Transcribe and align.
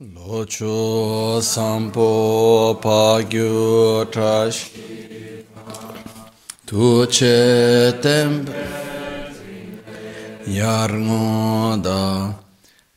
Locho 0.00 1.42
sampo 1.42 2.78
pagyu 2.80 4.06
trash 4.12 4.70
tuche 6.64 8.00
temp 8.00 8.48
yarngoda 10.46 12.32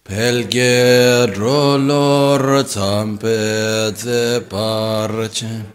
pelge 0.06 1.26
drolor 1.34 2.64
zampe 2.70 3.92
ze 3.97 4.40
parche. 4.42 5.65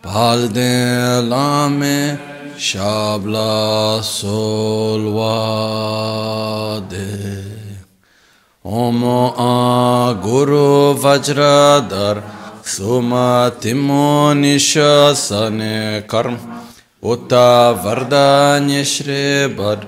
Palde 0.00 1.20
lame 1.28 2.16
shabla 2.56 4.00
solwade 8.64 8.94
Omo 8.94 9.34
a 9.36 10.14
Guru 10.22 10.94
Vajradhar 10.94 12.22
Suma 12.64 13.52
Timo 13.60 14.32
Nishasane 14.34 16.06
Karm 16.06 16.38
Uta 17.02 17.74
Vardanya 17.82 18.82
Shrebad 18.82 19.86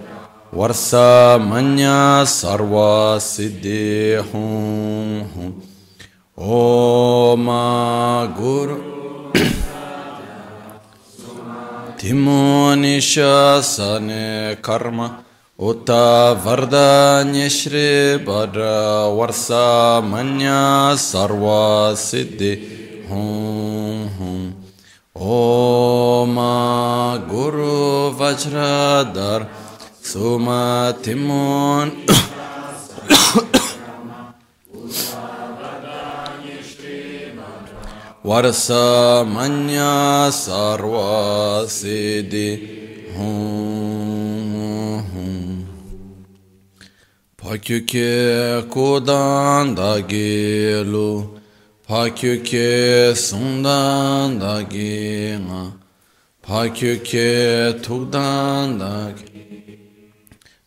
Varsa 0.53 1.39
Manya 1.41 2.25
Sarva 2.27 3.19
Siddhi 3.19 4.17
Uta 15.59 16.37
Varda 16.37 17.25
Nyeshri 17.25 18.23
Bhadra 18.23 19.09
Varsa 19.09 20.05
Manya 20.05 20.93
Sarva 20.97 21.97
Siddhi 21.97 23.09
Hum 23.09 24.07
Hum. 24.19 24.55
Om 25.15 26.37
Guru 27.27 28.13
Vajradhar 28.13 29.49
Sumatimon 30.03 31.91
Varsa 38.23 39.25
Manya 39.25 40.29
Sarva 40.29 41.65
Siddhi 41.65 43.17
Hum 43.17 43.96
Pakyuke 47.47 48.63
kodan 48.71 49.77
da 49.77 50.01
gelu 50.01 51.39
Pakyuke 51.89 53.15
sundan 53.15 54.41
da 54.41 54.63
gena 54.63 55.67
Pakyuke 56.43 57.83
tukdan 57.83 58.81
da 58.81 59.13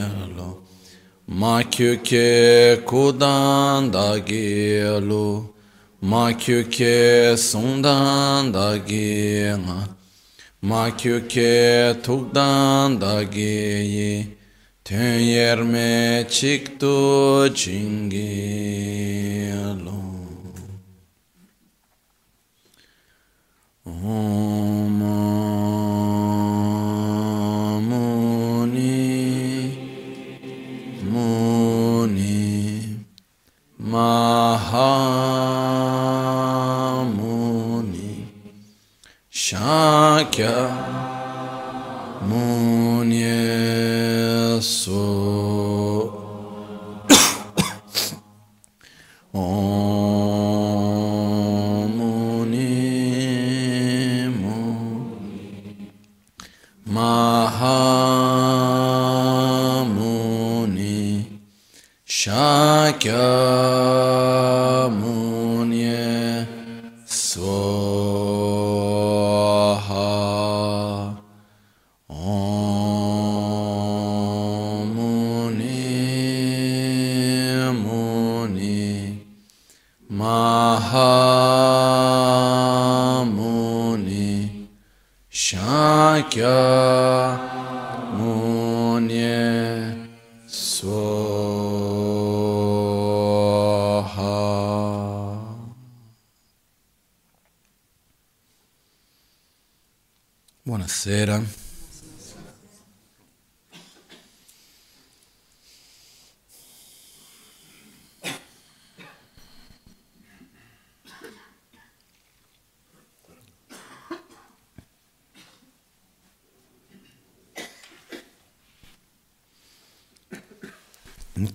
Makyuke 1.28 2.80
kodan 2.85 3.94
da 3.94 4.17
gelu 4.17 5.44
Makyuke 6.02 7.35
sundan 7.38 8.53
da 8.53 8.78
gena 10.61 10.69
Makyuke 10.69 11.95
tukdan 12.03 13.02
da 13.02 13.23
geyi 13.23 14.38
Tön 14.83 15.19
yerme 15.19 16.27
çıktı 16.30 17.53
çingelo 17.55 18.27
Om 23.85 25.03
Muni 27.84 28.97
Muni 31.12 32.84
Mahamuni 33.78 35.17
Shakya 39.47 40.56
Munyeso 42.28 43.47
Mahamuni 59.88 61.24
Shakya 62.06 64.16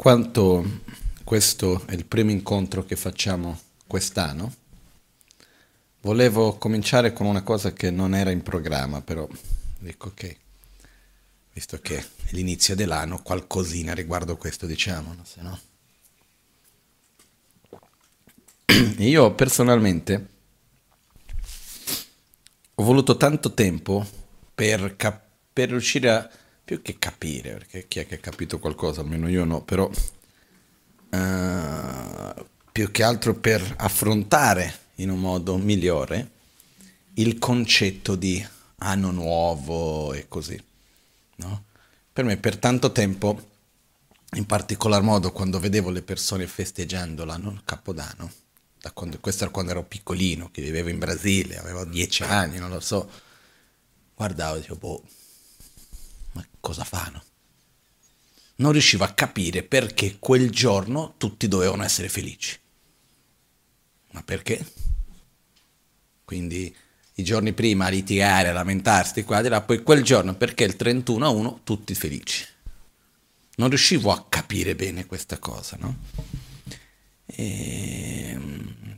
quanto 0.03 0.81
questo 1.23 1.87
è 1.87 1.93
il 1.93 2.05
primo 2.07 2.33
incontro 2.33 2.85
che 2.85 2.97
facciamo 2.97 3.57
quest'anno, 3.87 4.53
volevo 6.01 6.57
cominciare 6.59 7.13
con 7.13 7.27
una 7.27 7.43
cosa 7.43 7.73
che 7.73 7.93
non 7.93 8.13
era 8.13 8.33
in 8.33 8.43
programma, 8.43 9.01
però 9.01 9.29
dico 9.79 10.09
ok, 10.09 10.37
visto 11.53 11.79
che 11.79 11.99
è 11.99 12.07
l'inizio 12.31 12.75
dell'anno, 12.75 13.23
qualcosina 13.23 13.95
riguardo 13.95 14.37
questo 14.37 14.67
diciamo, 14.67 15.15
no? 15.15 15.25
se 15.25 15.41
no. 15.41 15.61
Io 19.05 19.35
personalmente 19.35 20.27
ho 22.75 22.83
voluto 22.83 23.17
tanto 23.17 23.55
tempo 23.55 24.05
per, 24.53 24.97
cap- 24.97 25.23
per 25.53 25.69
riuscire 25.69 26.11
a, 26.11 26.29
più 26.73 26.81
che 26.81 26.99
capire, 26.99 27.53
perché 27.53 27.87
chi 27.87 27.99
è 27.99 28.07
che 28.07 28.15
ha 28.15 28.19
capito 28.19 28.59
qualcosa, 28.59 29.03
almeno 29.03 29.29
io 29.29 29.45
no, 29.45 29.63
però 29.63 29.91
eh, 31.11 32.45
più 32.73 32.91
che 32.91 33.03
altro 33.03 33.35
per 33.35 33.75
affrontare 33.77 34.79
in 34.97 35.11
un 35.11 35.21
modo 35.21 35.59
migliore 35.59 36.31
il 37.15 37.39
concetto 37.39 38.17
di 38.17 38.43
anno 38.77 39.11
nuovo 39.11 40.15
e 40.15 40.29
così. 40.29 40.59
No? 41.37 41.65
Per 42.11 42.25
me 42.25 42.39
per 42.39 42.57
tanto 42.57 42.91
tempo, 42.91 43.51
in 44.37 44.47
particolar 44.47 45.03
modo 45.03 45.31
quando 45.31 45.61
vedevo 45.61 45.91
le 45.91 46.01
persone 46.01 46.47
festeggiando 46.47 47.27
l'anno 47.27 47.61
Capodanno, 47.67 48.33
da 48.81 48.93
quando, 48.93 49.19
questo 49.21 49.45
era 49.45 49.53
quando 49.53 49.73
ero 49.73 49.83
piccolino, 49.83 50.51
che 50.51 50.63
vivevo 50.63 50.89
in 50.89 50.99
Brasile, 50.99 51.59
avevo 51.59 51.85
dieci 51.85 52.23
anni, 52.23 52.57
non 52.57 52.71
lo 52.71 52.81
so, 52.81 53.11
guardavo 54.15 54.57
e 54.57 54.61
dicevo, 54.61 54.77
boh, 54.79 55.03
cosa 56.73 56.85
fanno? 56.85 57.23
Non 58.57 58.73
riuscivo 58.73 59.05
a 59.05 59.13
capire 59.13 59.63
perché 59.63 60.17
quel 60.19 60.51
giorno 60.51 61.15
tutti 61.19 61.47
dovevano 61.47 61.85
essere 61.85 62.09
felici. 62.09 62.59
Ma 64.13 64.23
perché? 64.23 64.65
Quindi 66.25 66.75
i 67.17 67.25
giorni 67.25 67.53
prima 67.53 67.87
a 67.87 67.89
litigare, 67.91 68.49
a 68.49 68.53
lamentarsi 68.53 69.23
qua 69.25 69.43
di 69.43 69.49
là, 69.49 69.61
poi 69.61 69.83
quel 69.83 70.03
giorno 70.03 70.35
perché 70.35 70.65
il 70.65 70.77
31 70.77 71.27
a 71.27 71.29
1 71.29 71.61
tutti 71.63 71.95
felici. 71.95 72.47
Non 73.57 73.69
riuscivo 73.69 74.11
a 74.11 74.25
capire 74.29 74.75
bene 74.75 75.07
questa 75.07 75.39
cosa, 75.39 75.77
no? 75.79 75.97
E... 77.27 78.31
Ehm, 78.31 78.97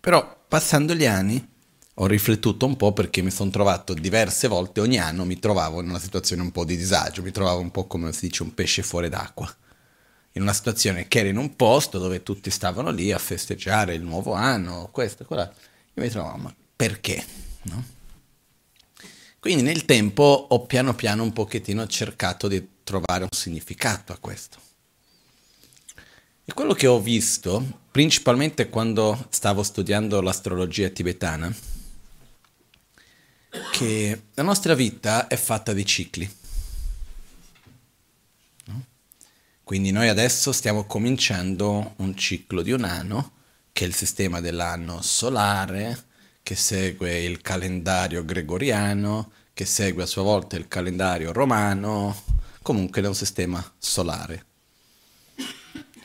però 0.00 0.44
passando 0.48 0.94
gli 0.94 1.06
anni 1.06 1.51
ho 1.94 2.06
riflettuto 2.06 2.64
un 2.64 2.76
po' 2.76 2.92
perché 2.92 3.20
mi 3.20 3.30
sono 3.30 3.50
trovato 3.50 3.92
diverse 3.92 4.48
volte, 4.48 4.80
ogni 4.80 4.98
anno 4.98 5.24
mi 5.24 5.38
trovavo 5.38 5.80
in 5.80 5.88
una 5.88 5.98
situazione 5.98 6.42
un 6.42 6.50
po' 6.50 6.64
di 6.64 6.76
disagio, 6.76 7.22
mi 7.22 7.30
trovavo 7.30 7.60
un 7.60 7.70
po' 7.70 7.86
come 7.86 8.12
si 8.12 8.28
dice 8.28 8.42
un 8.42 8.54
pesce 8.54 8.82
fuori 8.82 9.08
d'acqua, 9.08 9.54
in 10.32 10.42
una 10.42 10.54
situazione 10.54 11.06
che 11.06 11.18
era 11.18 11.28
in 11.28 11.36
un 11.36 11.54
posto 11.54 11.98
dove 11.98 12.22
tutti 12.22 12.50
stavano 12.50 12.90
lì 12.90 13.12
a 13.12 13.18
festeggiare 13.18 13.94
il 13.94 14.02
nuovo 14.02 14.32
anno, 14.32 14.88
questo, 14.90 15.24
quella, 15.24 15.44
io 15.44 16.02
mi 16.02 16.08
trovavo, 16.08 16.36
ma 16.38 16.54
perché? 16.74 17.24
No? 17.64 17.84
Quindi 19.38 19.62
nel 19.62 19.84
tempo 19.84 20.46
ho 20.48 20.64
piano 20.66 20.94
piano 20.94 21.24
un 21.24 21.32
pochettino 21.32 21.86
cercato 21.88 22.48
di 22.48 22.66
trovare 22.84 23.24
un 23.24 23.32
significato 23.32 24.12
a 24.12 24.18
questo. 24.18 24.58
E 26.44 26.52
quello 26.54 26.74
che 26.74 26.86
ho 26.86 27.00
visto, 27.00 27.80
principalmente 27.90 28.68
quando 28.68 29.26
stavo 29.30 29.62
studiando 29.62 30.20
l'astrologia 30.20 30.88
tibetana, 30.88 31.52
che 33.70 34.22
la 34.32 34.42
nostra 34.42 34.74
vita 34.74 35.26
è 35.26 35.36
fatta 35.36 35.72
di 35.72 35.84
cicli. 35.84 36.36
Quindi 39.62 39.90
noi 39.90 40.08
adesso 40.08 40.52
stiamo 40.52 40.84
cominciando 40.84 41.94
un 41.96 42.16
ciclo 42.16 42.62
di 42.62 42.72
un 42.72 42.84
anno, 42.84 43.32
che 43.72 43.84
è 43.84 43.86
il 43.86 43.94
sistema 43.94 44.40
dell'anno 44.40 45.00
solare, 45.02 46.04
che 46.42 46.54
segue 46.56 47.22
il 47.22 47.40
calendario 47.40 48.24
gregoriano, 48.24 49.32
che 49.54 49.64
segue 49.64 50.02
a 50.02 50.06
sua 50.06 50.22
volta 50.22 50.56
il 50.56 50.68
calendario 50.68 51.32
romano, 51.32 52.22
comunque 52.62 53.02
è 53.02 53.06
un 53.06 53.14
sistema 53.14 53.64
solare. 53.78 54.44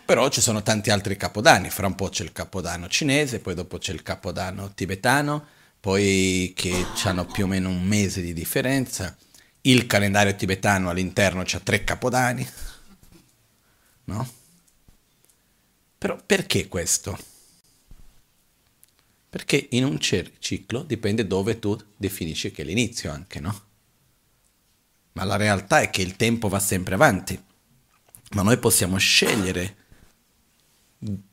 Però 0.06 0.30
ci 0.30 0.40
sono 0.40 0.64
tanti 0.64 0.90
altri 0.90 1.18
capodanni, 1.18 1.70
fra 1.70 1.88
un 1.88 1.96
po' 1.96 2.10
c'è 2.10 2.24
il 2.24 2.32
capodanno 2.32 2.88
cinese, 2.88 3.40
poi 3.40 3.56
dopo 3.56 3.78
c'è 3.78 3.92
il 3.92 4.04
capodanno 4.04 4.74
tibetano, 4.74 5.46
poi 5.80 6.54
che 6.56 6.86
hanno 7.04 7.26
più 7.26 7.46
o 7.46 7.48
meno 7.48 7.70
un 7.70 7.84
mese 7.84 8.22
di 8.22 8.34
differenza. 8.34 9.16
Il 9.62 9.88
calendario 9.88 10.36
tibetano 10.36 10.90
all'interno 10.90 11.42
ha 11.42 11.60
tre 11.60 11.84
capodanni, 11.84 12.48
no? 14.06 14.32
Però 15.98 16.18
perché 16.26 16.68
questo? 16.68 17.18
Perché 19.30 19.68
in 19.72 19.84
un 19.84 20.00
ciclo 20.00 20.84
dipende 20.84 21.28
dove 21.28 21.60
tu 21.60 21.78
definisci 21.98 22.52
che 22.52 22.62
è 22.62 22.66
l'inizio 22.66 23.12
anche, 23.12 23.40
no? 23.40 23.62
Ma 25.14 25.24
la 25.24 25.36
realtà 25.36 25.82
è 25.82 25.90
che 25.90 26.02
il 26.02 26.16
tempo 26.16 26.48
va 26.48 26.60
sempre 26.60 26.94
avanti, 26.94 27.42
ma 28.32 28.42
noi 28.44 28.58
possiamo 28.58 28.98
scegliere 28.98 29.76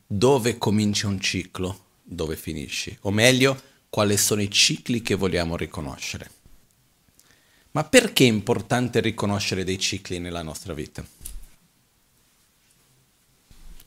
dove 0.07 0.57
comincia 0.57 1.07
un 1.07 1.19
ciclo, 1.19 1.85
dove 2.03 2.35
finisci, 2.35 2.97
o 3.01 3.11
meglio, 3.11 3.61
quali 3.95 4.17
sono 4.17 4.41
i 4.41 4.51
cicli 4.51 5.01
che 5.01 5.15
vogliamo 5.15 5.55
riconoscere. 5.55 6.29
Ma 7.71 7.85
perché 7.85 8.25
è 8.25 8.27
importante 8.27 8.99
riconoscere 8.99 9.63
dei 9.63 9.79
cicli 9.79 10.19
nella 10.19 10.41
nostra 10.41 10.73
vita? 10.73 11.01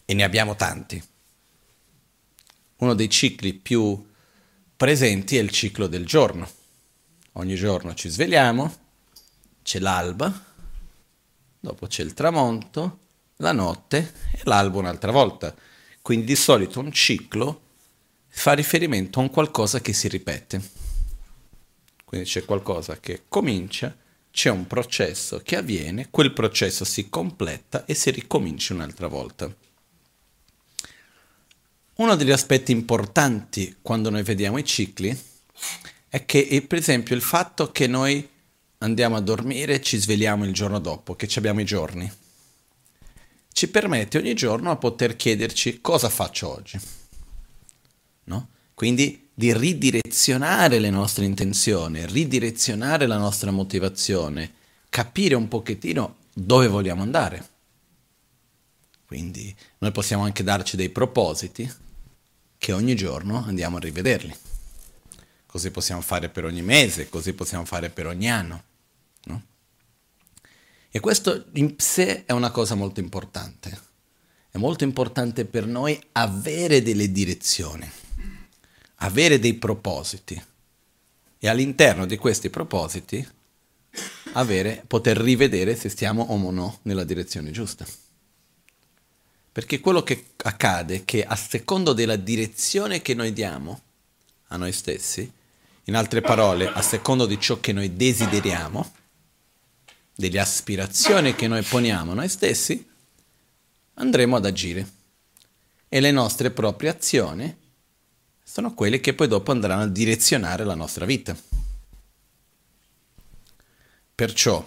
E 0.06 0.14
ne 0.14 0.25
abbiamo 0.25 0.56
tanti. 0.56 1.05
Uno 2.76 2.94
dei 2.94 3.10
cicli 3.10 3.52
più 3.52 4.02
presenti 4.75 5.37
è 5.37 5.43
il 5.43 5.50
ciclo 5.50 5.87
del 5.87 6.06
giorno. 6.06 6.50
Ogni 7.32 7.56
giorno 7.56 7.93
ci 7.93 8.08
svegliamo, 8.08 8.76
c'è 9.62 9.78
l'alba, 9.78 10.32
dopo 11.61 11.87
c'è 11.87 12.02
il 12.02 12.14
tramonto, 12.14 13.00
la 13.37 13.52
notte 13.52 14.14
e 14.32 14.40
l'alba 14.44 14.78
un'altra 14.78 15.12
volta. 15.12 15.54
Quindi 16.00 16.25
di 16.25 16.34
solito 16.34 16.81
un 16.81 16.93
ciclo 16.93 17.66
fa 18.28 18.52
riferimento 18.52 19.19
a 19.19 19.22
un 19.22 19.30
qualcosa 19.30 19.80
che 19.80 19.92
si 19.92 20.08
ripete. 20.08 20.60
Quindi 22.04 22.26
c'è 22.28 22.44
qualcosa 22.44 22.98
che 23.00 23.22
comincia, 23.28 23.94
c'è 24.30 24.50
un 24.50 24.66
processo 24.66 25.40
che 25.42 25.56
avviene, 25.56 26.08
quel 26.10 26.32
processo 26.32 26.84
si 26.84 27.08
completa 27.08 27.84
e 27.84 27.94
si 27.94 28.10
ricomincia 28.10 28.75
un'altra 28.75 29.08
volta. 29.08 29.52
Uno 31.96 32.14
degli 32.14 32.30
aspetti 32.30 32.72
importanti 32.72 33.76
quando 33.82 34.10
noi 34.10 34.22
vediamo 34.22 34.58
i 34.58 34.64
cicli 34.64 35.16
è 36.08 36.25
che, 36.25 36.64
per 36.66 36.78
esempio, 36.78 37.14
il 37.14 37.22
fatto 37.22 37.72
che 37.72 37.86
noi 37.86 38.26
andiamo 38.78 39.16
a 39.16 39.20
dormire 39.20 39.75
e 39.75 39.82
ci 39.82 39.98
svegliamo 39.98 40.44
il 40.44 40.52
giorno 40.52 40.78
dopo, 40.78 41.16
che 41.16 41.28
abbiamo 41.36 41.60
i 41.60 41.64
giorni 41.64 42.10
ci 43.58 43.66
permette 43.66 44.19
ogni 44.19 44.34
giorno 44.34 44.70
a 44.70 44.76
poter 44.76 45.16
chiederci 45.16 45.80
cosa 45.80 46.08
faccio 46.08 46.48
oggi. 46.48 46.78
No? 48.28 48.48
Quindi 48.75 49.30
di 49.34 49.52
ridirezionare 49.52 50.78
le 50.78 50.90
nostre 50.90 51.25
intenzioni, 51.25 52.06
ridirezionare 52.06 53.06
la 53.06 53.16
nostra 53.16 53.50
motivazione, 53.50 54.52
capire 54.88 55.34
un 55.34 55.48
pochettino 55.48 56.16
dove 56.32 56.69
vogliamo 56.69 57.02
andare. 57.02 57.48
Quindi 59.06 59.54
noi 59.78 59.90
possiamo 59.90 60.25
anche 60.25 60.44
darci 60.44 60.76
dei 60.76 60.90
propositi 60.90 61.70
che 62.58 62.72
ogni 62.72 62.94
giorno 62.94 63.44
andiamo 63.44 63.78
a 63.78 63.80
rivederli. 63.80 64.34
Così 65.46 65.70
possiamo 65.70 66.02
fare 66.02 66.28
per 66.28 66.44
ogni 66.44 66.62
mese, 66.62 67.08
così 67.08 67.32
possiamo 67.32 67.64
fare 67.64 67.88
per 67.88 68.06
ogni 68.06 68.30
anno. 68.30 68.62
No? 69.25 69.42
E 70.90 71.00
questo 71.00 71.46
in 71.54 71.75
sé 71.78 72.25
è 72.26 72.32
una 72.32 72.50
cosa 72.50 72.75
molto 72.75 73.00
importante. 73.00 73.86
È 74.50 74.58
molto 74.58 74.84
importante 74.84 75.44
per 75.44 75.66
noi 75.66 75.98
avere 76.12 76.82
delle 76.82 77.10
direzioni, 77.10 77.90
avere 78.99 79.39
dei 79.39 79.55
propositi 79.55 80.43
e 81.39 81.49
all'interno 81.49 82.06
di 82.06 82.17
questi 82.17 82.50
propositi 82.50 83.27
avere, 84.33 84.83
poter 84.87 85.17
rivedere 85.17 85.77
se 85.77 85.89
stiamo 85.89 86.23
o 86.23 86.50
no 86.50 86.79
nella 86.83 87.05
direzione 87.05 87.50
giusta. 87.50 87.87
Perché 89.50 89.81
quello 89.81 90.03
che 90.03 90.31
accade 90.37 90.97
è 90.97 91.05
che 91.05 91.25
a 91.25 91.35
secondo 91.37 91.93
della 91.93 92.17
direzione 92.17 93.03
che 93.03 93.15
noi 93.15 93.33
diamo 93.33 93.81
a 94.49 94.56
noi 94.56 94.73
stessi, 94.73 95.31
in 95.85 95.97
altre 95.97 96.21
parole, 96.21 96.69
a 96.69 96.83
secondo 96.83 97.27
di 97.27 97.41
ciò 97.41 97.61
che 97.61 97.73
noi 97.73 97.97
desideriamo, 97.97 98.95
delle 100.15 100.41
aspirazioni 100.41 101.35
che 101.35 101.49
noi 101.49 101.62
poniamo 101.62 102.12
noi 102.12 102.29
stessi, 102.29 102.87
andremo 103.95 104.37
ad 104.37 104.45
agire. 104.45 104.97
E 105.88 106.00
le 106.00 106.11
nostre 106.11 106.50
proprie 106.50 106.90
azioni 106.90 107.57
sono 108.49 108.73
quelle 108.73 108.99
che 108.99 109.12
poi 109.12 109.28
dopo 109.28 109.50
andranno 109.50 109.83
a 109.83 109.88
direzionare 109.88 110.64
la 110.64 110.75
nostra 110.75 111.05
vita. 111.05 111.37
Perciò, 114.14 114.67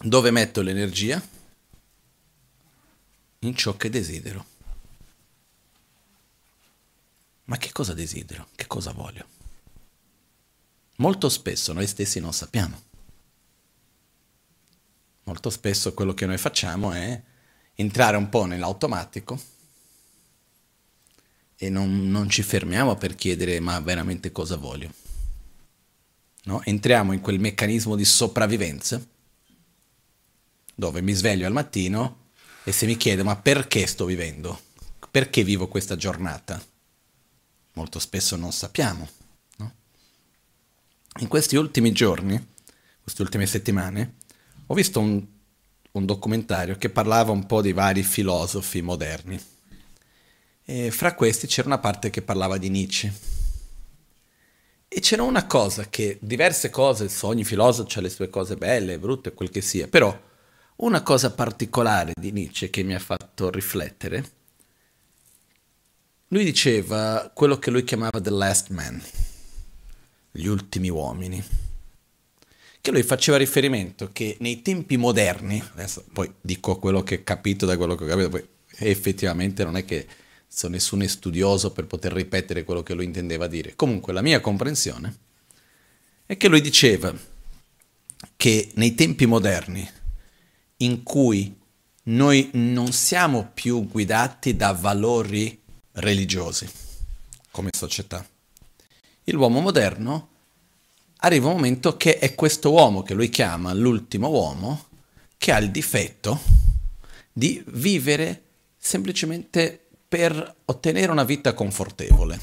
dove 0.00 0.30
metto 0.30 0.62
l'energia? 0.62 1.22
In 3.40 3.54
ciò 3.54 3.76
che 3.76 3.90
desidero. 3.90 4.46
Ma 7.44 7.58
che 7.58 7.70
cosa 7.70 7.92
desidero? 7.92 8.48
Che 8.54 8.66
cosa 8.66 8.92
voglio? 8.92 9.26
Molto 10.96 11.28
spesso 11.28 11.74
noi 11.74 11.86
stessi 11.86 12.18
non 12.18 12.32
sappiamo. 12.32 12.82
Molto 15.24 15.50
spesso 15.50 15.92
quello 15.92 16.14
che 16.14 16.24
noi 16.24 16.38
facciamo 16.38 16.92
è 16.92 17.22
entrare 17.74 18.16
un 18.16 18.30
po' 18.30 18.46
nell'automatico 18.46 19.58
e 21.62 21.68
non, 21.68 22.10
non 22.10 22.30
ci 22.30 22.42
fermiamo 22.42 22.96
per 22.96 23.14
chiedere 23.14 23.60
ma 23.60 23.78
veramente 23.80 24.32
cosa 24.32 24.56
voglio. 24.56 24.90
No? 26.44 26.62
Entriamo 26.64 27.12
in 27.12 27.20
quel 27.20 27.38
meccanismo 27.38 27.96
di 27.96 28.04
sopravvivenza 28.06 29.06
dove 30.74 31.02
mi 31.02 31.12
sveglio 31.12 31.46
al 31.46 31.52
mattino 31.52 32.28
e 32.64 32.72
se 32.72 32.86
mi 32.86 32.96
chiedo 32.96 33.24
ma 33.24 33.36
perché 33.36 33.86
sto 33.86 34.06
vivendo? 34.06 34.58
Perché 35.10 35.44
vivo 35.44 35.68
questa 35.68 35.96
giornata? 35.96 36.58
Molto 37.74 37.98
spesso 37.98 38.36
non 38.36 38.52
sappiamo. 38.52 39.06
No? 39.56 39.72
In 41.18 41.28
questi 41.28 41.56
ultimi 41.56 41.92
giorni, 41.92 42.42
queste 43.02 43.20
ultime 43.20 43.44
settimane, 43.44 44.14
ho 44.64 44.72
visto 44.74 44.98
un, 44.98 45.22
un 45.90 46.06
documentario 46.06 46.78
che 46.78 46.88
parlava 46.88 47.32
un 47.32 47.44
po' 47.44 47.60
di 47.60 47.74
vari 47.74 48.02
filosofi 48.02 48.80
moderni. 48.80 49.38
E 50.64 50.90
fra 50.90 51.14
questi 51.14 51.46
c'era 51.46 51.68
una 51.68 51.78
parte 51.78 52.10
che 52.10 52.22
parlava 52.22 52.58
di 52.58 52.68
Nietzsche. 52.68 53.12
E 54.88 55.00
c'era 55.00 55.22
una 55.22 55.46
cosa 55.46 55.88
che, 55.88 56.18
diverse 56.20 56.70
cose, 56.70 57.08
ogni 57.22 57.44
filosofo 57.44 57.98
ha 57.98 58.02
le 58.02 58.10
sue 58.10 58.28
cose 58.28 58.56
belle, 58.56 58.98
brutte, 58.98 59.32
quel 59.32 59.50
che 59.50 59.60
sia, 59.60 59.86
però 59.86 60.28
una 60.76 61.02
cosa 61.02 61.32
particolare 61.32 62.12
di 62.18 62.32
Nietzsche 62.32 62.70
che 62.70 62.82
mi 62.82 62.94
ha 62.94 62.98
fatto 62.98 63.50
riflettere, 63.50 64.30
lui 66.28 66.44
diceva 66.44 67.30
quello 67.34 67.58
che 67.58 67.70
lui 67.70 67.84
chiamava 67.84 68.20
The 68.20 68.30
Last 68.30 68.70
Man, 68.70 69.02
gli 70.32 70.46
ultimi 70.46 70.88
uomini 70.88 71.44
che 72.80 72.90
lui 72.90 73.02
faceva 73.02 73.36
riferimento 73.36 74.10
che 74.12 74.36
nei 74.40 74.62
tempi 74.62 74.96
moderni, 74.96 75.62
adesso 75.72 76.04
poi 76.12 76.32
dico 76.40 76.78
quello 76.78 77.02
che 77.02 77.16
ho 77.16 77.24
capito 77.24 77.66
da 77.66 77.76
quello 77.76 77.94
che 77.94 78.04
ho 78.04 78.06
capito, 78.06 78.28
poi 78.30 78.46
effettivamente 78.78 79.64
non 79.64 79.76
è 79.76 79.84
che 79.84 80.06
sono 80.52 80.74
nessun 80.74 81.06
studioso 81.06 81.70
per 81.70 81.86
poter 81.86 82.12
ripetere 82.12 82.64
quello 82.64 82.82
che 82.82 82.94
lui 82.94 83.04
intendeva 83.04 83.46
dire. 83.46 83.76
Comunque 83.76 84.12
la 84.12 84.20
mia 84.20 84.40
comprensione 84.40 85.16
è 86.26 86.36
che 86.36 86.48
lui 86.48 86.60
diceva 86.60 87.14
che 88.36 88.70
nei 88.74 88.94
tempi 88.94 89.26
moderni, 89.26 89.88
in 90.78 91.02
cui 91.02 91.56
noi 92.04 92.50
non 92.54 92.92
siamo 92.92 93.50
più 93.54 93.86
guidati 93.86 94.56
da 94.56 94.72
valori 94.72 95.58
religiosi 95.92 96.68
come 97.50 97.70
società, 97.72 98.26
l'uomo 99.24 99.60
moderno 99.60 100.28
arriva 101.18 101.48
un 101.48 101.54
momento 101.54 101.96
che 101.96 102.18
è 102.18 102.34
questo 102.34 102.72
uomo 102.72 103.02
che 103.02 103.14
lui 103.14 103.28
chiama 103.28 103.72
l'ultimo 103.72 104.28
uomo 104.28 104.86
che 105.38 105.52
ha 105.52 105.58
il 105.58 105.70
difetto 105.70 106.40
di 107.32 107.62
vivere 107.68 108.42
semplicemente 108.76 109.89
per 110.10 110.56
ottenere 110.64 111.12
una 111.12 111.22
vita 111.22 111.54
confortevole 111.54 112.40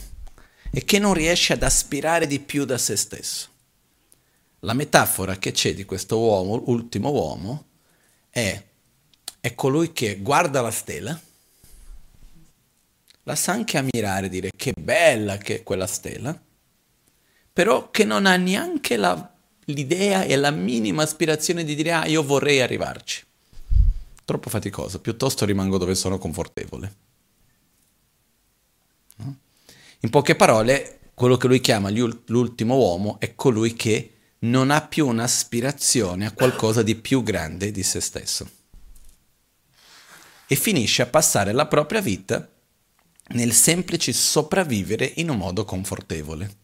e 0.71 0.85
che 0.85 0.99
non 0.99 1.13
riesce 1.13 1.51
ad 1.51 1.63
aspirare 1.63 2.25
di 2.25 2.39
più 2.39 2.63
da 2.63 2.77
se 2.77 2.95
stesso. 2.95 3.49
La 4.59 4.71
metafora 4.71 5.37
che 5.37 5.51
c'è 5.51 5.73
di 5.73 5.83
questo 5.83 6.17
uomo, 6.17 6.63
ultimo 6.67 7.11
uomo, 7.11 7.65
è, 8.29 8.63
è 9.41 9.53
colui 9.53 9.91
che 9.91 10.17
guarda 10.19 10.61
la 10.61 10.71
stella, 10.71 11.19
la 13.23 13.35
sa 13.35 13.51
anche 13.51 13.77
ammirare, 13.77 14.29
dire 14.29 14.49
che 14.55 14.71
bella 14.71 15.35
che 15.35 15.55
è 15.55 15.63
quella 15.63 15.87
stella, 15.87 16.39
però 17.51 17.91
che 17.91 18.05
non 18.05 18.25
ha 18.25 18.37
neanche 18.37 18.95
la, 18.95 19.29
l'idea 19.65 20.23
e 20.23 20.37
la 20.37 20.51
minima 20.51 21.03
aspirazione 21.03 21.65
di 21.65 21.75
dire 21.75 21.91
ah 21.91 22.05
io 22.05 22.23
vorrei 22.23 22.61
arrivarci. 22.61 23.25
Troppo 24.23 24.49
faticoso, 24.49 25.01
piuttosto 25.01 25.43
rimango 25.43 25.77
dove 25.77 25.95
sono 25.95 26.17
confortevole. 26.17 27.06
In 30.01 30.09
poche 30.09 30.35
parole, 30.35 31.11
quello 31.13 31.37
che 31.37 31.47
lui 31.47 31.59
chiama 31.59 31.89
l'ultimo 31.89 32.75
uomo 32.75 33.19
è 33.19 33.33
colui 33.33 33.73
che 33.73 34.13
non 34.39 34.69
ha 34.69 34.81
più 34.81 35.07
un'aspirazione 35.07 36.27
a 36.27 36.31
qualcosa 36.31 36.83
di 36.83 36.95
più 36.95 37.23
grande 37.23 37.71
di 37.71 37.81
se 37.81 37.99
stesso. 37.99 38.49
E 40.45 40.55
finisce 40.55 41.01
a 41.01 41.07
passare 41.07 41.51
la 41.51 41.65
propria 41.65 42.01
vita 42.01 42.47
nel 43.29 43.53
semplice 43.53 44.13
sopravvivere 44.13 45.11
in 45.15 45.29
un 45.29 45.37
modo 45.37 45.65
confortevole. 45.65 46.55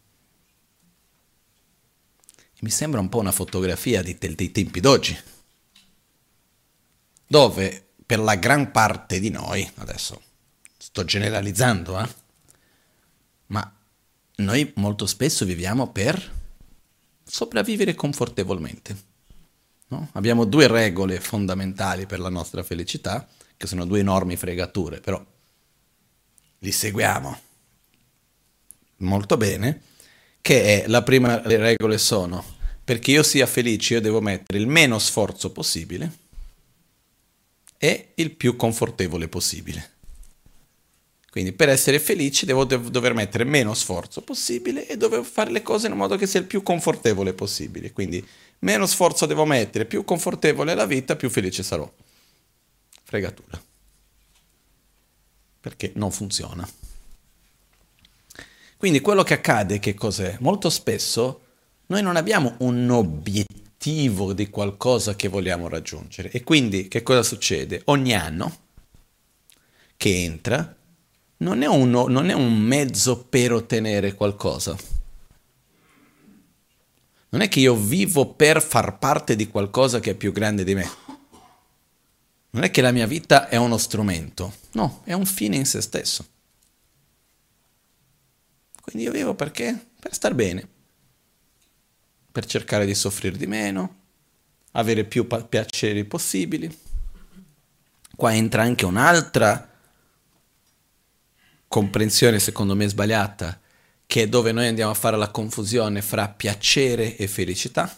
Mi 2.59 2.69
sembra 2.69 3.01
un 3.01 3.09
po' 3.09 3.17
una 3.17 3.33
fotografia 3.33 4.01
di, 4.01 4.17
dei 4.17 4.51
tempi 4.51 4.79
d'oggi, 4.79 5.19
dove 7.27 7.87
per 8.05 8.19
la 8.19 8.35
gran 8.35 8.71
parte 8.71 9.19
di 9.19 9.29
noi, 9.29 9.69
adesso 9.75 10.21
sto 10.77 11.03
generalizzando, 11.03 11.99
eh, 11.99 12.07
noi 14.35 14.71
molto 14.75 15.05
spesso 15.05 15.45
viviamo 15.45 15.91
per 15.91 16.31
sopravvivere 17.23 17.95
confortevolmente. 17.95 19.11
No? 19.87 20.09
Abbiamo 20.13 20.45
due 20.45 20.67
regole 20.67 21.19
fondamentali 21.19 22.05
per 22.05 22.19
la 22.19 22.29
nostra 22.29 22.63
felicità, 22.63 23.27
che 23.55 23.67
sono 23.67 23.85
due 23.85 23.99
enormi 23.99 24.35
fregature, 24.35 24.99
però 24.99 25.23
li 26.59 26.71
seguiamo 26.71 27.39
molto 28.97 29.37
bene, 29.37 29.81
che 30.41 30.83
è 30.83 30.87
la 30.87 31.03
prima 31.03 31.41
le 31.45 31.57
regole 31.57 31.97
sono 31.97 32.61
perché 32.83 33.11
io 33.11 33.23
sia 33.23 33.45
felice 33.45 33.95
io 33.95 34.01
devo 34.01 34.19
mettere 34.19 34.59
il 34.59 34.67
meno 34.67 34.99
sforzo 34.99 35.51
possibile 35.51 36.19
e 37.77 38.11
il 38.15 38.31
più 38.31 38.55
confortevole 38.55 39.27
possibile. 39.27 39.91
Quindi 41.33 41.51
per 41.51 41.67
essere 41.67 41.97
felice 41.97 42.45
devo 42.45 42.63
dover 42.63 43.15
mettere 43.15 43.43
meno 43.43 43.73
sforzo 43.73 44.21
possibile 44.21 44.87
e 44.87 44.97
dover 44.97 45.23
fare 45.23 45.49
le 45.49 45.63
cose 45.63 45.87
in 45.87 45.93
modo 45.93 46.15
che 46.15 46.27
sia 46.27 46.39
il 46.39 46.45
più 46.45 46.61
confortevole 46.61 47.33
possibile. 47.33 47.91
Quindi 47.91 48.23
meno 48.59 48.85
sforzo 48.85 49.25
devo 49.25 49.43
mettere, 49.43 49.85
più 49.85 50.03
confortevole 50.03 50.73
è 50.73 50.75
la 50.75 50.85
vita, 50.85 51.15
più 51.15 51.31
felice 51.31 51.63
sarò. 51.63 51.91
Fregatura. 53.03 53.59
Perché 55.59 55.91
non 55.95 56.11
funziona. 56.11 56.69
Quindi 58.77 59.01
quello 59.01 59.23
che 59.23 59.33
accade, 59.33 59.79
che 59.79 59.95
cos'è? 59.95 60.37
Molto 60.39 60.69
spesso 60.69 61.41
noi 61.87 62.03
non 62.03 62.15
abbiamo 62.15 62.57
un 62.59 62.87
obiettivo 62.91 64.33
di 64.33 64.51
qualcosa 64.51 65.15
che 65.15 65.29
vogliamo 65.29 65.67
raggiungere. 65.67 66.29
E 66.29 66.43
quindi 66.43 66.87
che 66.87 67.01
cosa 67.01 67.23
succede? 67.23 67.81
Ogni 67.85 68.13
anno 68.13 68.55
che 69.97 70.15
entra 70.23 70.77
non 71.43 71.61
è, 71.61 71.67
uno, 71.67 72.07
non 72.07 72.29
è 72.29 72.33
un 72.33 72.57
mezzo 72.57 73.23
per 73.25 73.53
ottenere 73.53 74.15
qualcosa. 74.15 74.75
Non 77.29 77.41
è 77.41 77.47
che 77.47 77.59
io 77.59 77.75
vivo 77.75 78.33
per 78.33 78.61
far 78.61 78.97
parte 78.97 79.35
di 79.35 79.47
qualcosa 79.47 79.99
che 79.99 80.11
è 80.11 80.15
più 80.15 80.31
grande 80.31 80.63
di 80.63 80.75
me. 80.75 80.89
Non 82.51 82.63
è 82.63 82.71
che 82.71 82.81
la 82.81 82.91
mia 82.91 83.07
vita 83.07 83.49
è 83.49 83.55
uno 83.55 83.77
strumento, 83.77 84.53
no, 84.73 85.01
è 85.03 85.13
un 85.13 85.25
fine 85.25 85.55
in 85.55 85.65
se 85.65 85.81
stesso. 85.81 86.25
Quindi 88.81 89.03
io 89.03 89.11
vivo 89.11 89.33
perché? 89.33 89.87
Per 89.99 90.13
star 90.13 90.35
bene 90.35 90.67
per 92.33 92.45
cercare 92.47 92.87
di 92.87 92.95
soffrire 92.95 93.37
di 93.37 93.45
meno, 93.45 93.95
avere 94.71 95.03
più 95.03 95.27
pa- 95.27 95.43
piaceri 95.43 96.03
possibili. 96.03 96.79
Qua 98.15 98.33
entra 98.33 98.63
anche 98.63 98.85
un'altra 98.85 99.72
comprensione, 101.73 102.37
secondo 102.37 102.75
me 102.75 102.87
sbagliata, 102.87 103.59
che 104.05 104.21
è 104.21 104.29
dove 104.29 104.51
noi 104.51 104.67
andiamo 104.67 104.91
a 104.91 104.93
fare 104.93 105.17
la 105.17 105.31
confusione 105.31 106.03
fra 106.03 106.29
piacere 106.29 107.17
e 107.17 107.27
felicità, 107.27 107.91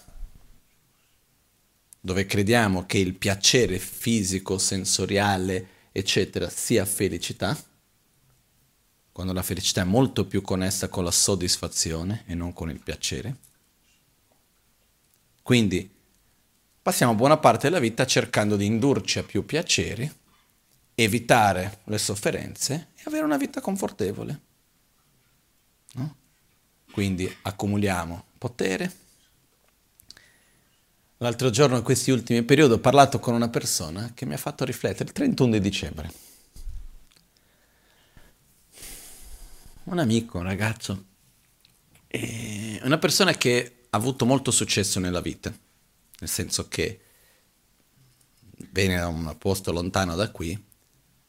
dove 1.99 2.25
crediamo 2.25 2.85
che 2.85 2.99
il 2.99 3.15
piacere 3.15 3.77
fisico, 3.77 4.57
sensoriale, 4.59 5.67
eccetera, 5.91 6.47
sia 6.47 6.85
felicità, 6.85 7.61
quando 9.11 9.33
la 9.33 9.43
felicità 9.43 9.81
è 9.81 9.83
molto 9.83 10.25
più 10.25 10.41
connessa 10.41 10.87
con 10.87 11.03
la 11.03 11.11
soddisfazione 11.11 12.23
e 12.27 12.33
non 12.33 12.53
con 12.53 12.69
il 12.69 12.79
piacere. 12.79 13.35
Quindi 15.43 15.93
passiamo 16.81 17.13
buona 17.13 17.35
parte 17.35 17.67
della 17.67 17.81
vita 17.81 18.05
cercando 18.05 18.55
di 18.55 18.67
indurci 18.67 19.19
a 19.19 19.23
più 19.23 19.45
piaceri, 19.45 20.09
evitare 20.95 21.81
le 21.85 21.97
sofferenze 21.97 22.87
e 22.95 23.01
avere 23.05 23.25
una 23.25 23.37
vita 23.37 23.59
confortevole. 23.59 24.41
No? 25.93 26.15
Quindi 26.91 27.33
accumuliamo 27.41 28.25
potere. 28.37 29.03
L'altro 31.17 31.49
giorno, 31.49 31.77
in 31.77 31.83
questi 31.83 32.11
ultimi 32.11 32.43
periodi, 32.43 32.73
ho 32.73 32.79
parlato 32.79 33.19
con 33.19 33.33
una 33.33 33.49
persona 33.49 34.11
che 34.13 34.25
mi 34.25 34.33
ha 34.33 34.37
fatto 34.37 34.65
riflettere 34.65 35.05
il 35.05 35.13
31 35.13 35.51
di 35.51 35.59
dicembre. 35.59 36.11
Un 39.83 39.99
amico, 39.99 40.39
un 40.39 40.43
ragazzo, 40.43 41.05
una 42.83 42.97
persona 42.97 43.33
che 43.33 43.85
ha 43.89 43.97
avuto 43.97 44.25
molto 44.25 44.51
successo 44.51 44.99
nella 44.99 45.21
vita, 45.21 45.53
nel 46.19 46.29
senso 46.29 46.67
che 46.67 47.01
viene 48.71 48.97
da 48.97 49.07
un 49.07 49.35
posto 49.37 49.71
lontano 49.71 50.15
da 50.15 50.31
qui, 50.31 50.64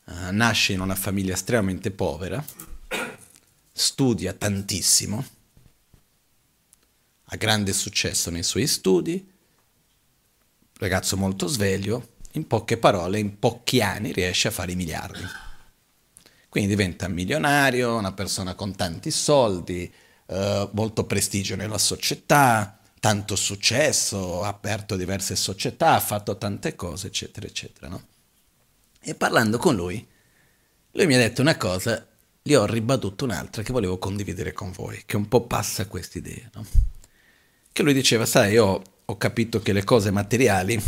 uh, 0.06 0.30
nasce 0.30 0.72
in 0.72 0.80
una 0.80 0.94
famiglia 0.94 1.34
estremamente 1.34 1.90
povera, 1.90 2.44
studia 3.72 4.32
tantissimo, 4.32 5.24
ha 7.24 7.36
grande 7.36 7.72
successo 7.72 8.30
nei 8.30 8.42
suoi 8.42 8.66
studi, 8.66 9.32
ragazzo 10.78 11.16
molto 11.16 11.46
sveglio, 11.46 12.14
in 12.32 12.46
poche 12.46 12.76
parole, 12.76 13.18
in 13.18 13.38
pochi 13.38 13.80
anni 13.80 14.12
riesce 14.12 14.48
a 14.48 14.52
fare 14.52 14.72
i 14.72 14.76
miliardi. 14.76 15.24
Quindi 16.48 16.70
diventa 16.70 17.08
milionario, 17.08 17.96
una 17.96 18.12
persona 18.12 18.54
con 18.54 18.74
tanti 18.76 19.10
soldi, 19.10 19.92
eh, 20.26 20.68
molto 20.72 21.04
prestigio 21.04 21.56
nella 21.56 21.78
società, 21.78 22.78
tanto 23.00 23.36
successo, 23.36 24.42
ha 24.42 24.48
aperto 24.48 24.96
diverse 24.96 25.36
società, 25.36 25.94
ha 25.94 26.00
fatto 26.00 26.36
tante 26.38 26.74
cose, 26.74 27.08
eccetera, 27.08 27.46
eccetera. 27.46 27.88
No? 27.88 28.02
E 29.00 29.14
parlando 29.14 29.58
con 29.58 29.74
lui, 29.74 30.06
lui 30.92 31.06
mi 31.06 31.14
ha 31.14 31.18
detto 31.18 31.42
una 31.42 31.56
cosa, 31.56 32.06
gli 32.42 32.54
ho 32.54 32.64
ribattuto 32.66 33.24
un'altra 33.24 33.62
che 33.62 33.72
volevo 33.72 33.98
condividere 33.98 34.52
con 34.52 34.72
voi, 34.72 35.02
che 35.04 35.16
un 35.16 35.28
po' 35.28 35.46
passa 35.46 35.86
questa 35.86 36.18
idea. 36.18 36.50
No? 36.54 36.66
Che 37.72 37.82
lui 37.82 37.92
diceva, 37.92 38.24
sai, 38.24 38.52
io 38.52 38.82
ho 39.04 39.16
capito 39.16 39.60
che 39.60 39.72
le 39.72 39.84
cose 39.84 40.10
materiali, 40.10 40.82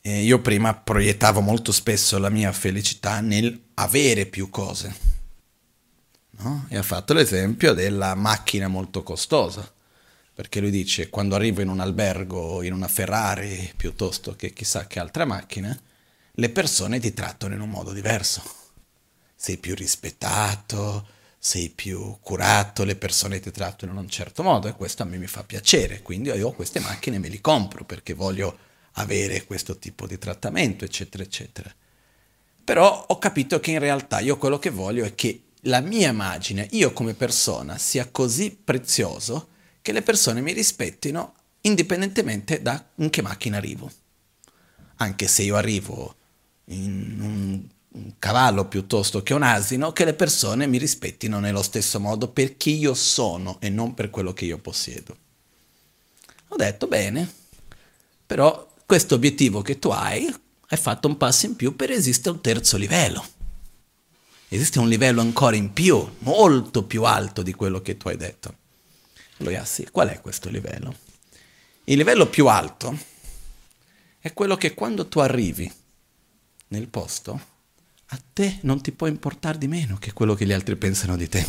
eh, 0.00 0.22
io 0.22 0.40
prima 0.40 0.74
proiettavo 0.74 1.40
molto 1.40 1.72
spesso 1.72 2.18
la 2.18 2.28
mia 2.28 2.52
felicità 2.52 3.20
nel 3.20 3.58
avere 3.74 4.26
più 4.26 4.50
cose 4.50 4.94
no? 6.38 6.66
e 6.68 6.76
ha 6.76 6.82
fatto 6.82 7.14
l'esempio 7.14 7.72
della 7.72 8.14
macchina 8.14 8.68
molto 8.68 9.02
costosa. 9.02 9.70
perché 10.34 10.60
lui 10.60 10.70
dice 10.70 11.08
quando 11.08 11.36
arrivo 11.36 11.60
in 11.60 11.68
un 11.68 11.80
albergo, 11.80 12.62
in 12.62 12.72
una 12.72 12.88
Ferrari 12.88 13.72
piuttosto 13.76 14.34
che 14.36 14.52
chissà 14.52 14.86
che 14.86 14.98
altra 14.98 15.24
macchina, 15.24 15.78
le 16.36 16.48
persone 16.50 16.98
ti 16.98 17.12
trattano 17.12 17.54
in 17.54 17.60
un 17.60 17.70
modo 17.70 17.92
diverso. 17.92 18.42
Sei 19.36 19.56
più 19.58 19.74
rispettato, 19.74 21.06
sei 21.38 21.68
più 21.68 22.16
curato, 22.20 22.84
le 22.84 22.96
persone 22.96 23.38
ti 23.38 23.50
trattano 23.50 23.92
in 23.92 23.98
un 23.98 24.08
certo 24.08 24.42
modo 24.42 24.66
e 24.66 24.72
questo 24.72 25.02
a 25.02 25.06
me 25.06 25.18
mi 25.18 25.26
fa 25.26 25.44
piacere, 25.44 26.02
quindi 26.02 26.30
io 26.30 26.52
queste 26.52 26.80
macchine 26.80 27.18
me 27.18 27.28
le 27.28 27.40
compro 27.40 27.84
perché 27.84 28.14
voglio 28.14 28.58
avere 28.92 29.44
questo 29.44 29.78
tipo 29.78 30.06
di 30.06 30.18
trattamento, 30.18 30.84
eccetera, 30.84 31.22
eccetera. 31.22 31.72
Però 32.64 33.04
ho 33.08 33.18
capito 33.18 33.60
che 33.60 33.72
in 33.72 33.78
realtà 33.78 34.20
io 34.20 34.38
quello 34.38 34.58
che 34.58 34.70
voglio 34.70 35.04
è 35.04 35.14
che 35.14 35.42
la 35.66 35.80
mia 35.80 36.08
immagine, 36.10 36.66
io 36.72 36.92
come 36.92 37.14
persona, 37.14 37.78
sia 37.78 38.08
così 38.10 38.50
prezioso 38.50 39.48
che 39.82 39.92
le 39.92 40.02
persone 40.02 40.40
mi 40.40 40.52
rispettino 40.52 41.34
indipendentemente 41.60 42.60
da 42.62 42.82
in 42.96 43.10
che 43.10 43.22
macchina 43.22 43.58
arrivo. 43.58 43.90
Anche 44.96 45.28
se 45.28 45.42
io 45.42 45.56
arrivo 45.56 46.16
in 46.66 47.20
un 47.20 48.12
cavallo 48.18 48.66
piuttosto 48.66 49.22
che 49.22 49.34
un 49.34 49.42
asino, 49.42 49.92
che 49.92 50.04
le 50.04 50.14
persone 50.14 50.66
mi 50.66 50.78
rispettino 50.78 51.38
nello 51.38 51.62
stesso 51.62 52.00
modo 52.00 52.28
per 52.28 52.56
chi 52.56 52.76
io 52.76 52.94
sono 52.94 53.58
e 53.60 53.68
non 53.68 53.94
per 53.94 54.10
quello 54.10 54.32
che 54.32 54.46
io 54.46 54.58
possiedo. 54.58 55.16
Ho 56.48 56.56
detto 56.56 56.86
bene, 56.86 57.32
però 58.26 58.72
questo 58.84 59.14
obiettivo 59.14 59.62
che 59.62 59.78
tu 59.78 59.90
hai, 59.90 60.32
hai 60.68 60.78
fatto 60.78 61.08
un 61.08 61.16
passo 61.16 61.46
in 61.46 61.56
più 61.56 61.76
per 61.76 61.90
esiste 61.90 62.30
un 62.30 62.40
terzo 62.40 62.76
livello. 62.76 63.24
Esiste 64.48 64.78
un 64.78 64.88
livello 64.88 65.20
ancora 65.20 65.56
in 65.56 65.72
più, 65.72 66.16
molto 66.18 66.84
più 66.84 67.04
alto 67.04 67.42
di 67.42 67.54
quello 67.54 67.80
che 67.80 67.96
tu 67.96 68.08
hai 68.08 68.16
detto. 68.16 68.56
Allora, 69.38 69.62
ah, 69.62 69.64
sì, 69.64 69.88
qual 69.90 70.08
è 70.08 70.20
questo 70.20 70.48
livello? 70.48 70.94
Il 71.84 71.96
livello 71.96 72.28
più 72.28 72.46
alto 72.46 72.96
è 74.20 74.32
quello 74.32 74.56
che 74.56 74.74
quando 74.74 75.06
tu 75.06 75.18
arrivi 75.18 75.70
nel 76.68 76.88
posto, 76.88 77.40
a 78.06 78.20
te 78.32 78.58
non 78.62 78.80
ti 78.80 78.92
può 78.92 79.06
importare 79.06 79.58
di 79.58 79.68
meno 79.68 79.96
che 79.96 80.12
quello 80.12 80.34
che 80.34 80.46
gli 80.46 80.52
altri 80.52 80.76
pensano 80.76 81.16
di 81.16 81.28
te. 81.28 81.46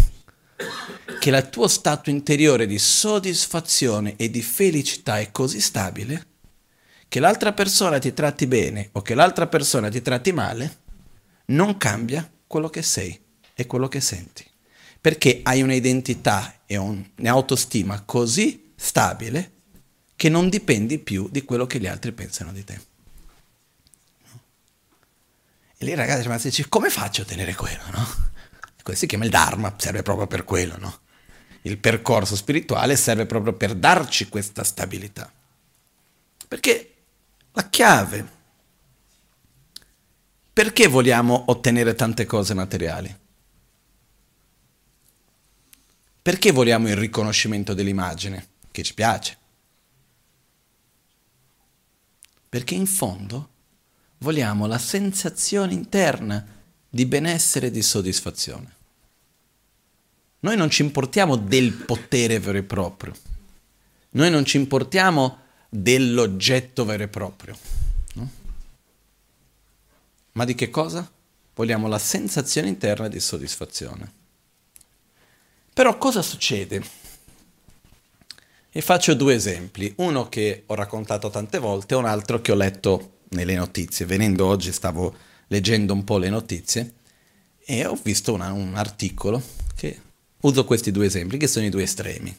Che 1.20 1.30
il 1.30 1.50
tuo 1.50 1.68
stato 1.68 2.10
interiore 2.10 2.66
di 2.66 2.80
soddisfazione 2.80 4.16
e 4.16 4.30
di 4.30 4.42
felicità 4.42 5.20
è 5.20 5.32
così 5.32 5.60
stabile 5.60 6.34
che 7.08 7.20
l'altra 7.20 7.54
persona 7.54 8.00
ti 8.00 8.14
tratti 8.14 8.48
bene 8.48 8.90
o 8.94 9.02
che 9.02 9.16
l'altra 9.16 9.48
persona 9.48 9.90
ti 9.90 10.02
tratti 10.02 10.32
male, 10.32 10.78
non 11.48 11.78
cambia 11.78 12.30
quello 12.48 12.70
che 12.70 12.82
sei 12.82 13.18
e 13.54 13.66
quello 13.68 13.88
che 13.88 14.02
senti. 14.02 14.46
Perché 15.00 15.42
hai 15.44 15.62
un'identità 15.62 16.62
e 16.66 16.78
un'autostima 16.78 18.02
così 18.02 18.74
stabile 18.76 19.52
che 20.16 20.30
non 20.30 20.50
dipendi 20.50 21.00
più 21.00 21.30
di 21.30 21.44
quello 21.44 21.68
che 21.68 21.80
gli 21.80 21.88
altri 21.88 22.12
pensano 22.12 22.52
di 22.52 22.64
te. 22.64 22.94
E 25.78 25.86
lì 25.86 25.92
il 25.92 25.98
ragazzo 25.98 26.30
mi 26.30 26.38
dice, 26.38 26.70
come 26.70 26.90
faccio 26.90 27.22
a 27.22 27.24
ottenere 27.26 27.54
quello, 27.54 27.84
no? 27.92 28.08
Questo 28.82 29.02
si 29.02 29.08
chiama 29.08 29.26
il 29.26 29.32
Dharma, 29.32 29.74
serve 29.78 30.04
proprio 30.04 30.28
per 30.28 30.44
quello, 30.44 30.78
no? 30.78 31.00
Il 31.64 31.80
percorso 31.80 32.36
spirituale 32.36 32.96
serve 32.96 33.26
proprio 33.26 33.54
per 33.54 33.74
darci 33.74 34.30
questa 34.30 34.64
stabilità. 34.64 35.32
Perché 36.48 36.96
la 37.52 37.68
chiave, 37.70 38.32
perché 40.54 40.88
vogliamo 40.88 41.46
ottenere 41.48 41.96
tante 41.96 42.26
cose 42.26 42.54
materiali? 42.54 43.24
Perché 46.22 46.52
vogliamo 46.52 46.88
il 46.88 46.96
riconoscimento 46.96 47.74
dell'immagine 47.74 48.48
che 48.72 48.84
ci 48.84 48.94
piace? 48.94 49.38
Perché 52.48 52.76
in 52.76 52.86
fondo 52.86 53.50
vogliamo 54.26 54.66
la 54.66 54.80
sensazione 54.80 55.74
interna 55.74 56.44
di 56.90 57.06
benessere 57.06 57.68
e 57.68 57.72
di 57.72 57.84
soddisfazione. 57.84 58.74
Noi 60.40 60.58
non 60.58 60.72
ci 60.72 60.82
importiamo 60.82 61.36
del 61.36 61.74
potere 61.74 62.40
vero 62.40 62.58
e 62.58 62.64
proprio, 62.64 63.14
noi 64.12 64.32
non 64.32 64.44
ci 64.44 64.58
importiamo 64.58 65.38
dell'oggetto 65.70 66.86
vero 66.86 67.04
e 67.04 67.08
proprio, 67.08 67.56
no? 68.14 68.30
ma 70.32 70.46
di 70.46 70.56
che 70.56 70.72
cosa? 70.72 71.08
Vogliamo 71.54 71.88
la 71.88 72.00
sensazione 72.00 72.68
interna 72.68 73.08
di 73.08 73.20
soddisfazione. 73.20 74.12
Però 75.72 75.98
cosa 76.00 76.24
succede? 76.24 76.84
E 78.72 78.82
faccio 78.82 79.14
due 79.14 79.36
esempi, 79.36 79.94
uno 79.98 80.30
che 80.30 80.64
ho 80.66 80.74
raccontato 80.74 81.30
tante 81.30 81.60
volte 81.60 81.94
e 81.94 81.98
un 81.98 82.06
altro 82.06 82.42
che 82.42 82.52
ho 82.52 82.56
letto 82.56 83.15
nelle 83.30 83.56
notizie. 83.56 84.06
Venendo 84.06 84.46
oggi 84.46 84.72
stavo 84.72 85.16
leggendo 85.48 85.94
un 85.94 86.04
po' 86.04 86.18
le 86.18 86.30
notizie 86.30 86.94
e 87.66 87.86
ho 87.86 87.98
visto 88.02 88.34
una, 88.34 88.52
un 88.52 88.76
articolo 88.76 89.42
che 89.76 90.00
uso 90.42 90.66
questi 90.66 90.92
due 90.92 91.08
esempi, 91.08 91.38
che 91.38 91.48
sono 91.48 91.66
i 91.66 91.70
due 91.70 91.84
estremi. 91.84 92.38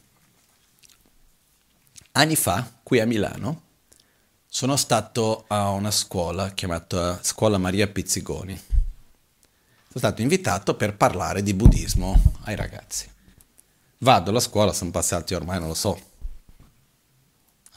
Anni 2.13 2.35
fa, 2.35 2.79
qui 2.81 2.99
a 2.99 3.05
Milano, 3.05 3.61
sono 4.47 4.75
stato 4.75 5.45
a 5.47 5.69
una 5.69 5.91
scuola 5.91 6.51
chiamata 6.51 7.19
Scuola 7.21 7.57
Maria 7.57 7.87
Pizzigoni. 7.87 8.55
Sono 8.55 9.99
stato 9.99 10.21
invitato 10.21 10.75
per 10.75 10.95
parlare 10.95 11.43
di 11.43 11.53
buddismo 11.53 12.33
ai 12.43 12.55
ragazzi. 12.55 13.07
Vado 13.99 14.29
alla 14.29 14.39
scuola, 14.39 14.73
sono 14.73 14.91
passati 14.91 15.33
ormai, 15.33 15.59
non 15.59 15.67
lo 15.67 15.73
so, 15.73 15.99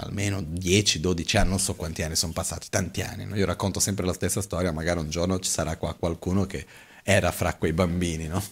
almeno 0.01 0.41
10-12 0.41 1.39
anni, 1.39 1.49
non 1.51 1.59
so 1.59 1.75
quanti 1.75 2.03
anni 2.03 2.17
sono 2.17 2.33
passati, 2.33 2.69
tanti 2.71 3.03
anni. 3.03 3.25
No? 3.25 3.37
Io 3.37 3.47
racconto 3.47 3.81
sempre 3.81 4.05
la 4.05 4.13
stessa 4.13 4.41
storia, 4.41 4.73
magari 4.73 5.01
un 5.01 5.11
giorno 5.11 5.39
ci 5.39 5.51
sarà 5.51 5.77
qua 5.77 5.95
qualcuno 5.95 6.47
che 6.47 6.67
era 7.03 7.31
fra 7.33 7.55
quei 7.55 7.73
bambini, 7.73 8.27
no? 8.27 8.43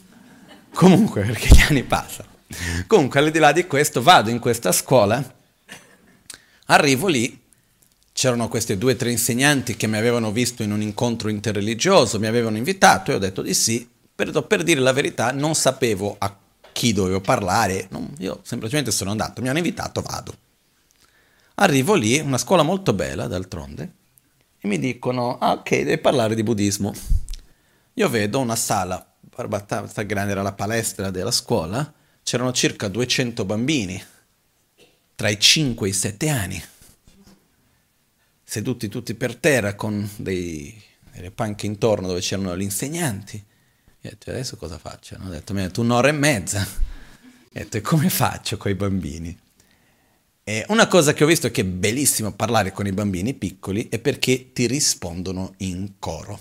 Comunque, 0.75 1.23
perché 1.25 1.49
gli 1.49 1.61
anni 1.61 1.83
passano. 1.83 2.29
Comunque, 2.87 3.21
al 3.21 3.31
di 3.31 3.39
là 3.39 3.53
di 3.53 3.67
questo, 3.67 4.03
vado 4.03 4.31
in 4.31 4.39
questa 4.39 4.73
scuola, 4.73 5.23
arrivo 6.67 7.07
lì, 7.09 7.41
c'erano 8.13 8.49
questi 8.49 8.77
due 8.77 8.93
o 8.93 8.97
tre 8.97 9.11
insegnanti 9.11 9.77
che 9.77 9.87
mi 9.87 9.97
avevano 9.97 10.33
visto 10.33 10.63
in 10.63 10.73
un 10.73 10.83
incontro 10.83 11.29
interreligioso, 11.29 12.19
mi 12.19 12.27
avevano 12.27 12.57
invitato 12.57 13.11
e 13.11 13.15
ho 13.15 13.19
detto 13.19 13.43
di 13.43 13.55
sì, 13.55 13.89
per, 14.15 14.45
per 14.45 14.63
dire 14.65 14.81
la 14.81 14.93
verità 14.93 15.31
non 15.31 15.55
sapevo 15.55 16.17
a 16.19 16.37
chi 16.73 16.93
dovevo 16.93 17.21
parlare, 17.21 17.87
non, 17.91 18.13
io 18.19 18.41
semplicemente 18.43 18.91
sono 18.91 19.11
andato, 19.11 19.41
mi 19.41 19.49
hanno 19.49 19.59
invitato, 19.59 20.01
vado. 20.01 20.35
Arrivo 21.61 21.95
lì, 21.95 22.21
una 22.21 22.39
scuola 22.39 22.63
molto 22.63 22.93
bella 22.93 23.27
d'altronde, 23.27 23.95
e 24.61 24.69
mi 24.69 24.79
dicono, 24.79 25.39
ah 25.39 25.53
ok, 25.53 25.71
devi 25.71 25.99
parlare 25.99 26.37
di 26.37 26.45
buddismo. 26.45 26.95
Io 27.95 28.09
vedo 28.09 28.39
una 28.39 28.55
sala, 28.55 29.17
abbastanza 29.35 30.03
grande 30.03 30.33
era 30.33 30.43
la 30.43 30.53
palestra 30.53 31.11
della 31.11 31.33
scuola, 31.33 31.93
c'erano 32.23 32.53
circa 32.53 32.87
200 32.87 33.45
bambini, 33.45 34.01
tra 35.17 35.29
i 35.31 35.41
5 35.41 35.89
e 35.89 35.91
i 35.91 35.93
7 35.93 36.29
anni, 36.29 36.63
seduti 38.45 38.87
tutti 38.87 39.15
per 39.15 39.35
terra 39.35 39.75
con 39.75 40.09
dei, 40.15 40.81
delle 41.11 41.33
panche 41.33 41.67
intorno 41.67 42.07
dove 42.07 42.21
c'erano 42.21 42.57
gli 42.57 42.63
insegnanti. 42.63 43.37
E 44.01 44.07
ho 44.07 44.11
detto, 44.11 44.31
adesso 44.31 44.57
cosa 44.57 44.79
faccio? 44.79 45.17
Ho 45.21 45.29
detto, 45.29 45.55
mi 45.55 45.63
ha 45.63 45.67
detto 45.67 45.81
un'ora 45.81 46.07
e 46.07 46.13
mezza. 46.13 46.61
Ho 46.63 47.49
detto, 47.51 47.79
e 47.79 47.81
come 47.81 48.11
faccio 48.11 48.57
con 48.57 48.71
i 48.71 48.77
bambini? 48.77 49.47
Eh, 50.49 50.65
una 50.69 50.89
cosa 50.89 51.13
che 51.13 51.25
ho 51.25 51.27
visto 51.27 51.51
che 51.51 51.61
è 51.61 51.65
bellissimo 51.65 52.33
parlare 52.33 52.73
con 52.73 52.87
i 52.87 52.93
bambini 52.93 53.35
piccoli 53.35 53.91
è 53.91 53.99
perché 53.99 54.55
ti 54.55 54.67
rispondono 54.67 55.53
in 55.59 55.97
coro. 55.99 56.41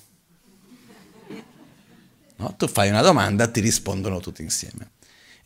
No? 2.37 2.55
Tu 2.55 2.69
fai 2.69 2.87
una 2.87 3.01
domanda, 3.01 3.49
ti 3.49 3.59
rispondono 3.59 4.21
tutti 4.21 4.43
insieme. 4.43 4.91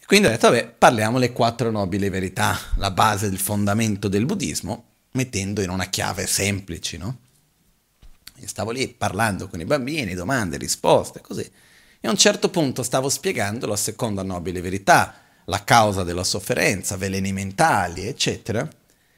Quindi 0.06 0.28
ho 0.28 0.30
detto, 0.30 0.52
vabbè, 0.52 0.76
parliamo 0.78 1.18
le 1.18 1.32
quattro 1.32 1.72
nobili 1.72 2.08
verità, 2.10 2.56
la 2.76 2.92
base 2.92 3.30
del 3.30 3.40
fondamento 3.40 4.08
del 4.08 4.28
buddismo, 4.28 4.84
mettendo 5.14 5.62
in 5.62 5.72
una 5.72 5.86
chiave 5.86 6.28
semplice, 6.28 6.98
no? 6.98 7.18
Io 8.36 8.48
stavo 8.48 8.70
lì 8.70 8.90
parlando 8.90 9.48
con 9.48 9.60
i 9.60 9.66
bambini, 9.66 10.14
domande, 10.14 10.58
risposte, 10.58 11.20
così. 11.22 11.50
E 12.00 12.08
a 12.08 12.12
un 12.12 12.18
certo 12.18 12.52
punto 12.52 12.84
stavo 12.84 13.10
spiegando 13.10 13.66
la 13.66 13.76
seconda 13.76 14.22
nobile 14.22 14.62
verità, 14.62 15.16
la 15.46 15.64
causa 15.64 16.04
della 16.04 16.24
sofferenza, 16.24 16.98
veleni 16.98 17.32
mentali, 17.34 18.06
eccetera, 18.06 18.68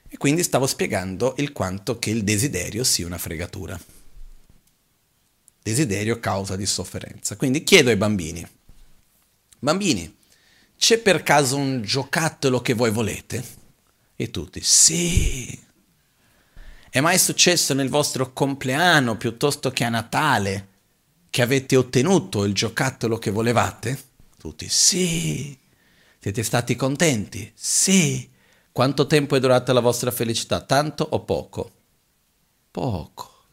e 0.07 0.17
quindi 0.17 0.43
stavo 0.43 0.67
spiegando 0.67 1.33
il 1.37 1.51
quanto 1.51 1.97
che 1.97 2.09
il 2.11 2.23
desiderio 2.23 2.83
sia 2.83 3.05
una 3.05 3.17
fregatura. 3.17 3.79
Desiderio 5.61 6.19
causa 6.19 6.55
di 6.55 6.65
sofferenza. 6.65 7.35
Quindi 7.35 7.63
chiedo 7.63 7.89
ai 7.89 7.95
bambini, 7.95 8.47
bambini, 9.59 10.15
c'è 10.77 10.99
per 10.99 11.23
caso 11.23 11.55
un 11.55 11.81
giocattolo 11.81 12.61
che 12.61 12.73
voi 12.73 12.91
volete? 12.91 13.43
E 14.15 14.29
tutti, 14.29 14.61
sì. 14.61 15.59
È 16.89 16.99
mai 16.99 17.17
successo 17.17 17.73
nel 17.73 17.89
vostro 17.89 18.33
compleanno 18.33 19.17
piuttosto 19.17 19.71
che 19.71 19.83
a 19.83 19.89
Natale 19.89 20.67
che 21.29 21.41
avete 21.41 21.75
ottenuto 21.75 22.43
il 22.43 22.53
giocattolo 22.53 23.17
che 23.17 23.31
volevate? 23.31 23.99
Tutti, 24.37 24.69
sì. 24.69 25.57
Siete 26.23 26.43
stati 26.43 26.77
contenti? 26.77 27.51
Sì. 27.53 28.31
Quanto 28.71 29.07
tempo 29.07 29.35
è 29.35 29.41
durata 29.41 29.73
la 29.73 29.81
vostra 29.81 30.09
felicità? 30.09 30.61
Tanto 30.61 31.05
o 31.09 31.19
poco? 31.19 31.71
Poco. 32.71 33.43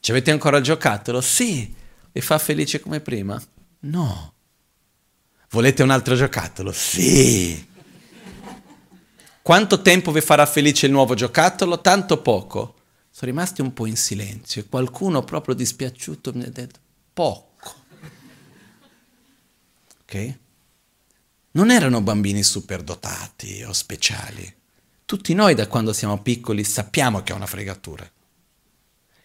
Ci 0.00 0.10
avete 0.10 0.32
ancora 0.32 0.56
il 0.56 0.64
giocattolo? 0.64 1.20
Sì. 1.20 1.72
Vi 2.10 2.20
fa 2.20 2.38
felice 2.38 2.80
come 2.80 2.98
prima? 2.98 3.40
No. 3.82 4.32
Volete 5.50 5.84
un 5.84 5.90
altro 5.90 6.16
giocattolo? 6.16 6.72
Sì. 6.72 7.64
Quanto 9.40 9.82
tempo 9.82 10.10
vi 10.10 10.20
farà 10.20 10.46
felice 10.46 10.86
il 10.86 10.92
nuovo 10.92 11.14
giocattolo? 11.14 11.80
Tanto 11.80 12.20
poco. 12.22 12.74
Sono 13.08 13.30
rimasti 13.30 13.60
un 13.60 13.72
po' 13.72 13.86
in 13.86 13.96
silenzio 13.96 14.62
e 14.62 14.68
qualcuno 14.68 15.22
proprio 15.22 15.54
dispiaciuto 15.54 16.32
mi 16.34 16.42
ha 16.42 16.50
detto 16.50 16.80
poco. 17.12 17.74
Ok? 20.02 20.40
Non 21.52 21.70
erano 21.70 22.00
bambini 22.00 22.42
superdotati 22.42 23.62
o 23.62 23.72
speciali. 23.72 24.60
Tutti 25.04 25.34
noi 25.34 25.54
da 25.54 25.66
quando 25.66 25.92
siamo 25.92 26.22
piccoli 26.22 26.64
sappiamo 26.64 27.22
che 27.22 27.32
è 27.32 27.36
una 27.36 27.46
fregatura. 27.46 28.10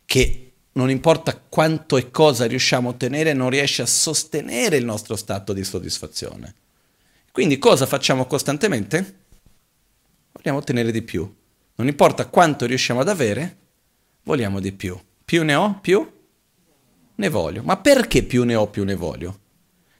Che 0.03 0.51
non 0.73 0.89
importa 0.89 1.37
quanto 1.37 1.95
e 1.95 2.11
cosa 2.11 2.45
riusciamo 2.45 2.89
a 2.89 2.91
ottenere, 2.91 3.31
non 3.31 3.49
riesce 3.49 3.81
a 3.81 3.85
sostenere 3.85 4.75
il 4.75 4.83
nostro 4.83 5.15
stato 5.15 5.53
di 5.53 5.63
soddisfazione. 5.63 6.53
Quindi 7.31 7.57
cosa 7.57 7.85
facciamo 7.85 8.25
costantemente? 8.25 9.19
Vogliamo 10.33 10.57
ottenere 10.57 10.91
di 10.91 11.03
più. 11.03 11.33
Non 11.75 11.87
importa 11.87 12.27
quanto 12.27 12.65
riusciamo 12.65 12.99
ad 12.99 13.07
avere, 13.07 13.57
vogliamo 14.23 14.59
di 14.59 14.73
più. 14.73 14.99
Più 15.23 15.43
ne 15.43 15.55
ho, 15.55 15.79
più 15.79 16.11
ne 17.15 17.29
voglio. 17.29 17.63
Ma 17.63 17.77
perché 17.77 18.23
più 18.23 18.43
ne 18.43 18.55
ho, 18.55 18.67
più 18.67 18.83
ne 18.83 18.95
voglio? 18.95 19.39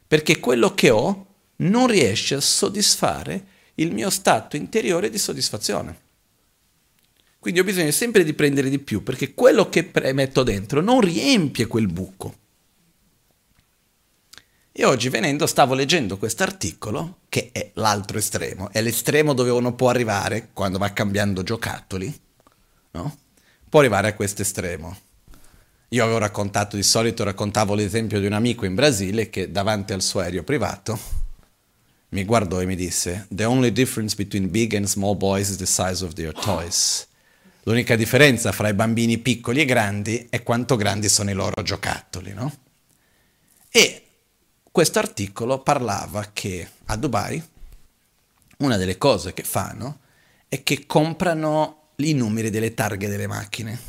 Perché 0.06 0.40
quello 0.40 0.74
che 0.74 0.90
ho 0.90 1.27
non 1.58 1.88
riesce 1.88 2.36
a 2.36 2.42
soddisfare 2.42 3.56
il 3.76 3.94
mio 3.94 4.10
stato 4.10 4.56
interiore 4.56 5.10
di 5.10 5.18
soddisfazione. 5.18 6.06
Quindi 7.40 7.60
ho 7.60 7.64
bisogno 7.64 7.92
sempre 7.92 8.24
di 8.24 8.34
prendere 8.34 8.70
di 8.70 8.80
più, 8.80 9.04
perché 9.04 9.34
quello 9.34 9.70
che 9.70 9.92
metto 10.14 10.44
dentro 10.44 10.82
non 10.82 11.00
riempie 11.00 11.68
quel 11.68 11.88
buco. 11.88 12.36
E 14.72 14.86
oggi 14.86 15.10
venendo 15.10 15.48
stavo 15.48 15.74
leggendo 15.74 16.18
questo 16.18 16.44
articolo, 16.44 17.20
che 17.30 17.50
è 17.52 17.72
l'altro 17.76 18.18
estremo, 18.18 18.70
è 18.72 18.82
l'estremo 18.82 19.34
dove 19.34 19.50
uno 19.50 19.74
può 19.74 19.90
arrivare 19.90 20.50
quando 20.54 20.78
va 20.78 20.92
cambiando 20.92 21.42
giocattoli, 21.42 22.14
no? 22.92 23.18
Può 23.70 23.80
arrivare 23.80 24.10
a 24.10 24.14
questo 24.14 24.44
estremo. 24.44 24.98
Io 25.90 26.04
avevo 26.04 26.20
raccontato, 26.20 26.76
di 26.76 26.84
solito 26.84 27.24
raccontavo 27.24 27.74
l'esempio 27.74 28.20
di 28.20 28.26
un 28.26 28.34
amico 28.34 28.66
in 28.66 28.76
Brasile 28.76 29.30
che 29.30 29.52
davanti 29.52 29.94
al 29.94 30.02
suo 30.02 30.20
aereo 30.20 30.44
privato 30.44 31.27
mi 32.10 32.24
guardò 32.24 32.62
e 32.62 32.66
mi 32.66 32.76
disse 32.76 33.28
The 33.30 33.46
only 33.46 33.72
difference 33.72 34.16
between 34.16 34.50
big 34.50 34.74
and 34.74 34.86
small 34.86 35.16
boys 35.16 35.50
is 35.50 35.58
the 35.58 35.66
size 35.66 36.04
of 36.04 36.14
their 36.14 36.34
toys. 36.34 37.08
L'unica 37.64 37.96
differenza 37.96 38.52
fra 38.54 38.70
i 38.70 38.74
bambini 38.74 39.18
piccoli 39.18 39.60
e 39.60 39.66
grandi 39.66 40.28
è 40.30 40.42
quanto 40.42 40.78
grandi 40.78 41.10
sono 41.10 41.30
i 41.30 41.34
loro 41.34 41.62
giocattoli, 41.62 42.34
no? 42.34 42.52
E 43.70 44.04
questo 44.72 45.00
articolo 45.00 45.60
parlava 45.60 46.30
che 46.32 46.70
a 46.86 46.96
Dubai 46.96 47.44
una 48.60 48.78
delle 48.78 48.98
cose 48.98 49.34
che 49.34 49.44
fanno 49.44 50.00
è 50.48 50.64
che 50.64 50.86
comprano 50.86 51.90
i 51.98 52.14
numeri 52.14 52.50
delle 52.50 52.74
targhe 52.74 53.10
delle 53.10 53.28
macchine 53.28 53.80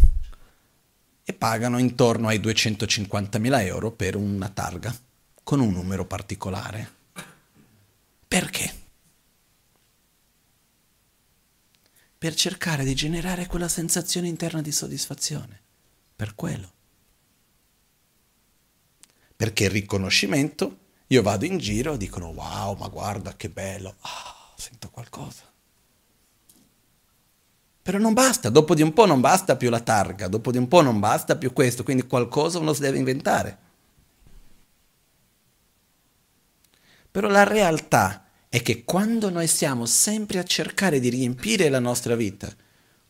e 1.22 1.32
pagano 1.34 1.78
intorno 1.78 2.28
ai 2.28 2.40
250.000 2.40 3.64
euro 3.64 3.92
per 3.92 4.16
una 4.16 4.48
targa 4.48 4.94
con 5.44 5.60
un 5.60 5.72
numero 5.72 6.04
particolare. 6.04 6.96
Perché? 8.28 8.74
Per 12.18 12.34
cercare 12.34 12.84
di 12.84 12.94
generare 12.94 13.46
quella 13.46 13.68
sensazione 13.68 14.28
interna 14.28 14.60
di 14.60 14.70
soddisfazione. 14.70 15.60
Per 16.14 16.34
quello. 16.34 16.72
Perché 19.34 19.64
il 19.64 19.70
riconoscimento, 19.70 20.78
io 21.06 21.22
vado 21.22 21.46
in 21.46 21.58
giro, 21.58 21.96
dicono 21.96 22.26
wow, 22.28 22.76
ma 22.76 22.88
guarda 22.88 23.34
che 23.34 23.48
bello, 23.48 23.94
ah, 24.00 24.52
sento 24.56 24.90
qualcosa. 24.90 25.44
Però 27.80 27.96
non 27.96 28.12
basta, 28.12 28.50
dopo 28.50 28.74
di 28.74 28.82
un 28.82 28.92
po' 28.92 29.06
non 29.06 29.22
basta 29.22 29.56
più 29.56 29.70
la 29.70 29.80
targa, 29.80 30.28
dopo 30.28 30.50
di 30.50 30.58
un 30.58 30.68
po' 30.68 30.82
non 30.82 30.98
basta 30.98 31.36
più 31.36 31.54
questo, 31.54 31.84
quindi 31.84 32.06
qualcosa 32.06 32.58
uno 32.58 32.74
si 32.74 32.82
deve 32.82 32.98
inventare. 32.98 33.67
Però 37.10 37.28
la 37.28 37.44
realtà 37.44 38.26
è 38.48 38.62
che 38.62 38.84
quando 38.84 39.30
noi 39.30 39.46
siamo 39.46 39.86
sempre 39.86 40.38
a 40.38 40.44
cercare 40.44 41.00
di 41.00 41.08
riempire 41.08 41.68
la 41.68 41.78
nostra 41.78 42.14
vita 42.16 42.54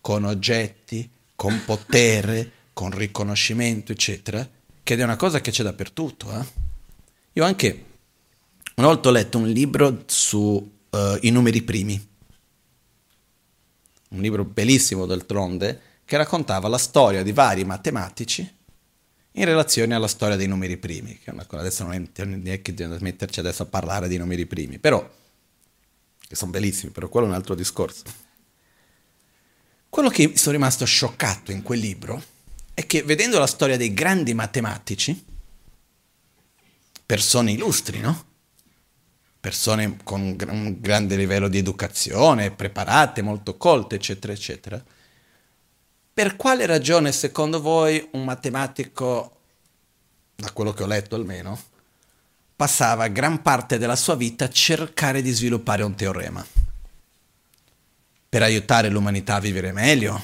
con 0.01 0.25
oggetti, 0.25 1.09
con 1.35 1.63
potere, 1.65 2.51
con 2.73 2.91
riconoscimento, 2.91 3.93
eccetera, 3.93 4.49
che 4.83 4.97
è 4.97 5.03
una 5.03 5.17
cosa 5.17 5.41
che 5.41 5.51
c'è 5.51 5.63
dappertutto. 5.63 6.33
Eh? 6.33 6.45
Io 7.35 7.45
anche 7.45 7.85
una 8.77 8.87
volta 8.87 9.09
ho 9.09 9.13
letto 9.13 9.39
un 9.39 9.49
libro 9.49 10.05
sui 10.07 10.57
uh, 10.91 11.19
numeri 11.23 11.63
primi 11.63 12.09
un 14.11 14.21
libro 14.21 14.45
bellissimo 14.45 15.07
d'altronde, 15.07 15.81
che 16.05 16.17
raccontava 16.17 16.69
la 16.69 16.79
storia 16.79 17.23
di 17.23 17.33
vari 17.33 17.65
matematici 17.65 18.57
in 19.33 19.45
relazione 19.45 19.95
alla 19.95 20.09
storia 20.09 20.37
dei 20.37 20.47
numeri 20.47 20.77
primi, 20.77 21.19
che 21.19 21.33
adesso 21.51 21.85
non 21.85 21.93
è 21.93 22.25
neanche 22.25 22.75
di 22.75 22.85
metterci 23.01 23.41
adesso 23.41 23.63
a 23.63 23.67
parlare 23.67 24.09
dei 24.09 24.19
numeri 24.19 24.47
primi, 24.47 24.79
però, 24.79 25.09
che 26.27 26.35
sono 26.35 26.51
bellissimi, 26.51 26.91
però 26.91 27.09
quello 27.09 27.27
è 27.27 27.31
un 27.31 27.37
altro 27.37 27.55
discorso. 27.55 28.05
Quello 29.89 30.09
che 30.09 30.37
sono 30.37 30.57
rimasto 30.57 30.85
scioccato 30.85 31.51
in 31.53 31.63
quel 31.63 31.81
libro 31.81 32.23
è 32.75 32.87
che 32.87 33.03
vedendo 33.03 33.39
la 33.39 33.47
storia 33.47 33.77
dei 33.77 33.95
grandi 33.95 34.35
matematici, 34.35 35.25
persone 37.07 37.53
illustri, 37.53 38.01
no? 38.01 38.27
persone 39.41 39.99
con 40.03 40.37
un 40.49 40.77
grande 40.81 41.17
livello 41.17 41.49
di 41.49 41.59
educazione, 41.59 42.51
preparate, 42.51 43.23
molto 43.23 43.57
colte, 43.57 43.95
eccetera, 43.95 44.33
eccetera. 44.33 44.83
Per 46.19 46.35
quale 46.35 46.67
ragione, 46.67 47.13
secondo 47.13 47.61
voi, 47.61 48.09
un 48.15 48.25
matematico, 48.25 49.37
da 50.35 50.51
quello 50.51 50.73
che 50.73 50.83
ho 50.83 50.87
letto 50.89 51.15
almeno, 51.15 51.57
passava 52.57 53.07
gran 53.07 53.41
parte 53.41 53.79
della 53.79 53.95
sua 53.95 54.17
vita 54.17 54.47
a 54.47 54.51
cercare 54.51 55.23
di 55.23 55.31
sviluppare 55.31 55.85
un 55.85 55.95
teorema? 55.95 56.45
Per 58.29 58.43
aiutare 58.43 58.89
l'umanità 58.89 59.37
a 59.37 59.39
vivere 59.39 59.71
meglio? 59.71 60.21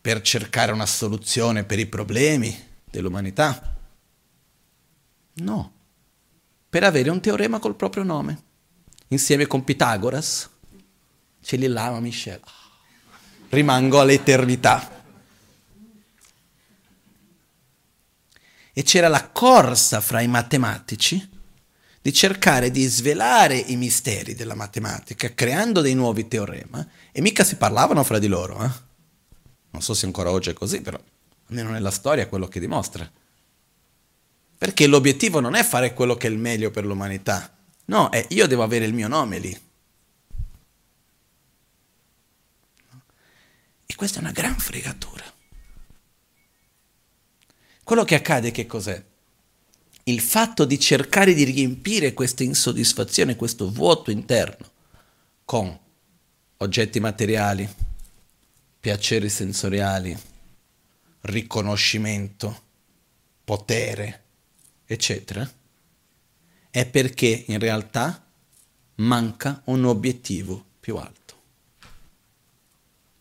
Per 0.00 0.22
cercare 0.22 0.72
una 0.72 0.86
soluzione 0.86 1.62
per 1.62 1.78
i 1.78 1.86
problemi 1.86 2.66
dell'umanità? 2.90 3.76
No 5.34 5.72
per 6.68 6.82
avere 6.82 7.10
un 7.10 7.20
teorema 7.20 7.60
col 7.60 7.76
proprio 7.76 8.02
nome, 8.02 8.42
insieme 9.06 9.46
con 9.46 9.62
Pitagoras. 9.62 10.50
Ce 11.40 11.56
li 11.56 11.68
lava 11.68 12.00
Michel. 12.00 12.40
Rimango 13.48 14.00
all'eternità. 14.00 14.95
E 18.78 18.82
c'era 18.82 19.08
la 19.08 19.30
corsa 19.30 20.02
fra 20.02 20.20
i 20.20 20.28
matematici 20.28 21.30
di 22.02 22.12
cercare 22.12 22.70
di 22.70 22.84
svelare 22.84 23.56
i 23.56 23.74
misteri 23.74 24.34
della 24.34 24.54
matematica, 24.54 25.32
creando 25.32 25.80
dei 25.80 25.94
nuovi 25.94 26.28
teorema, 26.28 26.86
e 27.10 27.22
mica 27.22 27.42
si 27.42 27.56
parlavano 27.56 28.04
fra 28.04 28.18
di 28.18 28.26
loro. 28.26 28.62
Eh? 28.62 28.70
Non 29.70 29.80
so 29.80 29.94
se 29.94 30.04
ancora 30.04 30.30
oggi 30.30 30.50
è 30.50 30.52
così, 30.52 30.82
però 30.82 31.00
almeno 31.48 31.70
nella 31.70 31.90
storia 31.90 32.24
è 32.24 32.28
quello 32.28 32.48
che 32.48 32.60
dimostra. 32.60 33.10
Perché 34.58 34.86
l'obiettivo 34.86 35.40
non 35.40 35.54
è 35.54 35.64
fare 35.64 35.94
quello 35.94 36.16
che 36.16 36.26
è 36.26 36.30
il 36.30 36.36
meglio 36.36 36.70
per 36.70 36.84
l'umanità. 36.84 37.56
No, 37.86 38.10
è 38.10 38.26
io 38.28 38.46
devo 38.46 38.62
avere 38.62 38.84
il 38.84 38.92
mio 38.92 39.08
nome 39.08 39.38
lì. 39.38 39.60
E 43.86 43.94
questa 43.94 44.18
è 44.18 44.20
una 44.20 44.32
gran 44.32 44.58
fregatura. 44.58 45.24
Quello 47.86 48.02
che 48.02 48.16
accade 48.16 48.50
che 48.50 48.66
cos'è? 48.66 49.00
Il 50.02 50.18
fatto 50.18 50.64
di 50.64 50.76
cercare 50.76 51.34
di 51.34 51.44
riempire 51.44 52.14
questa 52.14 52.42
insoddisfazione, 52.42 53.36
questo 53.36 53.70
vuoto 53.70 54.10
interno 54.10 54.72
con 55.44 55.78
oggetti 56.56 56.98
materiali, 56.98 57.68
piaceri 58.80 59.28
sensoriali, 59.28 60.18
riconoscimento, 61.20 62.62
potere, 63.44 64.24
eccetera, 64.84 65.48
è 66.68 66.86
perché 66.86 67.44
in 67.46 67.60
realtà 67.60 68.26
manca 68.96 69.62
un 69.66 69.84
obiettivo 69.84 70.64
più 70.80 70.96
alto. 70.96 71.34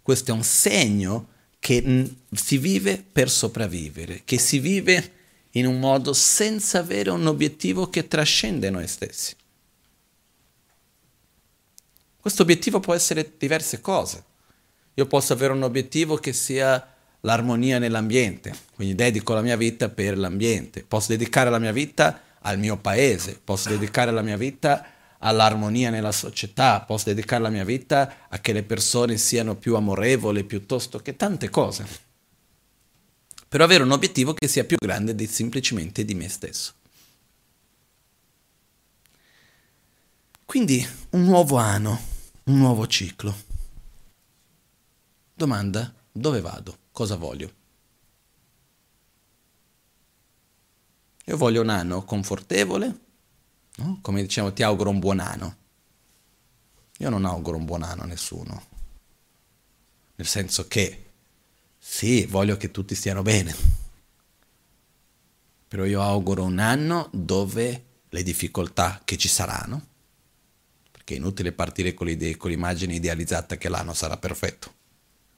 Questo 0.01 0.31
è 0.31 0.33
un 0.33 0.43
segno 0.43 1.33
che 1.65 2.13
si 2.31 2.59
vive 2.59 3.03
per 3.11 3.27
sopravvivere, 3.27 4.21
che 4.23 4.37
si 4.37 4.59
vive 4.59 5.11
in 5.53 5.65
un 5.65 5.79
modo 5.79 6.13
senza 6.13 6.77
avere 6.77 7.09
un 7.09 7.25
obiettivo 7.25 7.89
che 7.89 8.07
trascende 8.07 8.69
noi 8.69 8.87
stessi. 8.87 9.35
Questo 12.19 12.43
obiettivo 12.43 12.79
può 12.79 12.93
essere 12.93 13.31
diverse 13.35 13.81
cose. 13.81 14.23
Io 14.93 15.07
posso 15.07 15.33
avere 15.33 15.53
un 15.53 15.63
obiettivo 15.63 16.17
che 16.17 16.33
sia 16.33 16.95
l'armonia 17.21 17.79
nell'ambiente, 17.79 18.53
quindi 18.75 18.93
dedico 18.93 19.33
la 19.33 19.41
mia 19.41 19.57
vita 19.57 19.89
per 19.89 20.19
l'ambiente, 20.19 20.83
posso 20.87 21.13
dedicare 21.13 21.49
la 21.49 21.57
mia 21.57 21.71
vita 21.71 22.21
al 22.41 22.59
mio 22.59 22.77
paese, 22.77 23.41
posso 23.43 23.69
dedicare 23.69 24.11
la 24.11 24.21
mia 24.21 24.37
vita 24.37 24.85
all'armonia 25.19 25.89
nella 25.89 26.11
società, 26.11 26.81
posso 26.81 27.05
dedicare 27.05 27.43
la 27.43 27.49
mia 27.49 27.63
vita 27.63 28.27
a 28.29 28.39
che 28.39 28.53
le 28.53 28.63
persone 28.63 29.17
siano 29.17 29.55
più 29.55 29.75
amorevoli 29.75 30.43
piuttosto 30.43 30.99
che 30.99 31.15
tante 31.15 31.49
cose. 31.49 31.85
Per 33.47 33.61
avere 33.61 33.83
un 33.83 33.91
obiettivo 33.91 34.33
che 34.33 34.47
sia 34.47 34.65
più 34.65 34.77
grande 34.77 35.15
di 35.15 35.27
semplicemente 35.27 36.03
di 36.03 36.13
me 36.13 36.27
stesso. 36.27 36.73
Quindi 40.45 40.85
un 41.11 41.23
nuovo 41.23 41.57
anno, 41.57 41.99
un 42.45 42.57
nuovo 42.57 42.85
ciclo. 42.87 43.35
Domanda, 45.33 45.93
dove 46.11 46.39
vado? 46.41 46.77
Cosa 46.91 47.15
voglio? 47.15 47.51
Io 51.25 51.37
voglio 51.37 51.61
un 51.61 51.69
anno 51.69 52.03
confortevole, 52.03 53.04
no? 53.77 53.99
come 54.01 54.21
diciamo 54.21 54.53
ti 54.53 54.63
auguro 54.63 54.89
un 54.89 54.99
buon 54.99 55.19
anno. 55.19 55.57
Io 56.99 57.09
non 57.09 57.25
auguro 57.25 57.57
un 57.57 57.65
buon 57.65 57.83
anno 57.83 58.03
a 58.03 58.05
nessuno, 58.05 58.63
nel 60.15 60.27
senso 60.27 60.67
che 60.67 61.03
sì, 61.77 62.25
voglio 62.25 62.55
che 62.55 62.71
tutti 62.71 62.95
stiano 62.95 63.21
bene, 63.21 63.53
però 65.67 65.83
io 65.83 66.01
auguro 66.01 66.43
un 66.43 66.59
anno 66.59 67.09
dove 67.11 67.83
le 68.07 68.23
difficoltà 68.23 69.01
che 69.03 69.17
ci 69.17 69.27
saranno, 69.27 69.85
perché 70.89 71.15
è 71.15 71.17
inutile 71.17 71.51
partire 71.51 71.93
con, 71.93 72.07
con 72.37 72.49
l'immagine 72.49 72.95
idealizzata 72.95 73.57
che 73.57 73.67
l'anno 73.67 73.93
sarà 73.93 74.15
perfetto. 74.15 74.73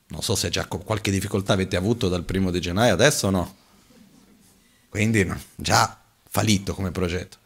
Non 0.09 0.21
so 0.21 0.35
se 0.35 0.49
già 0.49 0.67
qualche 0.67 1.11
difficoltà 1.11 1.53
avete 1.53 1.75
avuto 1.75 2.07
dal 2.07 2.23
primo 2.23 2.51
di 2.51 2.61
gennaio, 2.61 2.93
adesso 2.93 3.29
no. 3.31 3.55
Quindi 4.89 5.27
già 5.55 5.99
fallito 6.29 6.75
come 6.75 6.91
progetto 6.91 7.45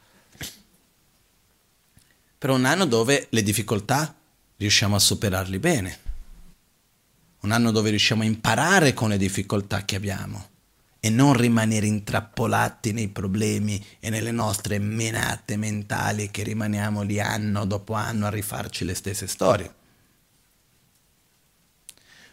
però 2.41 2.55
un 2.55 2.65
anno 2.65 2.87
dove 2.87 3.27
le 3.29 3.43
difficoltà 3.43 4.15
riusciamo 4.57 4.95
a 4.95 4.99
superarli 4.99 5.59
bene, 5.59 5.99
un 7.41 7.51
anno 7.51 7.69
dove 7.69 7.91
riusciamo 7.91 8.23
a 8.23 8.25
imparare 8.25 8.95
con 8.95 9.09
le 9.09 9.17
difficoltà 9.19 9.85
che 9.85 9.95
abbiamo 9.95 10.49
e 10.99 11.11
non 11.11 11.33
rimanere 11.33 11.85
intrappolati 11.85 12.93
nei 12.93 13.09
problemi 13.09 13.85
e 13.99 14.09
nelle 14.09 14.31
nostre 14.31 14.79
menate 14.79 15.55
mentali 15.55 16.31
che 16.31 16.41
rimaniamo 16.41 17.03
lì 17.03 17.19
anno 17.19 17.63
dopo 17.65 17.93
anno 17.93 18.25
a 18.25 18.31
rifarci 18.31 18.85
le 18.85 18.95
stesse 18.95 19.27
storie. 19.27 19.73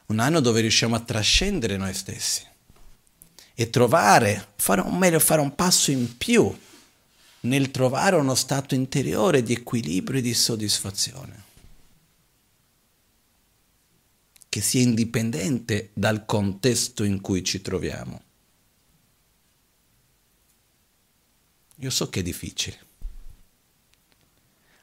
Un 0.06 0.20
anno 0.20 0.40
dove 0.40 0.62
riusciamo 0.62 0.96
a 0.96 1.00
trascendere 1.00 1.76
noi 1.76 1.92
stessi 1.92 2.46
e 3.52 3.68
trovare, 3.68 4.52
fare, 4.56 4.80
o 4.80 4.90
meglio 4.90 5.20
fare 5.20 5.42
un 5.42 5.54
passo 5.54 5.90
in 5.90 6.16
più 6.16 6.50
nel 7.40 7.70
trovare 7.70 8.16
uno 8.16 8.34
stato 8.34 8.74
interiore 8.74 9.42
di 9.42 9.52
equilibrio 9.52 10.18
e 10.18 10.22
di 10.22 10.34
soddisfazione, 10.34 11.44
che 14.48 14.60
sia 14.60 14.80
indipendente 14.80 15.90
dal 15.92 16.24
contesto 16.24 17.04
in 17.04 17.20
cui 17.20 17.44
ci 17.44 17.60
troviamo. 17.60 18.22
Io 21.76 21.90
so 21.90 22.08
che 22.10 22.20
è 22.20 22.22
difficile. 22.22 22.86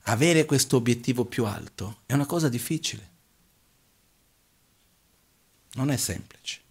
Avere 0.07 0.45
questo 0.45 0.77
obiettivo 0.77 1.25
più 1.25 1.45
alto 1.45 2.01
è 2.05 2.13
una 2.13 2.25
cosa 2.25 2.47
difficile. 2.47 3.11
Non 5.73 5.89
è 5.89 5.97
semplice. 5.97 6.61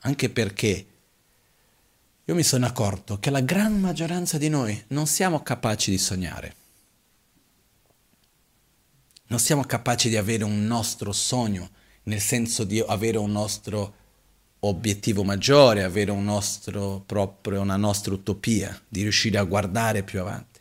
Anche 0.00 0.28
perché 0.28 0.86
io 2.26 2.34
mi 2.34 2.42
sono 2.42 2.64
accorto 2.64 3.18
che 3.18 3.28
la 3.28 3.40
gran 3.40 3.78
maggioranza 3.78 4.38
di 4.38 4.48
noi 4.48 4.82
non 4.88 5.06
siamo 5.06 5.42
capaci 5.42 5.90
di 5.90 5.98
sognare. 5.98 6.54
Non 9.26 9.38
siamo 9.38 9.64
capaci 9.64 10.08
di 10.08 10.16
avere 10.16 10.44
un 10.44 10.66
nostro 10.66 11.12
sogno, 11.12 11.70
nel 12.04 12.20
senso 12.20 12.64
di 12.64 12.80
avere 12.80 13.18
un 13.18 13.30
nostro 13.30 13.94
obiettivo 14.60 15.22
maggiore, 15.22 15.82
avere 15.82 16.10
un 16.10 16.24
nostro 16.24 17.02
proprio, 17.04 17.60
una 17.60 17.76
nostra 17.76 18.14
utopia, 18.14 18.80
di 18.88 19.02
riuscire 19.02 19.36
a 19.36 19.44
guardare 19.44 20.02
più 20.02 20.20
avanti. 20.20 20.60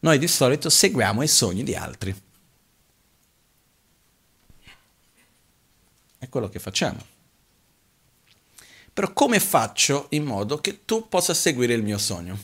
Noi 0.00 0.18
di 0.18 0.26
solito 0.26 0.68
seguiamo 0.68 1.22
i 1.22 1.28
sogni 1.28 1.62
di 1.62 1.76
altri. 1.76 2.22
È 6.18 6.28
quello 6.28 6.48
che 6.48 6.58
facciamo. 6.58 7.13
Però 8.94 9.12
come 9.12 9.40
faccio 9.40 10.06
in 10.10 10.22
modo 10.22 10.58
che 10.58 10.84
tu 10.84 11.08
possa 11.08 11.34
seguire 11.34 11.74
il 11.74 11.82
mio 11.82 11.98
sogno? 11.98 12.38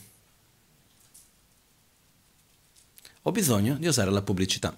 Ho 3.21 3.31
bisogno 3.31 3.75
di 3.75 3.87
usare 3.87 4.11
la 4.11 4.21
pubblicità. 4.21 4.67
Ho 4.67 4.77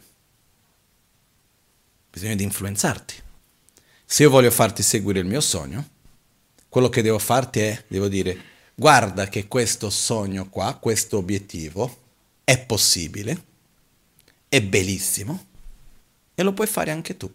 bisogno 2.12 2.36
di 2.36 2.44
influenzarti. 2.44 3.16
Se 4.06 4.22
io 4.22 4.30
voglio 4.30 4.52
farti 4.52 4.84
seguire 4.84 5.20
il 5.20 5.26
mio 5.26 5.42
sogno, 5.42 5.90
quello 6.70 6.90
che 6.90 7.02
devo 7.02 7.18
farti 7.18 7.62
è, 7.62 7.84
devo 7.88 8.08
dire, 8.08 8.38
guarda 8.76 9.28
che 9.28 9.48
questo 9.48 9.90
sogno 9.90 10.50
qua, 10.50 10.76
questo 10.76 11.18
obiettivo, 11.18 12.02
è 12.44 12.64
possibile, 12.64 13.46
è 14.48 14.62
bellissimo 14.62 15.48
e 16.36 16.44
lo 16.44 16.54
puoi 16.54 16.68
fare 16.68 16.92
anche 16.92 17.18
tu. 17.18 17.34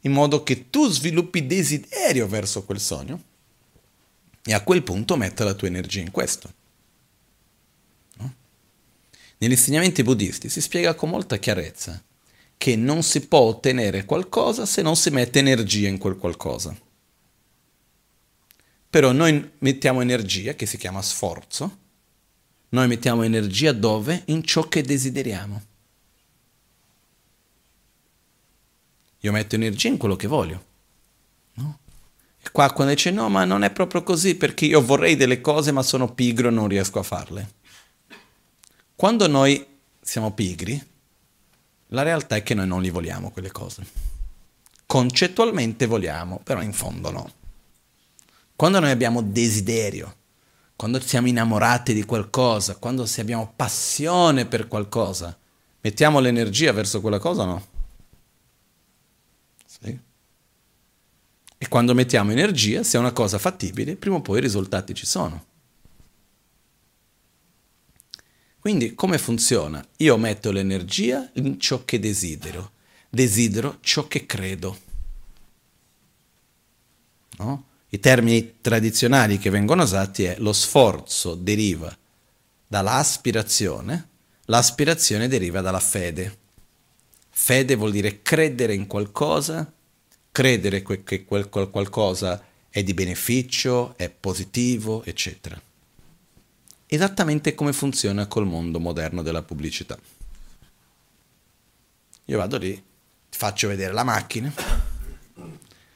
In 0.00 0.10
modo 0.10 0.42
che 0.42 0.70
tu 0.70 0.88
sviluppi 0.88 1.46
desiderio 1.46 2.26
verso 2.26 2.64
quel 2.64 2.80
sogno 2.80 3.26
e 4.48 4.54
a 4.54 4.62
quel 4.62 4.82
punto 4.82 5.18
metta 5.18 5.44
la 5.44 5.52
tua 5.52 5.68
energia 5.68 6.00
in 6.00 6.10
questo. 6.10 6.50
No? 8.14 8.34
Negli 9.36 9.50
insegnamenti 9.50 10.02
buddisti 10.02 10.48
si 10.48 10.62
spiega 10.62 10.94
con 10.94 11.10
molta 11.10 11.36
chiarezza 11.36 12.02
che 12.56 12.74
non 12.74 13.02
si 13.02 13.26
può 13.28 13.40
ottenere 13.40 14.06
qualcosa 14.06 14.64
se 14.64 14.80
non 14.80 14.96
si 14.96 15.10
mette 15.10 15.40
energia 15.40 15.88
in 15.88 15.98
quel 15.98 16.16
qualcosa. 16.16 16.74
Però 18.88 19.12
noi 19.12 19.52
mettiamo 19.58 20.00
energia, 20.00 20.54
che 20.54 20.64
si 20.64 20.78
chiama 20.78 21.02
sforzo, 21.02 21.78
noi 22.70 22.88
mettiamo 22.88 23.24
energia 23.24 23.72
dove? 23.72 24.22
In 24.26 24.42
ciò 24.42 24.66
che 24.66 24.80
desideriamo. 24.80 25.62
Io 29.18 29.32
metto 29.32 29.56
energia 29.56 29.88
in 29.88 29.98
quello 29.98 30.16
che 30.16 30.26
voglio. 30.26 30.64
No? 31.56 31.80
Qua 32.52 32.72
quando 32.72 32.94
dice 32.94 33.10
no, 33.10 33.28
ma 33.28 33.44
non 33.44 33.62
è 33.62 33.70
proprio 33.70 34.02
così 34.02 34.34
perché 34.34 34.64
io 34.64 34.82
vorrei 34.82 35.16
delle 35.16 35.40
cose 35.40 35.72
ma 35.72 35.82
sono 35.82 36.12
pigro 36.12 36.48
e 36.48 36.50
non 36.50 36.68
riesco 36.68 36.98
a 36.98 37.02
farle. 37.02 37.54
Quando 38.96 39.26
noi 39.28 39.64
siamo 40.00 40.32
pigri, 40.32 40.86
la 41.88 42.02
realtà 42.02 42.36
è 42.36 42.42
che 42.42 42.54
noi 42.54 42.66
non 42.66 42.82
li 42.82 42.90
vogliamo 42.90 43.30
quelle 43.30 43.52
cose. 43.52 43.86
Concettualmente 44.86 45.86
vogliamo, 45.86 46.40
però 46.42 46.62
in 46.62 46.72
fondo 46.72 47.10
no. 47.10 47.32
Quando 48.56 48.80
noi 48.80 48.90
abbiamo 48.90 49.22
desiderio, 49.22 50.16
quando 50.74 51.00
siamo 51.00 51.28
innamorati 51.28 51.92
di 51.92 52.04
qualcosa, 52.04 52.76
quando 52.76 53.06
abbiamo 53.18 53.52
passione 53.54 54.46
per 54.46 54.66
qualcosa, 54.66 55.36
mettiamo 55.80 56.18
l'energia 56.20 56.72
verso 56.72 57.00
quella 57.00 57.18
cosa 57.18 57.42
o 57.42 57.46
no? 57.46 57.66
Sì. 59.64 60.00
E 61.58 61.66
quando 61.68 61.92
mettiamo 61.92 62.30
energia, 62.30 62.84
se 62.84 62.96
è 62.96 63.00
una 63.00 63.12
cosa 63.12 63.38
fattibile, 63.38 63.96
prima 63.96 64.16
o 64.16 64.22
poi 64.22 64.38
i 64.38 64.42
risultati 64.42 64.94
ci 64.94 65.06
sono. 65.06 65.44
Quindi 68.60 68.94
come 68.94 69.18
funziona? 69.18 69.84
Io 69.98 70.16
metto 70.16 70.52
l'energia 70.52 71.30
in 71.34 71.58
ciò 71.58 71.84
che 71.84 71.98
desidero, 71.98 72.72
desidero 73.08 73.78
ciò 73.80 74.06
che 74.06 74.24
credo. 74.26 74.78
No? 77.38 77.64
I 77.88 77.98
termini 78.00 78.56
tradizionali 78.60 79.38
che 79.38 79.50
vengono 79.50 79.82
usati 79.82 80.24
è 80.24 80.36
lo 80.38 80.52
sforzo 80.52 81.34
deriva 81.34 81.96
dall'aspirazione, 82.66 84.08
l'aspirazione 84.44 85.26
deriva 85.26 85.60
dalla 85.60 85.80
fede. 85.80 86.36
Fede 87.30 87.74
vuol 87.74 87.92
dire 87.92 88.20
credere 88.20 88.74
in 88.74 88.86
qualcosa 88.86 89.72
credere 90.30 90.82
che 90.82 91.24
quel 91.24 91.48
qualcosa 91.48 92.44
è 92.70 92.82
di 92.82 92.94
beneficio, 92.94 93.96
è 93.96 94.08
positivo, 94.08 95.04
eccetera. 95.04 95.60
Esattamente 96.86 97.54
come 97.54 97.72
funziona 97.72 98.26
col 98.26 98.46
mondo 98.46 98.78
moderno 98.78 99.22
della 99.22 99.42
pubblicità. 99.42 99.98
Io 102.26 102.38
vado 102.38 102.56
lì, 102.58 102.74
ti 102.74 103.36
faccio 103.36 103.68
vedere 103.68 103.92
la 103.92 104.04
macchina, 104.04 104.52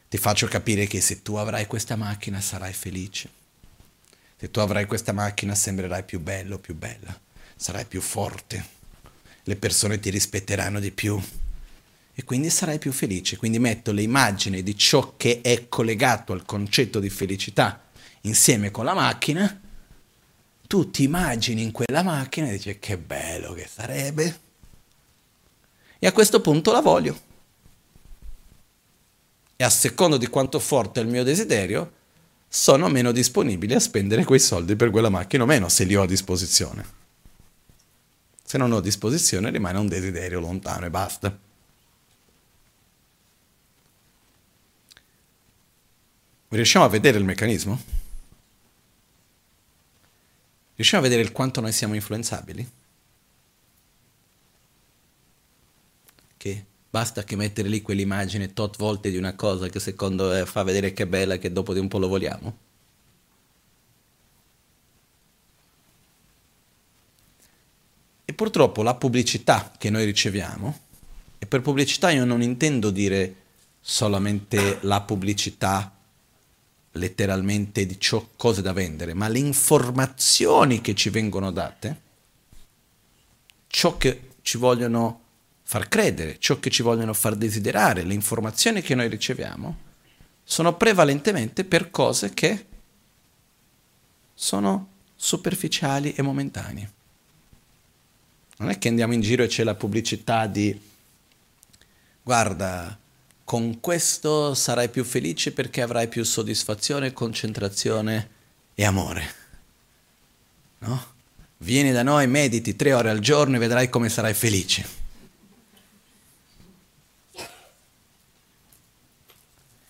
ti 0.09 0.19
faccio 0.19 0.47
capire 0.47 0.87
che 0.87 1.01
se 1.01 1.23
tu 1.23 1.37
avrai 1.37 1.67
questa 1.67 1.97
macchina 1.97 2.41
sarai 2.41 2.73
felice. 2.73 3.31
Se 4.37 4.51
tu 4.51 4.61
avrai 4.61 4.87
questa 4.87 5.13
macchina 5.13 5.55
sembrerai 5.55 6.03
più 6.03 6.21
bello, 6.21 6.59
più 6.59 6.75
bella, 6.75 7.19
sarai 7.55 7.85
più 7.85 8.01
forte, 8.01 8.81
le 9.45 9.57
persone 9.57 10.01
ti 10.01 10.11
rispetteranno 10.11 10.81
di 10.81 10.91
più, 10.91 11.21
e 12.15 12.25
quindi 12.25 12.51
sarai 12.51 12.79
più 12.79 12.93
felice. 12.93 13.37
Quindi 13.37 13.59
metto 13.59 13.93
le 13.93 14.03
immagini 14.03 14.63
di 14.63 14.77
ciò 14.77 15.15
che 15.17 15.41
è 15.41 15.69
collegato 15.69 16.33
al 16.33 16.45
concetto 16.45 17.01
di 17.01 17.11
felicità 17.11 17.81
insieme 18.23 18.71
con 18.71 18.85
la 18.85 18.95
macchina, 18.95 19.61
tu 20.67 20.91
ti 20.91 21.05
immagini 21.05 21.63
in 21.63 21.71
quella 21.71 22.03
macchina 22.03 22.49
e 22.49 22.53
dici 22.53 22.79
che 22.79 22.97
bello 22.99 23.53
che 23.53 23.69
sarebbe. 23.73 24.41
E 25.99 26.07
a 26.07 26.13
questo 26.13 26.41
punto 26.41 26.73
la 26.73 26.81
voglio. 26.81 27.31
E 29.57 29.65
a 29.65 29.71
secondo 29.71 30.17
di 30.17 30.27
quanto 30.27 30.59
forte 30.59 31.01
è 31.01 31.03
il 31.03 31.09
mio 31.09 31.23
desiderio, 31.23 31.93
sono 32.49 32.89
meno 32.89 33.13
disponibile 33.13 33.77
a 33.77 33.81
spendere 33.81 34.25
quei 34.25 34.41
soldi 34.41 34.77
per 34.77 34.91
quella 34.91 35.09
macchina 35.09 35.45
o 35.45 35.47
meno, 35.47 35.69
se 35.69 35.85
li 35.85 35.95
ho 35.95 36.03
a 36.03 36.07
disposizione. 36.07 36.85
Se 38.45 38.59
non 38.59 38.73
ho 38.73 38.79
a 38.79 38.83
disposizione 38.83 39.51
rimane 39.51 39.79
un 39.79 39.89
desiderio 39.89 40.41
lontano 40.41 40.87
e 40.87 40.91
basta. 40.91 41.39
Riusciamo 46.53 46.85
a 46.85 46.89
vedere 46.89 47.17
il 47.17 47.25
meccanismo? 47.25 47.81
Riusciamo 50.75 51.03
a 51.03 51.09
vedere 51.09 51.27
il 51.27 51.33
quanto 51.33 51.63
noi 51.63 51.73
siamo 51.73 51.95
influenzabili? 51.95 52.71
Che 56.37 56.65
basta 56.91 57.25
che 57.25 57.37
mettere 57.37 57.71
lì 57.71 57.81
quell'immagine 57.81 58.53
tot 58.53 58.77
volte 58.77 59.11
di 59.11 59.17
una 59.17 59.35
cosa 59.35 59.71
che 59.71 59.81
secondo 59.81 60.31
eh, 60.35 60.45
fa 60.45 60.63
vedere 60.63 60.93
che 60.93 61.05
è 61.05 61.07
bella 61.07 61.39
che 61.39 61.51
dopo 61.51 61.73
di 61.73 61.81
un 61.81 61.89
po' 61.89 61.99
lo 61.99 62.09
vogliamo? 62.09 62.57
E 68.27 68.33
purtroppo 68.35 68.83
la 68.83 68.95
pubblicità 68.95 69.73
che 69.79 69.89
noi 69.89 70.05
riceviamo, 70.05 70.79
e 71.39 71.47
per 71.47 71.63
pubblicità 71.63 72.11
io 72.11 72.27
non 72.27 72.43
intendo 72.43 72.91
dire 72.91 73.37
solamente 73.81 74.81
la 74.83 75.01
pubblicità 75.01 75.97
letteralmente 76.93 77.87
di 77.87 77.99
ciò, 77.99 78.27
cose 78.37 78.63
da 78.63 78.73
vendere, 78.73 79.15
ma 79.15 79.29
le 79.29 79.39
informazioni 79.39 80.81
che 80.81 80.95
ci 80.95 81.11
vengono 81.11 81.51
date, 81.51 82.01
ciò 83.67 83.97
che 83.97 84.29
ci 84.43 84.59
vogliono 84.59 85.21
far 85.63 85.89
credere, 85.89 86.39
ciò 86.39 86.59
che 86.59 86.71
ci 86.71 86.83
vogliono 86.83 87.15
far 87.15 87.35
desiderare, 87.35 88.03
le 88.03 88.15
informazioni 88.15 88.83
che 88.83 88.95
noi 88.95 89.09
riceviamo, 89.09 89.91
sono 90.45 90.77
prevalentemente 90.77 91.65
per 91.65 91.91
cose 91.91 92.35
che 92.35 92.67
sono 94.35 94.89
superficiali 95.17 96.13
e 96.15 96.23
momentanee. 96.23 96.93
Non 98.59 98.69
è 98.69 98.79
che 98.79 98.89
andiamo 98.89 99.15
in 99.15 99.21
giro 99.21 99.45
e 99.45 99.47
c'è 99.47 99.65
la 99.65 99.75
pubblicità 99.75 100.47
di 100.47 100.79
guarda, 102.23 102.99
con 103.45 103.81
questo 103.81 104.55
sarai 104.55 104.89
più 104.89 105.05
felice 105.05 105.53
perché 105.53 105.83
avrai 105.83 106.09
più 106.09 106.25
soddisfazione, 106.25 107.13
concentrazione 107.13 108.31
e 108.75 108.85
amore. 108.85 109.35
No? 110.79 111.11
Vieni 111.59 111.93
da 111.93 112.03
noi, 112.03 112.27
mediti 112.27 112.75
tre 112.75 112.93
ore 112.93 113.11
al 113.11 113.21
giorno 113.21 113.57
e 113.57 113.59
vedrai 113.61 113.89
come 113.89 114.09
sarai 114.09 114.35
felice. 114.35 115.01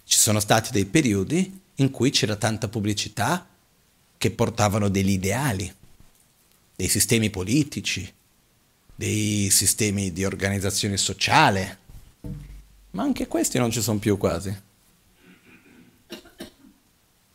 Ci 0.05 0.19
sono 0.19 0.41
stati 0.41 0.71
dei 0.71 0.85
periodi 0.85 1.61
in 1.77 1.91
cui 1.91 2.11
c'era 2.11 2.37
tanta 2.37 2.69
pubblicità 2.69 3.49
che 4.19 4.31
portavano 4.31 4.88
degli 4.88 5.11
ideali, 5.11 5.73
dei 6.77 6.88
sistemi 6.88 7.31
politici, 7.31 8.12
dei 8.95 9.49
sistemi 9.51 10.12
di 10.12 10.25
organizzazione 10.25 10.97
sociale, 10.97 11.79
ma 12.92 13.02
anche 13.02 13.26
questi 13.26 13.59
non 13.59 13.70
ci 13.70 13.83
sono 13.83 13.98
più 13.98 14.16
quasi. 14.16 14.55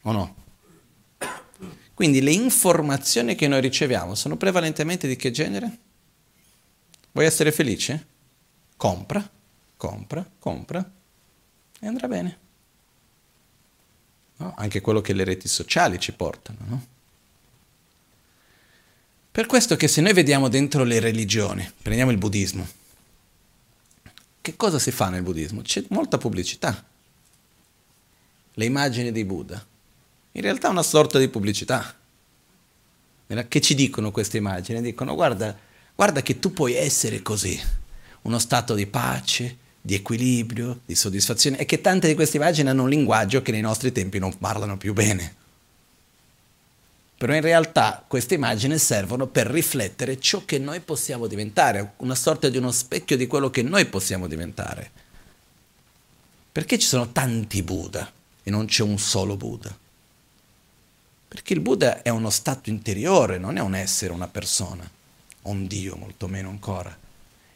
O 0.02 0.12
no? 0.12 0.36
Quindi 1.94 2.22
le 2.22 2.32
informazioni 2.32 3.36
che 3.36 3.48
noi 3.48 3.62
riceviamo 3.62 4.14
sono 4.16 4.38
prevalentemente 4.38 5.08
di 5.08 5.16
che 5.16 5.32
genere? 5.32 5.78
Vuoi 7.12 7.26
essere 7.26 7.52
felice? 7.52 8.06
Compra, 8.78 9.28
compra, 9.76 10.30
compra 10.38 10.92
e 11.80 11.88
andrà 11.88 12.08
bene. 12.08 12.38
No? 14.38 14.54
Anche 14.56 14.82
quello 14.82 15.02
che 15.02 15.14
le 15.14 15.24
reti 15.24 15.48
sociali 15.48 16.00
ci 16.00 16.14
portano. 16.14 16.60
No? 16.68 16.86
Per 19.32 19.48
questo 19.48 19.76
che 19.76 19.88
se 19.88 20.02
noi 20.02 20.14
vediamo 20.14 20.50
dentro 20.50 20.84
le 20.84 21.00
religioni, 21.00 21.68
prendiamo 21.82 22.12
il 22.12 22.18
buddismo, 22.18 22.68
che 24.48 24.56
cosa 24.56 24.80
si 24.80 24.92
fa 24.92 25.10
nel 25.10 25.24
buddismo? 25.24 25.62
C'è 25.62 25.84
molta 25.90 26.18
pubblicità. 26.18 26.82
Le 28.54 28.66
immagini 28.66 29.12
di 29.12 29.26
Buddha. 29.26 29.62
In 30.32 30.42
realtà 30.42 30.70
è 30.70 30.72
una 30.72 30.84
sorta 30.84 31.20
di 31.20 31.28
pubblicità. 31.28 31.94
Che 33.28 33.62
ci 33.62 33.76
dicono 33.76 34.12
queste 34.12 34.38
immagini? 34.38 34.82
Dicono 34.82 35.16
guarda, 35.16 35.54
guarda 35.94 36.22
che 36.22 36.40
tu 36.40 36.54
puoi 36.54 36.76
essere 36.76 37.22
così, 37.22 37.60
uno 38.22 38.40
stato 38.40 38.74
di 38.74 38.88
pace, 38.88 39.58
di 39.82 39.96
equilibrio, 39.96 40.80
di 40.86 40.96
soddisfazione, 40.96 41.58
e 41.58 41.66
che 41.66 41.82
tante 41.82 42.08
di 42.08 42.16
queste 42.16 42.38
immagini 42.38 42.70
hanno 42.70 42.84
un 42.84 42.90
linguaggio 42.90 43.42
che 43.42 43.52
nei 43.52 43.60
nostri 43.60 43.92
tempi 43.92 44.18
non 44.18 44.38
parlano 44.38 44.78
più 44.78 44.94
bene. 44.94 45.36
Però 47.18 47.34
in 47.34 47.42
realtà 47.42 48.04
queste 48.08 48.36
immagini 48.36 48.78
servono 48.78 49.26
per 49.26 49.48
riflettere 49.48 50.20
ciò 50.20 50.46
che 50.46 50.60
noi 50.60 50.82
possiamo 50.82 51.26
diventare, 51.26 51.94
una 51.98 52.14
sorta 52.14 52.48
di 52.48 52.58
uno 52.58 52.72
specchio 52.72 53.18
di 53.18 53.26
quello 53.26 53.50
che 53.50 53.64
noi 53.64 53.86
possiamo 53.86 54.28
diventare. 54.28 54.92
Perché 56.52 56.78
ci 56.78 56.86
sono 56.86 57.12
tanti 57.12 57.64
Buddha 57.64 58.12
e 58.44 58.52
non 58.52 58.68
c'è 58.68 58.84
un 58.84 59.00
solo 59.00 59.36
Buddha? 59.36 59.76
Perché 61.28 61.54
il 61.54 61.60
Buddha 61.60 62.04
è 62.04 62.10
uno 62.10 62.30
stato 62.30 62.70
interiore, 62.70 63.40
non 63.40 63.58
è 63.58 63.62
un 63.62 63.74
essere, 63.74 64.14
una 64.14 64.28
persona, 64.28 64.88
o 65.42 65.50
un 65.50 65.66
Dio 65.66 65.96
molto 65.96 66.28
meno 66.28 66.50
ancora. 66.50 66.96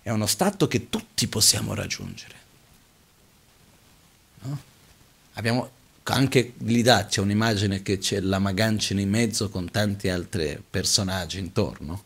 È 0.01 0.09
uno 0.09 0.25
stato 0.25 0.67
che 0.67 0.89
tutti 0.89 1.27
possiamo 1.27 1.75
raggiungere. 1.75 2.35
No? 4.41 4.59
Abbiamo 5.33 5.69
anche 6.03 6.53
lì 6.59 6.83
là 6.83 7.05
c'è 7.05 7.21
un'immagine 7.21 7.81
che 7.81 7.97
c'è 7.97 8.19
la 8.19 8.39
Magancina 8.39 9.01
in 9.01 9.09
mezzo 9.09 9.49
con 9.49 9.69
tanti 9.69 10.09
altri 10.09 10.61
personaggi 10.67 11.39
intorno, 11.39 12.03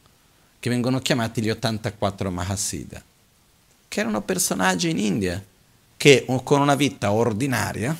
che 0.59 0.69
vengono 0.69 0.99
chiamati 0.99 1.41
gli 1.41 1.49
84 1.49 2.29
Mahasiddha, 2.29 3.03
che 3.87 3.99
erano 3.99 4.21
personaggi 4.21 4.89
in 4.89 4.97
India 4.97 5.43
che 5.97 6.25
con 6.43 6.59
una 6.59 6.75
vita 6.75 7.11
ordinaria 7.11 7.97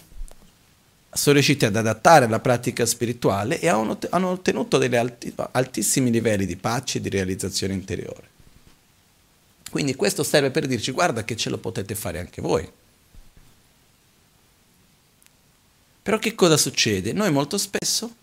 sono 1.11 1.35
riusciti 1.35 1.63
ad 1.63 1.77
adattare 1.77 2.27
la 2.27 2.41
pratica 2.41 2.85
spirituale 2.85 3.59
e 3.61 3.69
hanno 3.69 3.97
ottenuto 4.29 4.77
degli 4.77 4.97
alti, 4.97 5.33
altissimi 5.51 6.11
livelli 6.11 6.45
di 6.45 6.57
pace 6.57 6.97
e 6.97 7.01
di 7.01 7.09
realizzazione 7.09 7.73
interiore. 7.73 8.33
Quindi 9.71 9.95
questo 9.95 10.23
serve 10.23 10.51
per 10.51 10.67
dirci 10.67 10.91
guarda 10.91 11.23
che 11.23 11.37
ce 11.37 11.49
lo 11.49 11.57
potete 11.57 11.95
fare 11.95 12.19
anche 12.19 12.41
voi. 12.41 12.69
Però 16.05 16.19
che 16.19 16.35
cosa 16.35 16.55
succede? 16.55 17.13
Noi 17.13 17.31
molto 17.31 17.57
spesso 17.57 18.13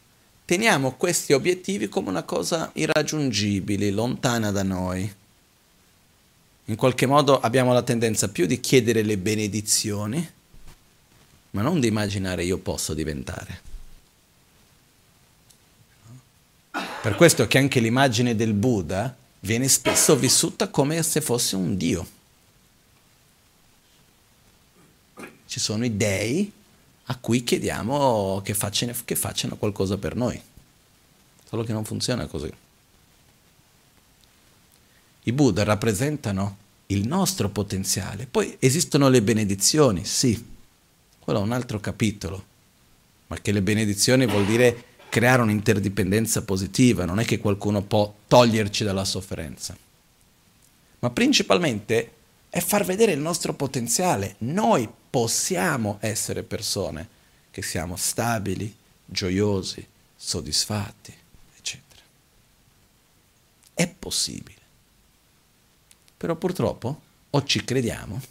teniamo 0.45 0.93
questi 0.93 1.33
obiettivi 1.33 1.89
come 1.89 2.11
una 2.11 2.23
cosa 2.23 2.71
irraggiungibile, 2.75 3.91
lontana 3.91 4.53
da 4.53 4.63
noi. 4.63 5.13
In 6.67 6.77
qualche 6.77 7.07
modo 7.07 7.41
abbiamo 7.41 7.73
la 7.73 7.83
tendenza 7.83 8.29
più 8.29 8.47
di 8.47 8.61
chiedere 8.61 9.03
le 9.03 9.19
benedizioni, 9.19 10.31
ma 11.51 11.63
non 11.63 11.81
di 11.81 11.89
immaginare 11.89 12.45
io 12.45 12.59
posso 12.59 12.95
diventare. 12.95 13.61
Per 16.71 17.17
questo 17.17 17.49
che 17.49 17.59
anche 17.59 17.81
l'immagine 17.81 18.37
del 18.37 18.53
Buddha 18.53 19.13
viene 19.41 19.67
spesso 19.67 20.15
vissuta 20.15 20.69
come 20.69 21.03
se 21.03 21.21
fosse 21.21 21.57
un 21.57 21.77
Dio. 21.77 22.07
Ci 25.49 25.59
sono 25.59 25.85
i 25.85 25.97
dei 25.97 26.61
a 27.07 27.17
cui 27.17 27.43
chiediamo 27.43 28.41
che 28.45 28.55
facciano, 28.55 28.93
che 29.05 29.17
facciano 29.17 29.57
qualcosa 29.57 29.99
per 29.99 30.15
noi. 30.15 30.41
Solo 31.49 31.65
che 31.65 31.73
non 31.73 31.85
funziona 31.85 32.27
così. 32.27 32.51
I 35.25 35.33
Buddha 35.33 35.63
rappresentano 35.65 36.57
il 36.87 37.07
nostro 37.07 37.49
potenziale. 37.49 38.27
Poi 38.27 38.57
esistono 38.59 39.09
le 39.09 39.23
benedizioni, 39.23 40.05
sì, 40.05 40.45
quello 41.19 41.41
è 41.41 41.43
un 41.43 41.53
altro 41.53 41.79
capitolo, 41.79 42.45
ma 43.29 43.39
che 43.41 43.53
le 43.53 43.63
benedizioni 43.63 44.27
vuol 44.27 44.45
dire 44.47 44.85
creare 45.09 45.43
un'interdipendenza 45.43 46.43
positiva, 46.43 47.05
non 47.05 47.21
è 47.21 47.25
che 47.25 47.39
qualcuno 47.39 47.83
può 47.83 48.13
toglierci 48.27 48.83
dalla 48.83 49.05
sofferenza. 49.05 49.77
Ma 51.01 51.11
principalmente 51.11 52.13
è 52.49 52.61
far 52.61 52.85
vedere 52.85 53.13
il 53.13 53.21
nostro 53.21 53.55
potenziale. 53.55 54.37
Noi 54.39 54.89
possiamo 55.13 55.99
essere 56.01 56.43
persone 56.43 57.07
che 57.51 57.61
siamo 57.61 57.97
stabili, 57.97 58.75
gioiosi, 59.05 59.87
soddisfatti, 60.17 61.15
eccetera. 61.55 62.01
È 63.75 63.87
possibile. 63.87 64.57
Però 66.17 66.35
purtroppo 66.35 67.01
o 67.29 67.45
ci 67.45 67.63
crediamo 67.63 68.23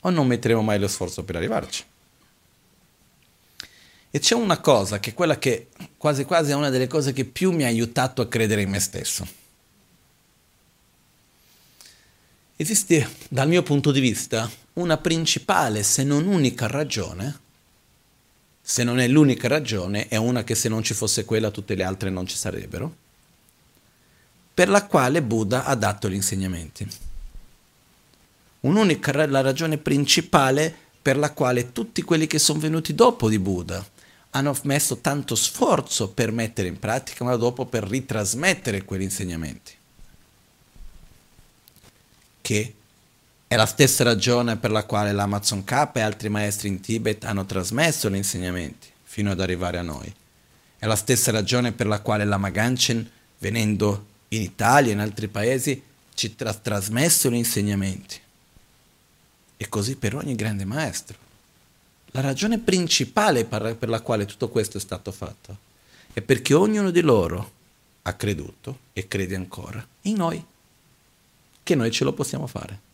o 0.00 0.10
non 0.10 0.26
metteremo 0.26 0.60
mai 0.60 0.78
lo 0.78 0.88
sforzo 0.88 1.24
per 1.24 1.36
arrivarci. 1.36 1.84
E 4.10 4.18
c'è 4.18 4.34
una 4.34 4.60
cosa 4.60 5.00
che 5.00 5.10
è 5.10 5.14
quella 5.14 5.38
che 5.38 5.68
quasi 5.96 6.24
quasi 6.26 6.50
è 6.50 6.54
una 6.54 6.68
delle 6.68 6.86
cose 6.86 7.14
che 7.14 7.24
più 7.24 7.50
mi 7.50 7.64
ha 7.64 7.68
aiutato 7.68 8.20
a 8.20 8.28
credere 8.28 8.60
in 8.60 8.68
me 8.68 8.78
stesso. 8.78 9.26
Esiste, 12.56 13.08
dal 13.28 13.48
mio 13.48 13.62
punto 13.62 13.90
di 13.90 14.00
vista, 14.00 14.50
una 14.74 14.96
principale, 14.98 15.82
se 15.82 16.04
non 16.04 16.26
unica 16.26 16.66
ragione, 16.66 17.40
se 18.60 18.84
non 18.84 19.00
è 19.00 19.08
l'unica 19.08 19.48
ragione, 19.48 20.08
è 20.08 20.16
una 20.16 20.44
che 20.44 20.54
se 20.54 20.68
non 20.68 20.82
ci 20.82 20.94
fosse 20.94 21.24
quella 21.24 21.50
tutte 21.50 21.74
le 21.74 21.82
altre 21.82 22.10
non 22.10 22.26
ci 22.26 22.36
sarebbero, 22.36 22.94
per 24.54 24.68
la 24.68 24.86
quale 24.86 25.22
Buddha 25.22 25.64
ha 25.64 25.74
dato 25.74 26.08
gli 26.08 26.14
insegnamenti. 26.14 26.86
Un'unica 28.60 29.26
la 29.26 29.40
ragione 29.40 29.78
principale 29.78 30.72
per 31.02 31.16
la 31.16 31.32
quale 31.32 31.72
tutti 31.72 32.02
quelli 32.02 32.28
che 32.28 32.38
sono 32.38 32.60
venuti 32.60 32.94
dopo 32.94 33.28
di 33.28 33.40
Buddha 33.40 33.84
hanno 34.30 34.56
messo 34.62 34.98
tanto 34.98 35.34
sforzo 35.34 36.10
per 36.10 36.30
mettere 36.30 36.68
in 36.68 36.78
pratica, 36.78 37.24
ma 37.24 37.34
dopo 37.36 37.66
per 37.66 37.82
ritrasmettere 37.82 38.84
quegli 38.84 39.02
insegnamenti. 39.02 39.72
Che 42.42 42.74
è 43.46 43.56
la 43.56 43.66
stessa 43.66 44.04
ragione 44.04 44.56
per 44.56 44.70
la 44.70 44.84
quale 44.84 45.12
l'Amazon 45.12 45.64
K 45.64 45.90
e 45.94 46.00
altri 46.00 46.28
maestri 46.28 46.68
in 46.68 46.80
Tibet 46.80 47.24
hanno 47.24 47.46
trasmesso 47.46 48.10
gli 48.10 48.16
insegnamenti 48.16 48.88
fino 49.02 49.30
ad 49.30 49.40
arrivare 49.40 49.78
a 49.78 49.82
noi. 49.82 50.12
È 50.78 50.86
la 50.86 50.96
stessa 50.96 51.30
ragione 51.30 51.72
per 51.72 51.86
la 51.86 52.00
quale 52.00 52.24
Lama 52.24 52.50
Ganchen, 52.50 53.08
venendo 53.38 54.06
in 54.28 54.42
Italia 54.42 54.90
e 54.90 54.94
in 54.94 55.00
altri 55.00 55.28
paesi, 55.28 55.82
ci 56.14 56.34
ha 56.38 56.54
trasmesso 56.54 57.30
gli 57.30 57.34
insegnamenti. 57.34 58.20
E 59.56 59.68
così 59.68 59.96
per 59.96 60.16
ogni 60.16 60.34
grande 60.34 60.64
maestro. 60.64 61.16
La 62.12 62.20
ragione 62.20 62.58
principale 62.58 63.44
per 63.44 63.88
la 63.88 64.00
quale 64.00 64.26
tutto 64.26 64.48
questo 64.48 64.76
è 64.76 64.80
stato 64.80 65.12
fatto 65.12 65.56
è 66.12 66.20
perché 66.20 66.52
ognuno 66.52 66.90
di 66.90 67.00
loro 67.00 67.52
ha 68.02 68.12
creduto 68.14 68.78
e 68.92 69.08
crede 69.08 69.36
ancora 69.36 69.86
in 70.02 70.16
noi, 70.16 70.44
che 71.62 71.74
noi 71.74 71.90
ce 71.90 72.04
lo 72.04 72.12
possiamo 72.12 72.46
fare. 72.46 72.90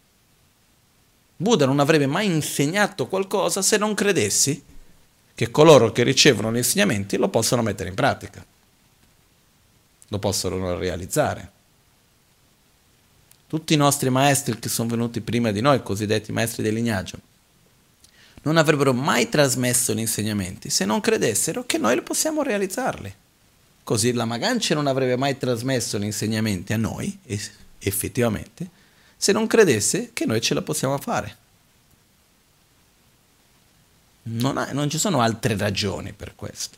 Buddha 1.36 1.66
non 1.66 1.78
avrebbe 1.78 2.06
mai 2.06 2.26
insegnato 2.26 3.06
qualcosa 3.06 3.62
se 3.62 3.76
non 3.76 3.94
credessi 3.94 4.62
che 5.34 5.50
coloro 5.52 5.92
che 5.92 6.02
ricevono 6.02 6.52
gli 6.52 6.56
insegnamenti 6.56 7.16
lo 7.16 7.28
possano 7.28 7.62
mettere 7.62 7.88
in 7.88 7.94
pratica, 7.94 8.44
lo 10.08 10.18
possono 10.18 10.76
realizzare. 10.76 11.52
Tutti 13.46 13.72
i 13.72 13.76
nostri 13.76 14.10
maestri 14.10 14.58
che 14.58 14.68
sono 14.68 14.88
venuti 14.88 15.20
prima 15.20 15.52
di 15.52 15.60
noi, 15.60 15.82
cosiddetti 15.82 16.32
maestri 16.32 16.64
del 16.64 16.74
lignaggio, 16.74 17.20
non 18.42 18.56
avrebbero 18.56 18.92
mai 18.92 19.28
trasmesso 19.28 19.94
gli 19.94 20.00
insegnamenti 20.00 20.70
se 20.70 20.84
non 20.84 21.00
credessero 21.00 21.64
che 21.64 21.78
noi 21.78 22.02
possiamo 22.02 22.42
realizzarli. 22.42 23.14
Così 23.84 24.12
la 24.12 24.24
Magancia 24.24 24.74
non 24.74 24.86
avrebbe 24.86 25.16
mai 25.16 25.38
trasmesso 25.38 25.98
gli 25.98 26.04
insegnamenti 26.04 26.72
a 26.72 26.76
noi, 26.76 27.16
effettivamente, 27.78 28.68
se 29.16 29.32
non 29.32 29.46
credesse 29.46 30.12
che 30.12 30.26
noi 30.26 30.40
ce 30.40 30.54
la 30.54 30.62
possiamo 30.62 30.98
fare. 30.98 31.36
Non, 34.22 34.58
ha, 34.58 34.72
non 34.72 34.90
ci 34.90 34.98
sono 34.98 35.20
altre 35.20 35.56
ragioni 35.56 36.12
per 36.12 36.34
questo. 36.34 36.76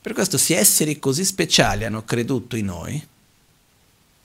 Per 0.00 0.12
questo, 0.12 0.38
se 0.38 0.56
esseri 0.56 0.98
così 0.98 1.24
speciali 1.24 1.84
hanno 1.84 2.04
creduto 2.04 2.56
in 2.56 2.66
noi, 2.66 3.06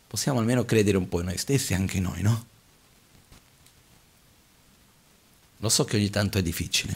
possiamo 0.07 0.39
almeno 0.39 0.65
credere 0.65 0.97
un 0.97 1.09
po' 1.09 1.19
in 1.19 1.25
noi 1.25 1.37
stessi, 1.37 1.73
anche 1.73 1.99
noi, 1.99 2.21
no? 2.21 2.45
Lo 5.57 5.69
so 5.69 5.85
che 5.85 5.95
ogni 5.95 6.09
tanto 6.09 6.37
è 6.37 6.41
difficile. 6.41 6.95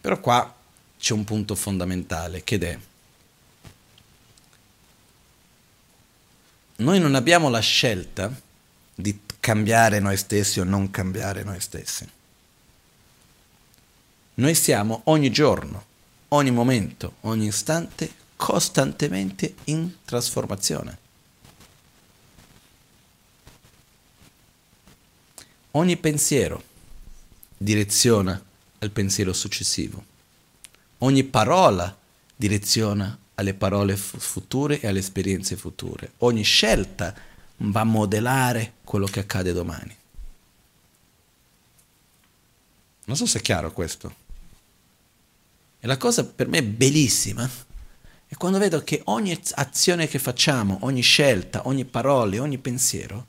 Però 0.00 0.18
qua 0.20 0.56
c'è 0.98 1.12
un 1.12 1.24
punto 1.24 1.54
fondamentale 1.54 2.42
che 2.42 2.56
è 2.56 2.78
noi 6.80 6.98
non 6.98 7.14
abbiamo 7.14 7.48
la 7.48 7.60
scelta 7.60 8.32
di 8.94 9.20
cambiare 9.38 10.00
noi 10.00 10.16
stessi 10.16 10.60
o 10.60 10.64
non 10.64 10.90
cambiare 10.90 11.42
noi 11.42 11.60
stessi. 11.60 12.08
Noi 14.34 14.54
siamo 14.54 15.02
ogni 15.04 15.30
giorno, 15.30 15.84
ogni 16.28 16.50
momento, 16.50 17.16
ogni 17.22 17.46
istante, 17.46 18.10
costantemente 18.36 19.54
in 19.64 19.96
trasformazione. 20.04 20.98
Ogni 25.72 25.96
pensiero 25.98 26.62
direziona 27.56 28.42
al 28.78 28.90
pensiero 28.90 29.32
successivo. 29.32 30.02
Ogni 30.98 31.24
parola 31.24 31.96
direziona 32.34 33.16
alle 33.40 33.54
parole 33.54 33.96
future 33.96 34.80
e 34.80 34.86
alle 34.86 34.98
esperienze 34.98 35.56
future. 35.56 36.12
Ogni 36.18 36.42
scelta 36.42 37.14
va 37.56 37.80
a 37.80 37.84
modellare 37.84 38.74
quello 38.84 39.06
che 39.06 39.20
accade 39.20 39.52
domani. 39.52 39.96
Non 43.06 43.16
so 43.16 43.26
se 43.26 43.38
è 43.38 43.42
chiaro 43.42 43.72
questo. 43.72 44.14
E 45.80 45.86
la 45.86 45.96
cosa 45.96 46.24
per 46.24 46.48
me 46.48 46.62
bellissima 46.62 47.48
è 48.26 48.34
quando 48.36 48.58
vedo 48.58 48.84
che 48.84 49.00
ogni 49.06 49.38
azione 49.54 50.06
che 50.06 50.18
facciamo, 50.18 50.78
ogni 50.82 51.00
scelta, 51.00 51.66
ogni 51.66 51.86
parola, 51.86 52.40
ogni 52.40 52.58
pensiero 52.58 53.26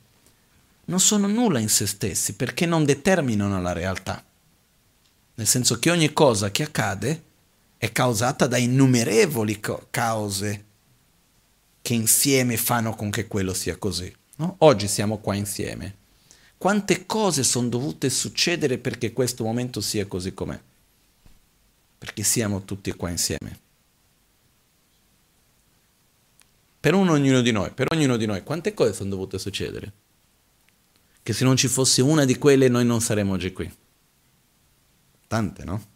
non 0.86 1.00
sono 1.00 1.28
nulla 1.28 1.60
in 1.60 1.70
se 1.70 1.88
stessi 1.88 2.34
perché 2.34 2.66
non 2.66 2.84
determinano 2.84 3.62
la 3.62 3.72
realtà. 3.72 4.24
Nel 5.36 5.48
senso 5.48 5.80
che 5.80 5.90
ogni 5.90 6.12
cosa 6.12 6.52
che 6.52 6.64
accade 6.64 7.24
è 7.82 7.92
causata 7.92 8.46
da 8.46 8.58
innumerevoli 8.58 9.60
co- 9.60 9.88
cause 9.90 10.66
che 11.82 11.96
insieme 11.96 12.56
fanno 12.56 12.94
con 12.94 13.10
che 13.10 13.26
quello 13.26 13.56
sia 13.56 13.76
così. 13.78 14.16
No? 14.36 14.58
Oggi 14.60 14.88
siamo 14.88 15.18
qua 15.18 15.34
insieme. 15.34 15.96
Quante 16.60 17.08
cose 17.08 17.42
sono 17.42 17.70
dovute 17.70 18.12
succedere 18.12 18.78
perché 18.78 19.14
questo 19.14 19.44
momento 19.44 19.82
sia 19.82 20.06
così 20.06 20.32
com'è? 20.32 20.62
Perché 21.98 22.22
siamo 22.22 22.66
tutti 22.66 22.92
qua 22.94 23.10
insieme. 23.10 23.60
Per 26.80 26.94
uno, 26.94 27.14
ognuno 27.14 27.42
di 27.42 27.52
noi, 27.52 27.72
per 27.72 27.88
ognuno 27.92 28.16
di 28.16 28.28
noi, 28.28 28.44
quante 28.44 28.76
cose 28.76 28.94
sono 28.94 29.10
dovute 29.10 29.40
succedere? 29.40 29.92
che 31.24 31.34
se 31.34 31.44
non 31.44 31.56
ci 31.56 31.68
fosse 31.68 32.02
una 32.02 32.26
di 32.26 32.38
quelle 32.38 32.68
noi 32.68 32.86
non 32.86 33.02
saremmo 33.02 33.34
oggi 33.34 33.52
qui. 33.54 33.72
Tante, 35.28 35.64
no? 35.64 35.91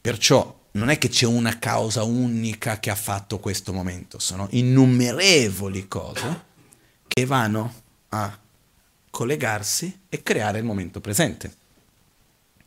Perciò 0.00 0.58
non 0.72 0.88
è 0.88 0.98
che 0.98 1.08
c'è 1.08 1.26
una 1.26 1.58
causa 1.58 2.02
unica 2.04 2.78
che 2.78 2.90
ha 2.90 2.94
fatto 2.94 3.38
questo 3.38 3.72
momento, 3.72 4.18
sono 4.18 4.46
innumerevoli 4.50 5.88
cose 5.88 6.48
che 7.06 7.24
vanno 7.26 7.74
a 8.10 8.38
collegarsi 9.10 10.00
e 10.08 10.22
creare 10.22 10.58
il 10.58 10.64
momento 10.64 11.00
presente. 11.00 11.56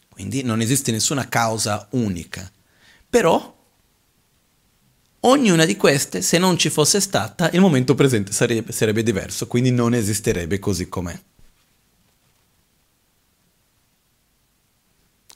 Quindi 0.10 0.44
non 0.44 0.62
esiste 0.62 0.92
nessuna 0.92 1.28
causa 1.28 1.88
unica. 1.92 2.52
Però 3.10 3.54
Ognuna 5.26 5.64
di 5.64 5.78
queste, 5.78 6.22
se 6.22 6.38
non 6.38 6.58
ci 6.58 6.70
fosse 6.70 7.00
stata, 7.00 7.50
il 7.52 7.62
momento 7.62 7.96
presente 7.96 8.34
sarebbe, 8.34 8.74
sarebbe 8.74 9.04
diverso, 9.04 9.48
quindi 9.48 9.72
non 9.72 9.94
esisterebbe 9.94 10.60
così 10.60 10.90
com'è. 10.90 11.18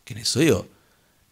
Che 0.04 0.14
ne 0.14 0.26
so 0.26 0.42
io, 0.42 0.70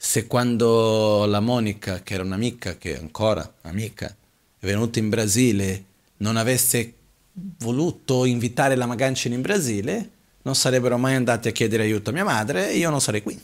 se 0.05 0.27
quando 0.27 1.25
la 1.25 1.39
Monica, 1.39 2.03
che 2.03 2.13
era 2.13 2.21
un'amica, 2.21 2.77
che 2.77 2.93
è 2.93 2.99
ancora 2.99 3.55
amica, 3.63 4.15
è 4.59 4.65
venuta 4.65 4.99
in 4.99 5.09
Brasile, 5.09 5.85
non 6.17 6.37
avesse 6.37 6.93
voluto 7.33 8.23
invitare 8.23 8.75
la 8.75 8.85
Magancin 8.85 9.33
in 9.33 9.41
Brasile, 9.41 10.09
non 10.43 10.53
sarebbero 10.53 10.99
mai 10.99 11.15
andati 11.15 11.47
a 11.47 11.51
chiedere 11.51 11.81
aiuto 11.83 12.11
a 12.11 12.13
mia 12.13 12.23
madre 12.23 12.69
e 12.69 12.77
io 12.77 12.91
non 12.91 13.01
sarei 13.01 13.23
qui. 13.23 13.43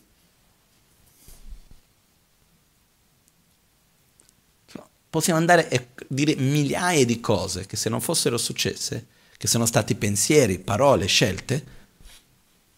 possiamo 5.09 5.39
andare 5.39 5.67
a 5.67 6.03
dire 6.07 6.35
migliaia 6.35 7.03
di 7.03 7.19
cose 7.19 7.65
che 7.65 7.75
se 7.75 7.89
non 7.89 7.99
fossero 7.99 8.37
successe, 8.37 9.07
che 9.35 9.47
sono 9.47 9.65
stati 9.65 9.95
pensieri, 9.95 10.59
parole, 10.59 11.07
scelte, 11.07 11.65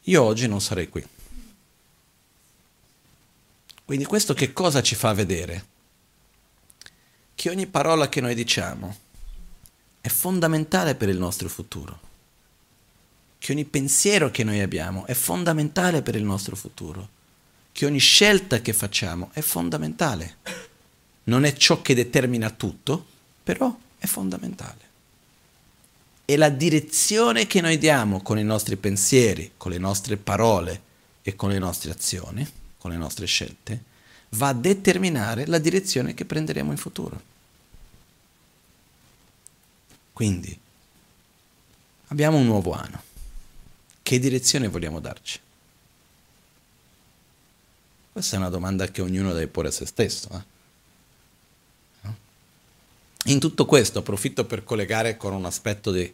io 0.03 0.23
oggi 0.23 0.47
non 0.47 0.59
sarei 0.59 0.89
qui. 0.89 1.05
Quindi 3.85 4.05
questo 4.05 4.33
che 4.33 4.53
cosa 4.53 4.81
ci 4.81 4.95
fa 4.95 5.13
vedere? 5.13 5.65
Che 7.35 7.49
ogni 7.49 7.67
parola 7.67 8.07
che 8.07 8.21
noi 8.21 8.33
diciamo 8.33 8.95
è 9.99 10.07
fondamentale 10.07 10.95
per 10.95 11.09
il 11.09 11.17
nostro 11.17 11.49
futuro. 11.49 11.99
Che 13.37 13.51
ogni 13.51 13.65
pensiero 13.65 14.31
che 14.31 14.43
noi 14.43 14.61
abbiamo 14.61 15.05
è 15.05 15.13
fondamentale 15.13 16.01
per 16.01 16.15
il 16.15 16.23
nostro 16.23 16.55
futuro. 16.55 17.09
Che 17.71 17.85
ogni 17.85 17.99
scelta 17.99 18.61
che 18.61 18.71
facciamo 18.71 19.29
è 19.33 19.41
fondamentale 19.41 20.37
non 21.25 21.43
è 21.43 21.53
ciò 21.53 21.81
che 21.81 21.93
determina 21.93 22.49
tutto, 22.49 23.05
però 23.43 23.75
è 23.97 24.05
fondamentale. 24.05 24.81
E 26.25 26.37
la 26.37 26.49
direzione 26.49 27.47
che 27.47 27.59
noi 27.59 27.77
diamo 27.77 28.21
con 28.21 28.39
i 28.39 28.43
nostri 28.43 28.77
pensieri, 28.77 29.51
con 29.57 29.71
le 29.71 29.77
nostre 29.77 30.15
parole 30.15 30.81
e 31.21 31.35
con 31.35 31.49
le 31.49 31.59
nostre 31.59 31.91
azioni, 31.91 32.49
con 32.83 32.91
le 32.91 32.97
nostre 32.97 33.25
scelte, 33.27 33.81
va 34.31 34.49
a 34.49 34.53
determinare 34.53 35.45
la 35.45 35.57
direzione 35.57 36.13
che 36.13 36.25
prenderemo 36.25 36.71
in 36.71 36.75
futuro. 36.75 37.21
Quindi, 40.11 40.59
abbiamo 42.07 42.35
un 42.35 42.45
nuovo 42.45 42.73
anno. 42.73 43.01
Che 44.03 44.19
direzione 44.19 44.67
vogliamo 44.67 44.99
darci? 44.99 45.39
Questa 48.11 48.35
è 48.35 48.39
una 48.39 48.49
domanda 48.49 48.89
che 48.89 49.01
ognuno 49.01 49.31
deve 49.31 49.47
porre 49.47 49.69
a 49.69 49.71
se 49.71 49.85
stesso. 49.85 50.43
Eh? 52.03 52.11
In 53.31 53.39
tutto 53.39 53.65
questo 53.65 53.99
approfitto 53.99 54.43
per 54.43 54.65
collegare 54.65 55.15
con 55.15 55.31
un 55.31 55.45
aspetto 55.45 55.89
di, 55.89 56.13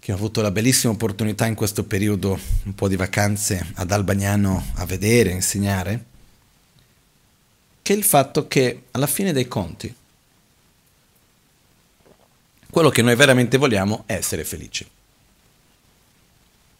che 0.00 0.12
ho 0.12 0.14
avuto 0.14 0.40
la 0.40 0.50
bellissima 0.50 0.92
opportunità 0.92 1.46
in 1.46 1.54
questo 1.54 1.84
periodo, 1.84 2.38
un 2.64 2.74
po' 2.74 2.88
di 2.88 2.96
vacanze 2.96 3.72
ad 3.74 3.90
Albagnano 3.90 4.72
a 4.74 4.86
vedere, 4.86 5.30
a 5.30 5.34
insegnare, 5.34 6.04
che 7.82 7.92
è 7.92 7.96
il 7.96 8.04
fatto 8.04 8.48
che 8.48 8.84
alla 8.92 9.06
fine 9.06 9.32
dei 9.32 9.48
conti 9.48 9.94
quello 12.70 12.90
che 12.90 13.02
noi 13.02 13.16
veramente 13.16 13.56
vogliamo 13.56 14.04
è 14.06 14.12
essere 14.12 14.44
felici. 14.44 14.86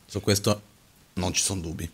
Su 0.06 0.20
questo 0.20 0.62
non 1.14 1.32
ci 1.32 1.42
sono 1.42 1.60
dubbi 1.60 1.90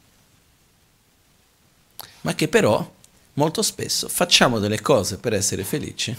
ma 2.24 2.34
che 2.34 2.48
però 2.48 2.92
molto 3.34 3.62
spesso 3.62 4.08
facciamo 4.08 4.58
delle 4.58 4.80
cose 4.80 5.18
per 5.18 5.32
essere 5.32 5.64
felici 5.64 6.16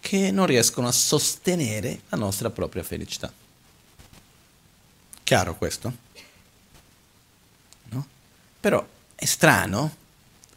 che 0.00 0.30
non 0.30 0.46
riescono 0.46 0.86
a 0.86 0.92
sostenere 0.92 2.02
la 2.10 2.18
nostra 2.18 2.50
propria 2.50 2.82
felicità. 2.82 3.32
Chiaro 5.24 5.56
questo? 5.56 5.92
No? 7.88 8.06
Però 8.60 8.86
è 9.14 9.24
strano, 9.24 9.96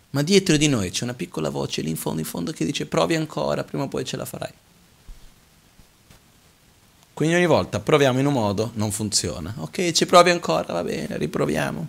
ma 0.09 0.21
dietro 0.21 0.57
di 0.57 0.67
noi 0.67 0.91
c'è 0.91 1.05
una 1.05 1.13
piccola 1.13 1.49
voce 1.49 1.81
lì 1.81 1.89
in 1.89 1.95
fondo, 1.95 2.19
in 2.19 2.27
fondo 2.27 2.51
che 2.51 2.65
dice 2.65 2.85
provi 2.85 3.15
ancora, 3.15 3.63
prima 3.63 3.83
o 3.85 3.87
poi 3.87 4.03
ce 4.03 4.17
la 4.17 4.25
farai. 4.25 4.53
Quindi 7.13 7.35
ogni 7.35 7.47
volta 7.47 7.79
proviamo 7.79 8.19
in 8.19 8.27
un 8.27 8.33
modo, 8.33 8.71
non 8.75 8.91
funziona. 8.91 9.51
Ok, 9.57 9.91
ci 9.91 10.05
provi 10.05 10.29
ancora, 10.29 10.73
va 10.73 10.83
bene, 10.83 11.17
riproviamo. 11.17 11.87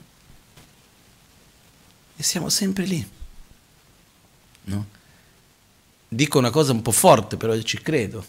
E 2.16 2.22
siamo 2.22 2.48
sempre 2.48 2.84
lì. 2.84 3.10
No? 4.64 4.86
Dico 6.08 6.38
una 6.38 6.50
cosa 6.50 6.72
un 6.72 6.80
po' 6.80 6.92
forte, 6.92 7.36
però 7.36 7.54
io 7.54 7.62
ci 7.62 7.82
credo. 7.82 8.24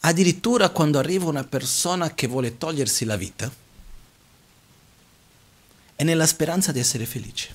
Addirittura 0.00 0.70
quando 0.70 0.98
arriva 0.98 1.26
una 1.26 1.44
persona 1.44 2.14
che 2.14 2.26
vuole 2.26 2.56
togliersi 2.56 3.04
la 3.04 3.16
vita, 3.16 3.52
è 6.00 6.02
nella 6.02 6.26
speranza 6.26 6.72
di 6.72 6.78
essere 6.78 7.04
felice. 7.04 7.54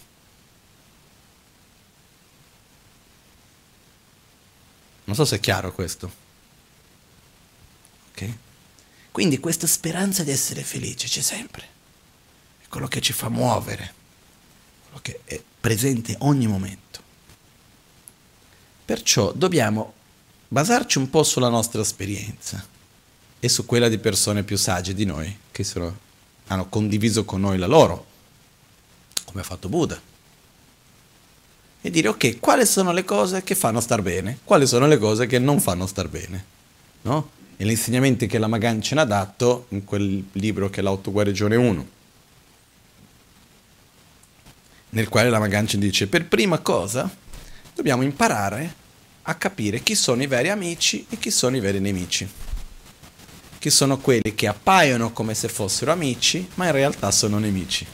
Non 5.05 5.15
so 5.15 5.25
se 5.25 5.37
è 5.37 5.39
chiaro 5.39 5.73
questo. 5.73 6.13
Ok? 8.11 8.29
Quindi 9.11 9.39
questa 9.39 9.65
speranza 9.65 10.23
di 10.23 10.29
essere 10.29 10.61
felice 10.61 11.07
c'è 11.07 11.21
sempre. 11.21 11.67
È 12.61 12.67
quello 12.67 12.87
che 12.87 13.01
ci 13.01 13.13
fa 13.13 13.29
muovere, 13.29 13.93
quello 14.83 14.99
che 15.01 15.21
è 15.23 15.41
presente 15.59 16.15
ogni 16.19 16.45
momento. 16.45 17.01
Perciò 18.85 19.31
dobbiamo 19.31 19.91
basarci 20.49 20.99
un 20.99 21.09
po' 21.09 21.23
sulla 21.23 21.49
nostra 21.49 21.81
esperienza 21.81 22.63
e 23.39 23.49
su 23.49 23.65
quella 23.65 23.89
di 23.89 23.97
persone 23.97 24.43
più 24.43 24.55
sagge 24.55 24.93
di 24.93 25.05
noi 25.05 25.35
che 25.51 25.63
sono, 25.63 25.97
hanno 26.45 26.69
condiviso 26.69 27.25
con 27.25 27.41
noi 27.41 27.57
la 27.57 27.65
loro, 27.65 28.13
come 29.35 29.41
ha 29.41 29.49
fatto 29.49 29.67
Buddha. 29.67 29.99
E 31.81 31.89
dire 31.91 32.07
ok, 32.07 32.39
quali 32.39 32.65
sono 32.65 32.93
le 32.93 33.03
cose 33.03 33.43
che 33.43 33.53
fanno 33.53 33.81
star 33.81 34.01
bene, 34.01 34.39
quali 34.45 34.65
sono 34.65 34.87
le 34.87 34.97
cose 34.97 35.27
che 35.27 35.39
non 35.39 35.59
fanno 35.59 35.85
star 35.87 36.07
bene. 36.07 36.45
No? 37.01 37.31
E 37.57 37.65
gli 37.65 37.69
insegnamenti 37.69 38.27
che 38.27 38.37
la 38.37 38.47
Magan 38.47 38.81
ce 38.81 38.95
n'ha 38.95 39.03
dato 39.03 39.65
in 39.69 39.83
quel 39.83 40.23
libro 40.31 40.69
che 40.69 40.79
è 40.79 40.83
l'autoguarigione 40.83 41.55
1 41.55 41.93
nel 44.89 45.09
quale 45.09 45.29
la 45.29 45.39
Maganchen 45.39 45.79
dice 45.79 46.07
per 46.07 46.25
prima 46.25 46.59
cosa 46.59 47.13
dobbiamo 47.73 48.03
imparare 48.03 48.73
a 49.23 49.35
capire 49.35 49.81
chi 49.81 49.93
sono 49.93 50.23
i 50.23 50.27
veri 50.27 50.49
amici 50.49 51.05
e 51.09 51.17
chi 51.17 51.31
sono 51.31 51.57
i 51.57 51.59
veri 51.59 51.81
nemici. 51.81 52.27
Chi 53.59 53.69
sono 53.69 53.97
quelli 53.97 54.33
che 54.35 54.47
appaiono 54.47 55.11
come 55.11 55.33
se 55.33 55.49
fossero 55.49 55.91
amici, 55.91 56.47
ma 56.55 56.67
in 56.67 56.71
realtà 56.71 57.11
sono 57.11 57.39
nemici. 57.39 57.85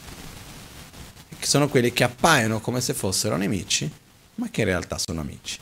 E 1.41 1.43
chi 1.43 1.49
sono 1.49 1.69
quelli 1.69 1.91
che 1.91 2.03
appaiono 2.03 2.61
come 2.61 2.81
se 2.81 2.93
fossero 2.93 3.35
nemici, 3.35 3.91
ma 4.35 4.51
che 4.51 4.61
in 4.61 4.67
realtà 4.67 4.99
sono 4.99 5.21
amici. 5.21 5.57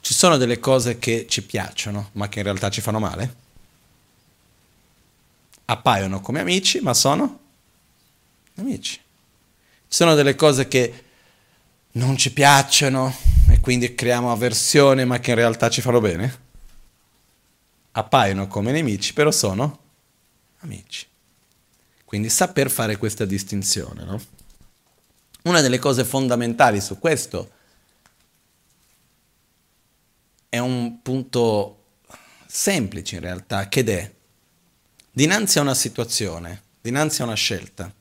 Ci 0.00 0.14
sono 0.14 0.36
delle 0.36 0.58
cose 0.58 0.98
che 0.98 1.28
ci 1.28 1.44
piacciono, 1.44 2.08
ma 2.14 2.28
che 2.28 2.40
in 2.40 2.44
realtà 2.44 2.68
ci 2.68 2.80
fanno 2.80 2.98
male? 2.98 3.36
Appaiono 5.66 6.20
come 6.20 6.40
amici, 6.40 6.80
ma 6.80 6.92
sono 6.92 7.38
amici. 8.56 8.94
Ci 8.94 9.96
sono 9.96 10.16
delle 10.16 10.34
cose 10.34 10.66
che 10.66 11.04
non 11.92 12.16
ci 12.16 12.32
piacciono 12.32 13.14
e 13.48 13.60
quindi 13.60 13.94
creiamo 13.94 14.32
avversione 14.32 15.04
ma 15.04 15.20
che 15.20 15.30
in 15.30 15.36
realtà 15.36 15.70
ci 15.70 15.80
fanno 15.80 16.00
bene? 16.00 16.40
Appaiono 17.92 18.48
come 18.48 18.72
nemici, 18.72 19.12
però 19.12 19.30
sono 19.30 19.78
amici. 20.62 21.06
Quindi 22.06 22.30
saper 22.30 22.70
fare 22.70 22.98
questa 22.98 23.24
distinzione, 23.24 24.04
no? 24.04 24.22
Una 25.42 25.60
delle 25.60 25.80
cose 25.80 26.04
fondamentali 26.04 26.80
su 26.80 27.00
questo 27.00 27.50
è 30.48 30.58
un 30.58 31.02
punto 31.02 31.82
semplice 32.46 33.16
in 33.16 33.22
realtà, 33.22 33.66
che 33.66 33.82
è 33.82 34.14
dinanzi 35.10 35.58
a 35.58 35.62
una 35.62 35.74
situazione, 35.74 36.62
dinanzi 36.80 37.22
a 37.22 37.24
una 37.24 37.34
scelta, 37.34 37.92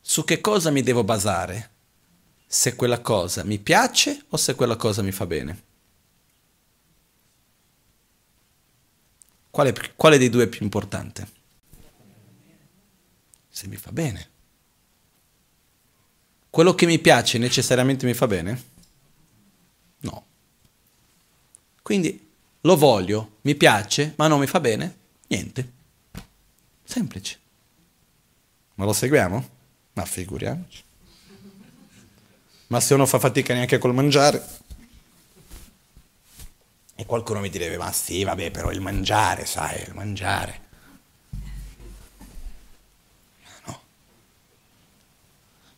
su 0.00 0.24
che 0.24 0.40
cosa 0.40 0.70
mi 0.70 0.82
devo 0.82 1.04
basare? 1.04 1.70
Se 2.44 2.74
quella 2.74 3.00
cosa 3.00 3.44
mi 3.44 3.60
piace 3.60 4.24
o 4.30 4.36
se 4.36 4.56
quella 4.56 4.76
cosa 4.76 5.02
mi 5.02 5.12
fa 5.12 5.26
bene? 5.26 5.62
Quale, 9.48 9.72
quale 9.94 10.18
dei 10.18 10.28
due 10.28 10.44
è 10.44 10.48
più 10.48 10.64
importante? 10.64 11.35
Se 13.56 13.66
mi 13.68 13.76
fa 13.76 13.90
bene. 13.90 14.28
Quello 16.50 16.74
che 16.74 16.84
mi 16.84 16.98
piace 16.98 17.38
necessariamente 17.38 18.04
mi 18.04 18.12
fa 18.12 18.26
bene? 18.26 18.64
No. 20.00 20.26
Quindi 21.80 22.32
lo 22.60 22.76
voglio, 22.76 23.38
mi 23.40 23.54
piace, 23.54 24.12
ma 24.18 24.26
non 24.26 24.40
mi 24.40 24.46
fa 24.46 24.60
bene? 24.60 24.98
Niente. 25.28 25.72
Semplice. 26.84 27.38
Ma 28.74 28.84
lo 28.84 28.92
seguiamo? 28.92 29.48
Ma 29.94 30.04
figuriamoci. 30.04 30.84
Ma 32.66 32.78
se 32.78 32.92
uno 32.92 33.06
fa 33.06 33.18
fatica 33.18 33.54
neanche 33.54 33.78
col 33.78 33.94
mangiare? 33.94 34.46
E 36.94 37.06
qualcuno 37.06 37.40
mi 37.40 37.48
direbbe, 37.48 37.78
ma 37.78 37.90
sì, 37.90 38.22
vabbè, 38.22 38.50
però 38.50 38.70
il 38.70 38.82
mangiare, 38.82 39.46
sai, 39.46 39.80
il 39.80 39.94
mangiare. 39.94 40.64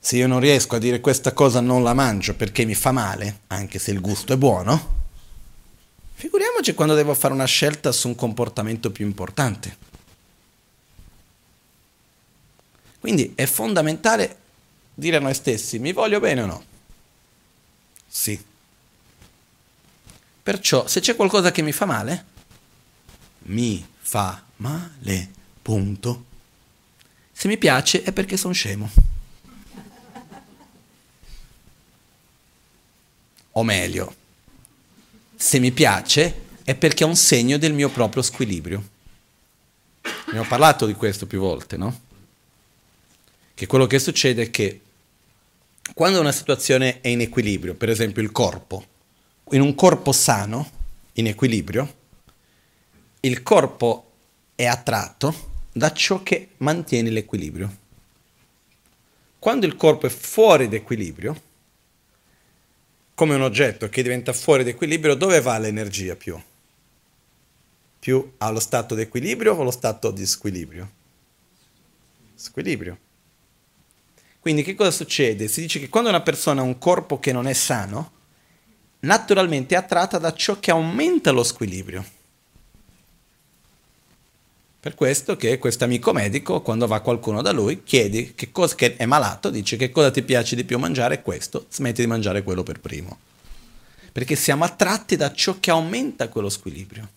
Se 0.08 0.16
io 0.16 0.26
non 0.26 0.40
riesco 0.40 0.74
a 0.74 0.78
dire 0.78 1.02
questa 1.02 1.34
cosa 1.34 1.60
non 1.60 1.82
la 1.82 1.92
mangio 1.92 2.34
perché 2.34 2.64
mi 2.64 2.74
fa 2.74 2.92
male, 2.92 3.40
anche 3.48 3.78
se 3.78 3.90
il 3.90 4.00
gusto 4.00 4.32
è 4.32 4.38
buono, 4.38 4.94
figuriamoci 6.14 6.72
quando 6.72 6.94
devo 6.94 7.12
fare 7.12 7.34
una 7.34 7.44
scelta 7.44 7.92
su 7.92 8.08
un 8.08 8.14
comportamento 8.14 8.90
più 8.90 9.04
importante. 9.04 9.76
Quindi 13.00 13.34
è 13.34 13.44
fondamentale 13.44 14.36
dire 14.94 15.16
a 15.16 15.20
noi 15.20 15.34
stessi, 15.34 15.78
mi 15.78 15.92
voglio 15.92 16.20
bene 16.20 16.40
o 16.40 16.46
no? 16.46 16.64
Sì. 18.06 18.42
Perciò 20.42 20.86
se 20.86 21.00
c'è 21.00 21.16
qualcosa 21.16 21.50
che 21.50 21.60
mi 21.60 21.72
fa 21.72 21.84
male, 21.84 22.24
mi 23.40 23.86
fa 23.98 24.42
male, 24.56 25.28
punto. 25.60 26.24
Se 27.30 27.46
mi 27.46 27.58
piace 27.58 28.02
è 28.02 28.12
perché 28.12 28.38
sono 28.38 28.54
scemo. 28.54 29.07
O 33.58 33.64
meglio, 33.64 34.14
se 35.34 35.58
mi 35.58 35.72
piace 35.72 36.42
è 36.62 36.76
perché 36.76 37.02
è 37.02 37.06
un 37.06 37.16
segno 37.16 37.58
del 37.58 37.72
mio 37.72 37.88
proprio 37.88 38.22
squilibrio. 38.22 38.88
Ne 40.32 40.38
ho 40.38 40.44
parlato 40.44 40.86
di 40.86 40.94
questo 40.94 41.26
più 41.26 41.40
volte, 41.40 41.76
no? 41.76 42.00
che 43.54 43.66
quello 43.66 43.88
che 43.88 43.98
succede 43.98 44.42
è 44.42 44.50
che 44.50 44.80
quando 45.92 46.20
una 46.20 46.30
situazione 46.30 47.00
è 47.00 47.08
in 47.08 47.20
equilibrio, 47.20 47.74
per 47.74 47.88
esempio 47.88 48.22
il 48.22 48.30
corpo, 48.30 48.86
in 49.50 49.60
un 49.60 49.74
corpo 49.74 50.12
sano, 50.12 50.70
in 51.14 51.26
equilibrio, 51.26 51.96
il 53.20 53.42
corpo 53.42 54.12
è 54.54 54.66
attratto 54.66 55.64
da 55.72 55.92
ciò 55.92 56.22
che 56.22 56.50
mantiene 56.58 57.10
l'equilibrio. 57.10 57.76
Quando 59.40 59.66
il 59.66 59.74
corpo 59.74 60.06
è 60.06 60.10
fuori 60.10 60.68
d'equilibrio, 60.68 61.46
come 63.18 63.34
un 63.34 63.42
oggetto 63.42 63.88
che 63.88 64.04
diventa 64.04 64.32
fuori 64.32 64.62
d'equilibrio, 64.62 65.14
dove 65.14 65.40
va 65.40 65.58
l'energia 65.58 66.14
più? 66.14 66.40
Più 67.98 68.34
allo 68.38 68.60
stato 68.60 68.94
d'equilibrio 68.94 69.54
o 69.54 69.60
allo 69.60 69.72
stato 69.72 70.12
di 70.12 70.24
squilibrio? 70.24 70.88
Squilibrio. 72.36 72.96
Quindi 74.38 74.62
che 74.62 74.76
cosa 74.76 74.92
succede? 74.92 75.48
Si 75.48 75.60
dice 75.60 75.80
che 75.80 75.88
quando 75.88 76.10
una 76.10 76.20
persona 76.20 76.60
ha 76.60 76.64
un 76.64 76.78
corpo 76.78 77.18
che 77.18 77.32
non 77.32 77.48
è 77.48 77.54
sano, 77.54 78.12
naturalmente 79.00 79.74
è 79.74 79.78
attratta 79.78 80.18
da 80.18 80.32
ciò 80.32 80.60
che 80.60 80.70
aumenta 80.70 81.32
lo 81.32 81.42
squilibrio. 81.42 82.04
Per 84.80 84.94
questo 84.94 85.36
che 85.36 85.58
questo 85.58 85.84
amico 85.84 86.12
medico, 86.12 86.62
quando 86.62 86.86
va 86.86 87.00
qualcuno 87.00 87.42
da 87.42 87.50
lui, 87.50 87.82
chiede 87.82 88.34
che, 88.34 88.52
cosa, 88.52 88.76
che 88.76 88.96
è 88.96 89.06
malato, 89.06 89.50
dice 89.50 89.76
che 89.76 89.90
cosa 89.90 90.10
ti 90.10 90.22
piace 90.22 90.54
di 90.54 90.64
più 90.64 90.78
mangiare, 90.78 91.22
questo, 91.22 91.66
smetti 91.68 92.00
di 92.00 92.06
mangiare 92.06 92.42
quello 92.42 92.62
per 92.62 92.78
primo. 92.78 93.18
Perché 94.12 94.36
siamo 94.36 94.64
attratti 94.64 95.16
da 95.16 95.32
ciò 95.32 95.58
che 95.58 95.70
aumenta 95.70 96.28
quello 96.28 96.48
squilibrio. 96.48 97.08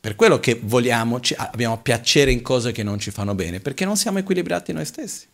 Per 0.00 0.14
quello 0.14 0.38
che 0.38 0.60
vogliamo, 0.62 1.20
abbiamo 1.36 1.78
piacere 1.80 2.30
in 2.30 2.40
cose 2.40 2.70
che 2.70 2.84
non 2.84 3.00
ci 3.00 3.10
fanno 3.10 3.34
bene, 3.34 3.58
perché 3.58 3.84
non 3.84 3.96
siamo 3.96 4.18
equilibrati 4.18 4.72
noi 4.72 4.84
stessi. 4.84 5.26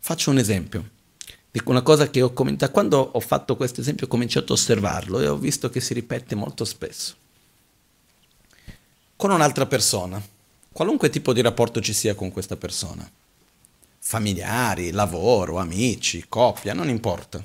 Faccio 0.00 0.30
un 0.30 0.38
esempio 0.38 0.94
una 1.64 1.82
cosa 1.82 2.10
che 2.10 2.22
ho 2.22 2.32
commentato. 2.32 2.72
Quando 2.72 2.98
ho 2.98 3.20
fatto 3.20 3.56
questo 3.56 3.80
esempio 3.80 4.06
ho 4.06 4.08
cominciato 4.08 4.52
a 4.52 4.56
osservarlo 4.56 5.20
e 5.20 5.26
ho 5.26 5.36
visto 5.36 5.70
che 5.70 5.80
si 5.80 5.94
ripete 5.94 6.34
molto 6.34 6.64
spesso. 6.64 7.14
Con 9.16 9.30
un'altra 9.30 9.64
persona, 9.64 10.22
qualunque 10.70 11.08
tipo 11.08 11.32
di 11.32 11.40
rapporto 11.40 11.80
ci 11.80 11.94
sia 11.94 12.14
con 12.14 12.30
questa 12.30 12.56
persona, 12.56 13.10
familiari, 13.98 14.90
lavoro, 14.90 15.58
amici, 15.58 16.26
coppia, 16.28 16.74
non 16.74 16.90
importa. 16.90 17.42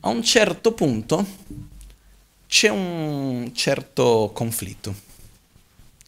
A 0.00 0.08
un 0.08 0.22
certo 0.22 0.72
punto 0.72 1.26
c'è 2.46 2.68
un 2.68 3.50
certo 3.54 4.30
conflitto. 4.34 4.94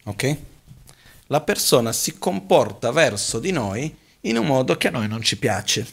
Ok? 0.04 0.36
La 1.28 1.40
persona 1.40 1.92
si 1.92 2.18
comporta 2.18 2.92
verso 2.92 3.38
di 3.38 3.50
noi 3.50 3.96
in 4.20 4.36
un 4.36 4.46
modo 4.46 4.76
che 4.76 4.88
a 4.88 4.90
noi 4.90 5.08
non 5.08 5.22
ci 5.22 5.38
piace. 5.38 5.86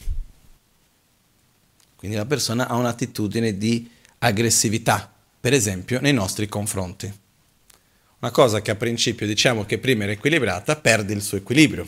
Quindi 1.96 2.18
la 2.18 2.26
persona 2.26 2.68
ha 2.68 2.76
un'attitudine 2.76 3.58
di 3.58 3.90
aggressività, 4.20 5.12
per 5.40 5.54
esempio, 5.54 6.00
nei 6.02 6.14
nostri 6.14 6.48
confronti. 6.48 7.24
Una 8.26 8.34
cosa 8.34 8.60
che 8.64 8.72
a 8.72 8.76
principio 8.76 9.28
diciamo 9.28 9.66
che 9.66 9.78
prima 9.78 10.02
era 10.02 10.14
equilibrata 10.14 10.76
perde 10.78 11.14
il 11.14 11.22
suo 11.22 11.38
equilibrio. 11.38 11.88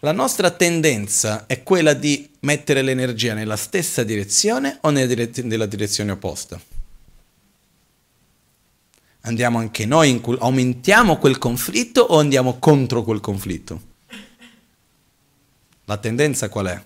La 0.00 0.12
nostra 0.12 0.50
tendenza 0.50 1.46
è 1.46 1.62
quella 1.62 1.94
di 1.94 2.28
mettere 2.40 2.82
l'energia 2.82 3.32
nella 3.32 3.56
stessa 3.56 4.02
direzione 4.02 4.76
o 4.82 4.90
nella 4.90 5.64
direzione 5.64 6.12
opposta. 6.12 6.60
Andiamo 9.22 9.56
anche 9.56 9.86
noi, 9.86 10.10
in, 10.10 10.36
aumentiamo 10.38 11.16
quel 11.16 11.38
conflitto 11.38 12.02
o 12.02 12.18
andiamo 12.18 12.58
contro 12.58 13.04
quel 13.04 13.20
conflitto? 13.20 13.82
La 15.86 15.96
tendenza 15.96 16.50
qual 16.50 16.66
è? 16.66 16.84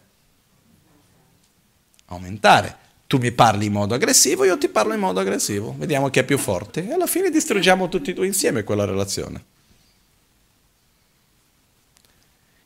Aumentare. 2.04 2.86
Tu 3.07 3.18
mi 3.18 3.30
parli 3.30 3.66
in 3.66 3.72
modo 3.72 3.94
aggressivo, 3.94 4.44
io 4.44 4.59
ti 4.59 4.68
parlo 4.68 4.92
in 4.92 5.00
modo 5.00 5.20
aggressivo. 5.20 5.74
Vediamo 5.78 6.11
chi 6.11 6.18
è 6.18 6.24
più 6.24 6.38
forte 6.38 6.88
e 6.88 6.92
alla 6.92 7.07
fine 7.07 7.30
distruggiamo 7.30 7.88
tutti 7.88 8.11
e 8.11 8.14
due 8.14 8.26
insieme 8.26 8.64
quella 8.64 8.84
relazione. 8.84 9.44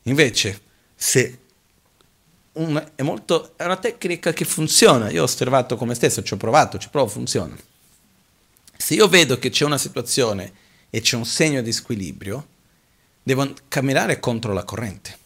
Invece, 0.04 0.60
se 0.94 1.38
un, 2.52 2.90
è, 2.94 3.02
molto, 3.02 3.52
è 3.56 3.64
una 3.64 3.76
tecnica 3.76 4.32
che 4.32 4.44
funziona, 4.44 5.10
io 5.10 5.20
ho 5.20 5.24
osservato 5.24 5.76
come 5.76 5.94
stesso, 5.94 6.22
ci 6.22 6.32
ho 6.32 6.38
provato, 6.38 6.78
ci 6.78 6.88
provo, 6.88 7.08
funziona. 7.08 7.56
Se 8.76 8.94
io 8.94 9.08
vedo 9.08 9.38
che 9.38 9.50
c'è 9.50 9.64
una 9.64 9.78
situazione 9.78 10.52
e 10.88 11.00
c'è 11.02 11.16
un 11.16 11.26
segno 11.26 11.60
di 11.60 11.70
squilibrio, 11.70 12.46
devo 13.22 13.54
camminare 13.68 14.18
contro 14.18 14.54
la 14.54 14.64
corrente, 14.64 15.18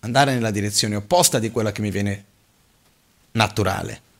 andare 0.00 0.34
nella 0.34 0.50
direzione 0.50 0.94
opposta 0.94 1.38
di 1.38 1.50
quella 1.50 1.72
che 1.72 1.80
mi 1.80 1.90
viene 1.90 2.24
naturale. 3.32 4.10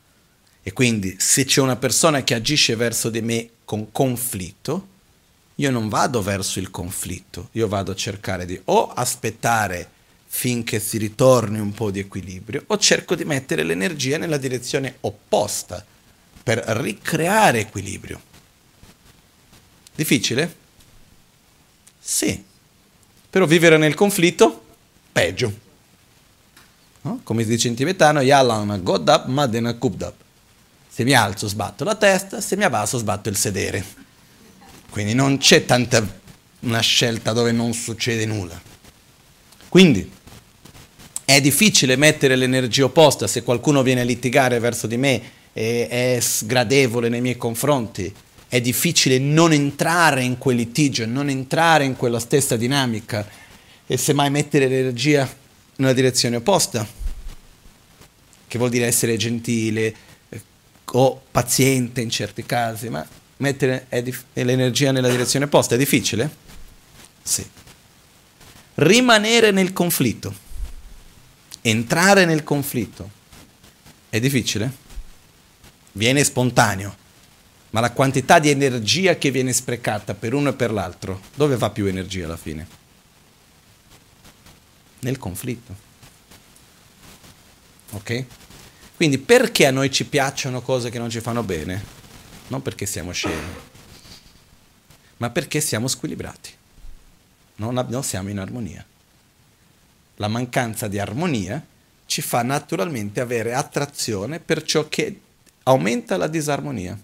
E 0.63 0.71
quindi 0.71 1.17
se 1.19 1.43
c'è 1.43 1.59
una 1.59 1.75
persona 1.75 2.23
che 2.23 2.33
agisce 2.33 2.75
verso 2.75 3.09
di 3.09 3.21
me 3.21 3.49
con 3.65 3.91
conflitto, 3.91 4.87
io 5.55 5.69
non 5.69 5.89
vado 5.89 6.21
verso 6.21 6.59
il 6.59 6.71
conflitto, 6.71 7.49
io 7.51 7.67
vado 7.67 7.91
a 7.91 7.95
cercare 7.95 8.45
di 8.45 8.59
o 8.65 8.87
aspettare 8.87 9.89
finché 10.25 10.79
si 10.79 10.97
ritorni 10.97 11.59
un 11.59 11.73
po' 11.73 11.91
di 11.91 11.99
equilibrio 11.99 12.63
o 12.67 12.77
cerco 12.77 13.13
di 13.13 13.23
mettere 13.23 13.63
l'energia 13.63 14.17
nella 14.17 14.37
direzione 14.37 14.97
opposta 15.01 15.85
per 16.41 16.57
ricreare 16.57 17.59
equilibrio. 17.59 18.19
Difficile? 19.93 20.55
Sì. 21.99 22.43
Però 23.29 23.45
vivere 23.45 23.77
nel 23.77 23.93
conflitto, 23.93 24.63
peggio. 25.11 25.53
No? 27.01 27.19
Come 27.23 27.43
si 27.43 27.49
dice 27.49 27.67
in 27.67 27.75
tibetano, 27.75 28.21
Yalan 28.21 28.81
Godab 28.81 29.27
Madena 29.27 29.73
Kubdab. 29.75 30.13
Se 30.95 31.03
mi 31.03 31.13
alzo 31.13 31.47
sbatto 31.47 31.83
la 31.83 31.95
testa, 31.95 32.39
se 32.39 32.55
mi 32.55 32.65
abbasso 32.65 32.99
sbatto 32.99 33.27
il 33.27 33.35
sedere. 33.35 33.83
Quindi 34.91 35.15
non 35.15 35.39
c'è 35.39 35.65
tanta 35.65 36.07
una 36.59 36.81
scelta 36.81 37.33
dove 37.33 37.51
non 37.51 37.73
succede 37.73 38.27
nulla. 38.27 38.61
Quindi 39.69 40.07
è 41.25 41.41
difficile 41.41 41.95
mettere 41.95 42.35
l'energia 42.35 42.85
opposta 42.85 43.25
se 43.25 43.41
qualcuno 43.41 43.81
viene 43.81 44.01
a 44.01 44.03
litigare 44.03 44.59
verso 44.59 44.85
di 44.85 44.97
me 44.97 45.21
e 45.51 45.87
è 45.87 46.19
sgradevole 46.21 47.09
nei 47.09 47.21
miei 47.21 47.37
confronti. 47.37 48.13
È 48.47 48.61
difficile 48.61 49.17
non 49.17 49.51
entrare 49.51 50.21
in 50.21 50.37
quel 50.37 50.57
litigio, 50.57 51.07
non 51.07 51.27
entrare 51.27 51.85
in 51.85 51.95
quella 51.95 52.19
stessa 52.19 52.55
dinamica 52.55 53.27
e 53.87 53.97
semmai 53.97 54.29
mettere 54.29 54.67
l'energia 54.67 55.27
nella 55.77 55.93
direzione 55.93 56.35
opposta, 56.35 56.87
che 58.47 58.57
vuol 58.59 58.69
dire 58.69 58.85
essere 58.85 59.17
gentile 59.17 60.11
o 60.95 61.21
paziente 61.31 62.01
in 62.01 62.09
certi 62.09 62.45
casi, 62.45 62.89
ma 62.89 63.05
mettere 63.37 63.87
l'energia 64.33 64.91
nella 64.91 65.09
direzione 65.09 65.45
opposta 65.45 65.75
è 65.75 65.77
difficile? 65.77 66.29
Sì. 67.21 67.47
Rimanere 68.75 69.51
nel 69.51 69.73
conflitto, 69.73 70.33
entrare 71.61 72.25
nel 72.25 72.43
conflitto, 72.43 73.09
è 74.09 74.19
difficile? 74.19 74.81
Viene 75.93 76.23
spontaneo, 76.23 76.95
ma 77.71 77.79
la 77.79 77.91
quantità 77.91 78.39
di 78.39 78.49
energia 78.49 79.17
che 79.17 79.31
viene 79.31 79.53
sprecata 79.53 80.13
per 80.13 80.33
uno 80.33 80.49
e 80.49 80.53
per 80.53 80.71
l'altro, 80.71 81.21
dove 81.35 81.57
va 81.57 81.69
più 81.69 81.85
energia 81.85 82.25
alla 82.25 82.37
fine? 82.37 82.67
Nel 84.99 85.17
conflitto. 85.17 85.75
Ok? 87.91 88.25
Quindi 89.03 89.19
perché 89.19 89.65
a 89.65 89.71
noi 89.71 89.91
ci 89.91 90.05
piacciono 90.05 90.61
cose 90.61 90.89
che 90.89 90.97
non 90.97 91.09
ci 91.09 91.19
fanno 91.19 91.43
bene? 91.43 91.83
non 92.47 92.61
perché 92.61 92.85
siamo 92.85 93.11
scemi, 93.11 93.53
ma 95.17 95.29
perché 95.29 95.59
siamo 95.59 95.89
squilibrati, 95.89 96.51
non, 97.57 97.85
non 97.89 98.01
siamo 98.01 98.29
in 98.29 98.39
armonia. 98.39 98.85
La 100.15 100.29
mancanza 100.29 100.87
di 100.87 100.99
armonia 100.99 101.61
ci 102.05 102.21
fa 102.21 102.43
naturalmente 102.43 103.19
avere 103.19 103.53
attrazione 103.53 104.39
per 104.39 104.63
ciò 104.63 104.87
che 104.87 105.19
aumenta 105.63 106.15
la 106.15 106.27
disarmonia. 106.27 106.97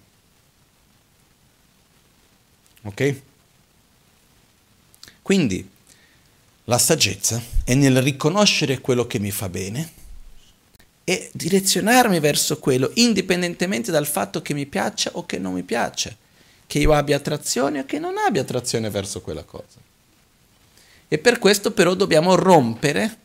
Ok? 2.83 3.21
Quindi 5.21 5.69
la 6.63 6.77
saggezza 6.77 7.43
è 7.65 7.73
nel 7.73 8.01
riconoscere 8.01 8.79
quello 8.79 9.05
che 9.05 9.19
mi 9.19 9.31
fa 9.31 9.49
bene 9.49 9.98
e 11.09 11.31
direzionarmi 11.33 12.19
verso 12.19 12.59
quello, 12.59 12.91
indipendentemente 12.93 13.89
dal 13.89 14.05
fatto 14.05 14.43
che 14.43 14.53
mi 14.53 14.67
piaccia 14.67 15.09
o 15.13 15.25
che 15.25 15.39
non 15.39 15.53
mi 15.53 15.63
piaccia, 15.63 16.15
che 16.67 16.77
io 16.77 16.93
abbia 16.93 17.15
attrazione 17.15 17.79
o 17.79 17.85
che 17.85 17.97
non 17.97 18.13
abbia 18.19 18.43
attrazione 18.43 18.91
verso 18.91 19.19
quella 19.21 19.41
cosa. 19.41 19.79
E 21.07 21.17
per 21.17 21.39
questo 21.39 21.71
però 21.71 21.95
dobbiamo 21.95 22.35
rompere 22.35 23.17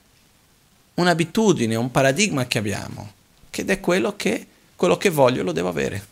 un'abitudine, 0.94 1.74
un 1.74 1.90
paradigma 1.90 2.46
che 2.46 2.56
abbiamo, 2.56 3.12
che 3.50 3.66
è 3.66 3.80
quello 3.80 4.16
che 4.16 4.46
quello 4.76 4.96
che 4.96 5.10
voglio 5.10 5.42
lo 5.42 5.52
devo 5.52 5.68
avere. 5.68 6.06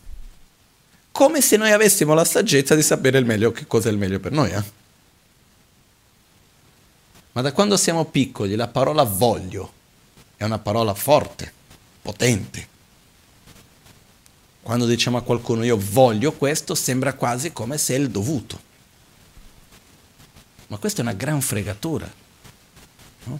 Come 1.11 1.41
se 1.41 1.57
noi 1.57 1.71
avessimo 1.71 2.13
la 2.13 2.23
saggezza 2.23 2.75
di 2.75 2.83
sapere 2.83 3.17
il 3.17 3.25
meglio 3.25 3.51
che 3.51 3.65
cosa 3.65 3.89
è 3.89 3.91
il 3.91 3.97
meglio 3.97 4.19
per 4.19 4.31
noi. 4.31 4.51
Eh? 4.51 4.63
Ma 7.31 7.41
da 7.41 7.51
quando 7.51 7.77
siamo 7.77 8.05
piccoli 8.05 8.53
la 8.53 8.67
parola 8.67 9.01
voglio 9.01 9.81
è 10.37 10.43
una 10.43 10.59
parola 10.59 10.93
forte 10.93 11.61
potente. 12.03 12.67
Quando 14.61 14.85
diciamo 14.85 15.17
a 15.17 15.23
qualcuno 15.23 15.63
io 15.63 15.77
voglio 15.77 16.33
questo, 16.33 16.75
sembra 16.75 17.13
quasi 17.13 17.51
come 17.51 17.79
se 17.79 17.95
è 17.95 17.97
il 17.97 18.11
dovuto. 18.11 18.61
Ma 20.67 20.77
questa 20.77 20.99
è 20.99 21.01
una 21.01 21.13
gran 21.13 21.41
fregatura. 21.41 22.11
No? 23.23 23.39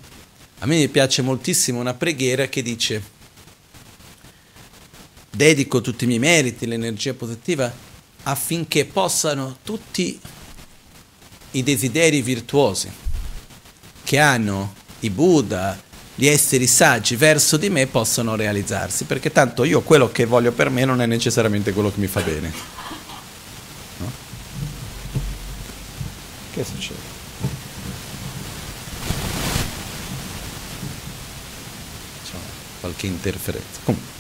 A 0.60 0.66
me 0.66 0.88
piace 0.88 1.22
moltissimo 1.22 1.80
una 1.80 1.94
preghiera 1.94 2.48
che 2.48 2.62
dice 2.62 3.12
dedico 5.30 5.82
tutti 5.82 6.06
i 6.06 6.08
miei 6.08 6.20
meriti, 6.20 6.66
l'energia 6.66 7.14
positiva, 7.14 7.72
affinché 8.24 8.86
possano 8.86 9.58
tutti 9.64 10.20
i 11.52 11.64
desideri 11.64 12.22
virtuosi 12.22 12.92
che 14.04 14.20
hanno 14.20 14.74
i 15.00 15.10
Buddha, 15.10 15.82
gli 16.16 16.28
esseri 16.28 16.68
saggi 16.68 17.16
verso 17.16 17.58
di 17.58 17.70
me 17.70 17.88
possano 17.88 18.36
realizzarsi, 18.36 19.06
perché 19.06 19.32
tanto 19.32 19.64
io 19.64 19.82
quello 19.82 20.12
che 20.12 20.26
voglio 20.26 20.52
per 20.52 20.70
me 20.70 20.86
non 20.86 21.02
è 21.02 21.06
necessariamente 21.06 21.74
quello 21.74 21.92
che 21.92 22.00
mi 22.00 22.08
fa 22.08 22.22
bene. 22.22 22.54
No? 23.98 24.12
Che 26.54 26.64
succede? 26.64 27.00
C'è 32.26 32.38
qualche 32.80 33.08
interferenza. 33.08 33.80
Comunque. 33.84 34.12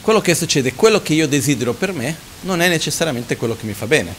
Quello 0.00 0.20
che 0.20 0.34
succede, 0.34 0.74
quello 0.74 1.00
che 1.00 1.14
io 1.14 1.28
desidero 1.28 1.74
per 1.74 1.92
me, 1.92 2.16
non 2.40 2.60
è 2.60 2.68
necessariamente 2.68 3.36
quello 3.36 3.56
che 3.56 3.66
mi 3.66 3.72
fa 3.72 3.86
bene. 3.86 4.12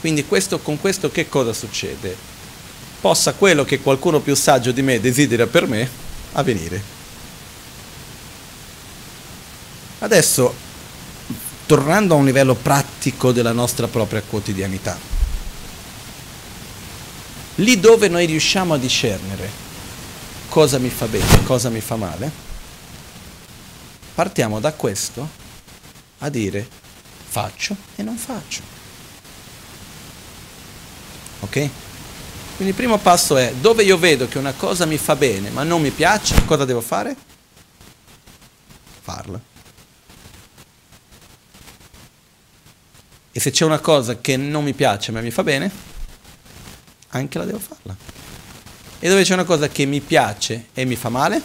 Quindi 0.00 0.24
questo, 0.24 0.58
con 0.58 0.80
questo 0.80 1.10
che 1.10 1.28
cosa 1.28 1.52
succede? 1.52 2.33
Possa 3.04 3.34
quello 3.34 3.66
che 3.66 3.80
qualcuno 3.80 4.20
più 4.20 4.34
saggio 4.34 4.72
di 4.72 4.80
me 4.80 4.98
desidera 4.98 5.46
per 5.46 5.66
me 5.66 5.86
avvenire. 6.32 6.82
Adesso, 9.98 10.54
tornando 11.66 12.14
a 12.14 12.16
un 12.16 12.24
livello 12.24 12.54
pratico 12.54 13.30
della 13.30 13.52
nostra 13.52 13.88
propria 13.88 14.22
quotidianità, 14.22 14.98
lì 17.56 17.78
dove 17.78 18.08
noi 18.08 18.24
riusciamo 18.24 18.72
a 18.72 18.78
discernere 18.78 19.50
cosa 20.48 20.78
mi 20.78 20.88
fa 20.88 21.04
bene, 21.04 21.44
cosa 21.44 21.68
mi 21.68 21.82
fa 21.82 21.96
male, 21.96 22.30
partiamo 24.14 24.60
da 24.60 24.72
questo 24.72 25.28
a 26.20 26.30
dire 26.30 26.66
faccio 27.28 27.76
e 27.96 28.02
non 28.02 28.16
faccio. 28.16 28.62
Ok? 31.40 31.83
Quindi 32.56 32.72
il 32.72 32.74
primo 32.74 32.98
passo 32.98 33.36
è 33.36 33.52
dove 33.60 33.82
io 33.82 33.98
vedo 33.98 34.28
che 34.28 34.38
una 34.38 34.52
cosa 34.52 34.86
mi 34.86 34.96
fa 34.96 35.16
bene 35.16 35.50
ma 35.50 35.64
non 35.64 35.82
mi 35.82 35.90
piace, 35.90 36.44
cosa 36.44 36.64
devo 36.64 36.80
fare? 36.80 37.16
Farla. 39.02 39.40
E 43.32 43.40
se 43.40 43.50
c'è 43.50 43.64
una 43.64 43.80
cosa 43.80 44.20
che 44.20 44.36
non 44.36 44.62
mi 44.62 44.72
piace 44.72 45.10
ma 45.10 45.20
mi 45.20 45.32
fa 45.32 45.42
bene, 45.42 45.68
anche 47.08 47.38
la 47.38 47.44
devo 47.44 47.58
farla. 47.58 47.96
E 49.00 49.08
dove 49.08 49.24
c'è 49.24 49.34
una 49.34 49.44
cosa 49.44 49.68
che 49.68 49.84
mi 49.84 50.00
piace 50.00 50.68
e 50.72 50.84
mi 50.84 50.94
fa 50.94 51.08
male, 51.08 51.42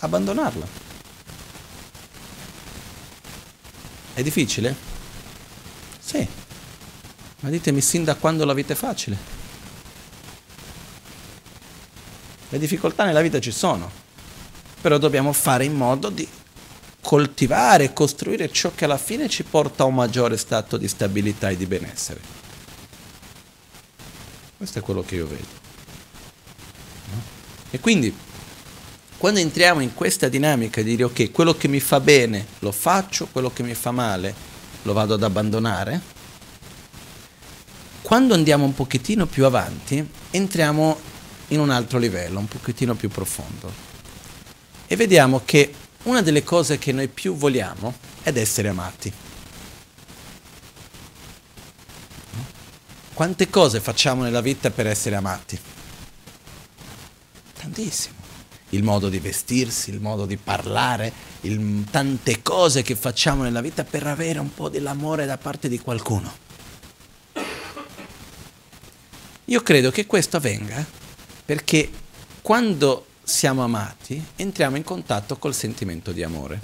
abbandonarla. 0.00 0.66
È 4.14 4.22
difficile? 4.24 4.74
Sì. 6.00 6.47
Ma 7.40 7.50
ditemi 7.50 7.80
sin 7.80 8.04
da 8.04 8.16
quando 8.16 8.44
la 8.44 8.54
vita 8.54 8.72
è 8.72 8.76
facile. 8.76 9.16
Le 12.48 12.58
difficoltà 12.58 13.04
nella 13.04 13.20
vita 13.20 13.38
ci 13.40 13.52
sono, 13.52 13.90
però 14.80 14.98
dobbiamo 14.98 15.32
fare 15.32 15.64
in 15.64 15.74
modo 15.74 16.08
di 16.08 16.26
coltivare 17.00 17.84
e 17.84 17.92
costruire 17.92 18.50
ciò 18.50 18.72
che 18.74 18.84
alla 18.84 18.98
fine 18.98 19.28
ci 19.28 19.44
porta 19.44 19.82
a 19.82 19.86
un 19.86 19.94
maggiore 19.94 20.36
stato 20.36 20.76
di 20.76 20.88
stabilità 20.88 21.50
e 21.50 21.56
di 21.56 21.66
benessere. 21.66 22.20
Questo 24.56 24.78
è 24.80 24.82
quello 24.82 25.02
che 25.02 25.14
io 25.14 25.26
vedo. 25.26 25.66
E 27.70 27.80
quindi, 27.80 28.14
quando 29.18 29.40
entriamo 29.40 29.80
in 29.80 29.94
questa 29.94 30.28
dinamica 30.28 30.80
di 30.80 30.90
dire 30.90 31.04
ok, 31.04 31.30
quello 31.30 31.54
che 31.54 31.68
mi 31.68 31.80
fa 31.80 32.00
bene 32.00 32.46
lo 32.60 32.72
faccio, 32.72 33.28
quello 33.30 33.50
che 33.50 33.62
mi 33.62 33.74
fa 33.74 33.90
male 33.90 34.34
lo 34.82 34.92
vado 34.92 35.14
ad 35.14 35.22
abbandonare, 35.22 36.16
quando 38.08 38.32
andiamo 38.32 38.64
un 38.64 38.72
pochettino 38.72 39.26
più 39.26 39.44
avanti, 39.44 40.02
entriamo 40.30 40.98
in 41.48 41.60
un 41.60 41.68
altro 41.68 41.98
livello, 41.98 42.38
un 42.38 42.48
pochettino 42.48 42.94
più 42.94 43.10
profondo. 43.10 43.70
E 44.86 44.96
vediamo 44.96 45.42
che 45.44 45.74
una 46.04 46.22
delle 46.22 46.42
cose 46.42 46.78
che 46.78 46.92
noi 46.92 47.08
più 47.08 47.36
vogliamo 47.36 47.94
è 48.22 48.32
essere 48.34 48.68
amati. 48.68 49.12
Quante 53.12 53.50
cose 53.50 53.78
facciamo 53.78 54.22
nella 54.22 54.40
vita 54.40 54.70
per 54.70 54.86
essere 54.86 55.14
amati? 55.14 55.60
Tantissimo. 57.60 58.16
Il 58.70 58.84
modo 58.84 59.10
di 59.10 59.18
vestirsi, 59.18 59.90
il 59.90 60.00
modo 60.00 60.24
di 60.24 60.38
parlare, 60.38 61.12
il, 61.42 61.84
tante 61.90 62.40
cose 62.40 62.80
che 62.80 62.96
facciamo 62.96 63.42
nella 63.42 63.60
vita 63.60 63.84
per 63.84 64.06
avere 64.06 64.38
un 64.38 64.54
po' 64.54 64.70
dell'amore 64.70 65.26
da 65.26 65.36
parte 65.36 65.68
di 65.68 65.78
qualcuno. 65.78 66.47
Io 69.48 69.62
credo 69.62 69.90
che 69.90 70.04
questo 70.04 70.36
avvenga 70.36 70.84
perché 71.44 71.90
quando 72.42 73.06
siamo 73.22 73.64
amati 73.64 74.22
entriamo 74.36 74.76
in 74.76 74.84
contatto 74.84 75.38
col 75.38 75.54
sentimento 75.54 76.12
di 76.12 76.22
amore. 76.22 76.60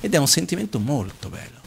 Ed 0.00 0.14
è 0.14 0.16
un 0.16 0.26
sentimento 0.26 0.78
molto 0.78 1.28
bello, 1.28 1.60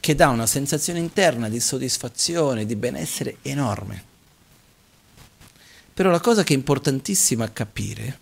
che 0.00 0.14
dà 0.14 0.28
una 0.28 0.46
sensazione 0.46 1.00
interna 1.00 1.50
di 1.50 1.60
soddisfazione, 1.60 2.64
di 2.64 2.76
benessere 2.76 3.36
enorme. 3.42 4.04
Però 5.92 6.10
la 6.10 6.20
cosa 6.20 6.44
che 6.44 6.54
è 6.54 6.56
importantissima 6.56 7.52
capire 7.52 8.04
è 8.06 8.16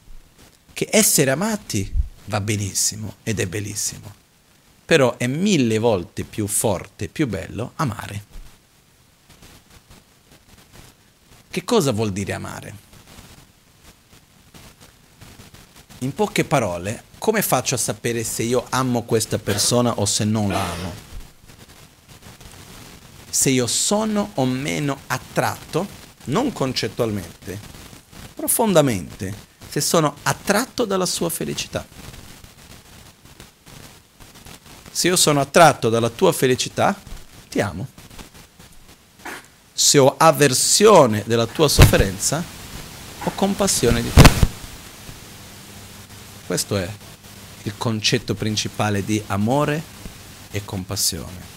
che 0.73 0.89
essere 0.91 1.31
amati 1.31 1.95
va 2.25 2.41
benissimo 2.41 3.16
ed 3.23 3.39
è 3.39 3.47
bellissimo, 3.47 4.12
però 4.85 5.16
è 5.16 5.29
mille 5.29 5.79
volte 5.79 6.25
più 6.25 6.49
forte, 6.49 7.07
più 7.07 7.29
bello 7.29 7.73
amare. 7.77 8.25
Che 11.53 11.64
cosa 11.64 11.90
vuol 11.90 12.12
dire 12.12 12.32
amare? 12.32 12.74
In 15.98 16.14
poche 16.14 16.44
parole, 16.44 17.03
come 17.18 17.42
faccio 17.42 17.74
a 17.74 17.78
sapere 17.78 18.22
se 18.22 18.44
io 18.44 18.64
amo 18.68 19.03
questa 19.03 19.36
persona 19.36 19.94
o 19.94 20.05
se 20.07 20.22
non 20.22 20.51
la 20.51 20.62
amo? 20.62 20.92
Se 23.28 23.51
io 23.51 23.66
sono 23.66 24.30
o 24.34 24.44
meno 24.44 25.01
attratto, 25.09 25.88
non 26.26 26.53
concettualmente, 26.53 27.59
profondamente, 28.36 29.34
se 29.68 29.80
sono 29.80 30.18
attratto 30.22 30.84
dalla 30.84 31.05
sua 31.05 31.30
felicità. 31.30 31.84
Se 34.92 35.09
io 35.09 35.16
sono 35.16 35.40
attratto 35.40 35.88
dalla 35.88 36.11
tua 36.11 36.32
felicità, 36.32 36.96
ti 37.48 37.61
amo 37.61 37.98
se 39.83 39.97
ho 39.97 40.14
avversione 40.18 41.22
della 41.24 41.47
tua 41.47 41.66
sofferenza, 41.66 42.45
ho 43.24 43.31
compassione 43.35 44.03
di 44.03 44.12
te. 44.12 44.28
Questo 46.45 46.76
è 46.76 46.87
il 47.62 47.72
concetto 47.78 48.35
principale 48.35 49.03
di 49.03 49.22
amore 49.28 49.83
e 50.51 50.62
compassione. 50.66 51.49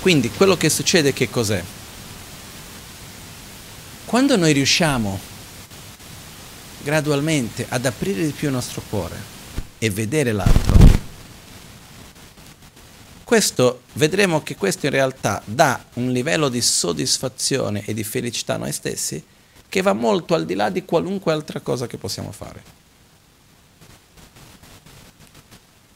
Quindi 0.00 0.28
quello 0.30 0.56
che 0.56 0.68
succede 0.68 1.12
che 1.12 1.30
cos'è? 1.30 1.62
Quando 4.04 4.36
noi 4.36 4.52
riusciamo 4.52 5.20
gradualmente 6.82 7.66
ad 7.68 7.86
aprire 7.86 8.24
di 8.24 8.32
più 8.32 8.48
il 8.48 8.54
nostro 8.54 8.82
cuore 8.90 9.16
e 9.78 9.90
vedere 9.90 10.32
l'altro, 10.32 10.75
questo, 13.26 13.80
vedremo 13.94 14.44
che 14.44 14.54
questo 14.54 14.86
in 14.86 14.92
realtà 14.92 15.42
dà 15.44 15.84
un 15.94 16.12
livello 16.12 16.48
di 16.48 16.60
soddisfazione 16.60 17.82
e 17.84 17.92
di 17.92 18.04
felicità 18.04 18.54
a 18.54 18.58
noi 18.58 18.70
stessi 18.70 19.20
che 19.68 19.82
va 19.82 19.92
molto 19.94 20.34
al 20.34 20.46
di 20.46 20.54
là 20.54 20.70
di 20.70 20.84
qualunque 20.84 21.32
altra 21.32 21.58
cosa 21.58 21.88
che 21.88 21.96
possiamo 21.96 22.30
fare. 22.30 22.62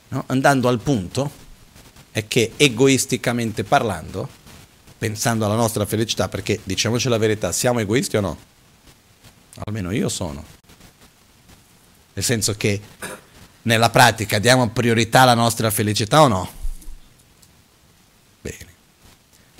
No? 0.08 0.24
Andando 0.26 0.66
al 0.66 0.80
punto 0.80 1.30
è 2.10 2.26
che 2.26 2.54
egoisticamente 2.56 3.62
parlando, 3.62 4.28
pensando 4.98 5.44
alla 5.44 5.54
nostra 5.54 5.86
felicità, 5.86 6.28
perché 6.28 6.58
diciamoci 6.64 7.08
la 7.08 7.18
verità, 7.18 7.52
siamo 7.52 7.78
egoisti 7.78 8.16
o 8.16 8.20
no? 8.22 8.38
Almeno 9.66 9.92
io 9.92 10.08
sono. 10.08 10.44
Nel 12.12 12.24
senso 12.24 12.54
che 12.54 12.80
nella 13.62 13.90
pratica 13.90 14.40
diamo 14.40 14.68
priorità 14.70 15.20
alla 15.20 15.34
nostra 15.34 15.70
felicità 15.70 16.22
o 16.22 16.26
no? 16.26 16.58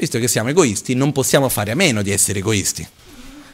Visto 0.01 0.19
che 0.19 0.29
siamo 0.29 0.49
egoisti, 0.49 0.95
non 0.95 1.13
possiamo 1.13 1.51
fare 1.51 1.73
a 1.73 1.75
meno 1.75 2.01
di 2.01 2.11
essere 2.11 2.39
egoisti. 2.39 2.87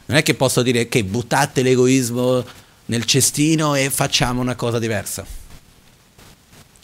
Non 0.05 0.17
è 0.17 0.23
che 0.23 0.33
posso 0.33 0.61
dire 0.61 0.87
che 0.87 1.03
buttate 1.03 1.61
l'egoismo 1.61 2.43
nel 2.85 3.03
cestino 3.03 3.75
e 3.75 3.89
facciamo 3.89 4.39
una 4.39 4.55
cosa 4.55 4.79
diversa. 4.79 5.25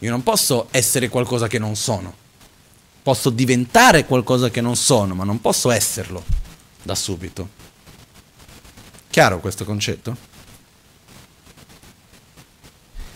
Io 0.00 0.10
non 0.10 0.22
posso 0.22 0.68
essere 0.70 1.08
qualcosa 1.08 1.48
che 1.48 1.58
non 1.58 1.76
sono. 1.76 2.14
Posso 3.02 3.30
diventare 3.30 4.04
qualcosa 4.04 4.50
che 4.50 4.60
non 4.60 4.76
sono, 4.76 5.14
ma 5.14 5.24
non 5.24 5.40
posso 5.40 5.70
esserlo 5.70 6.22
da 6.82 6.94
subito. 6.94 7.48
Chiaro 9.08 9.40
questo 9.40 9.64
concetto? 9.64 10.14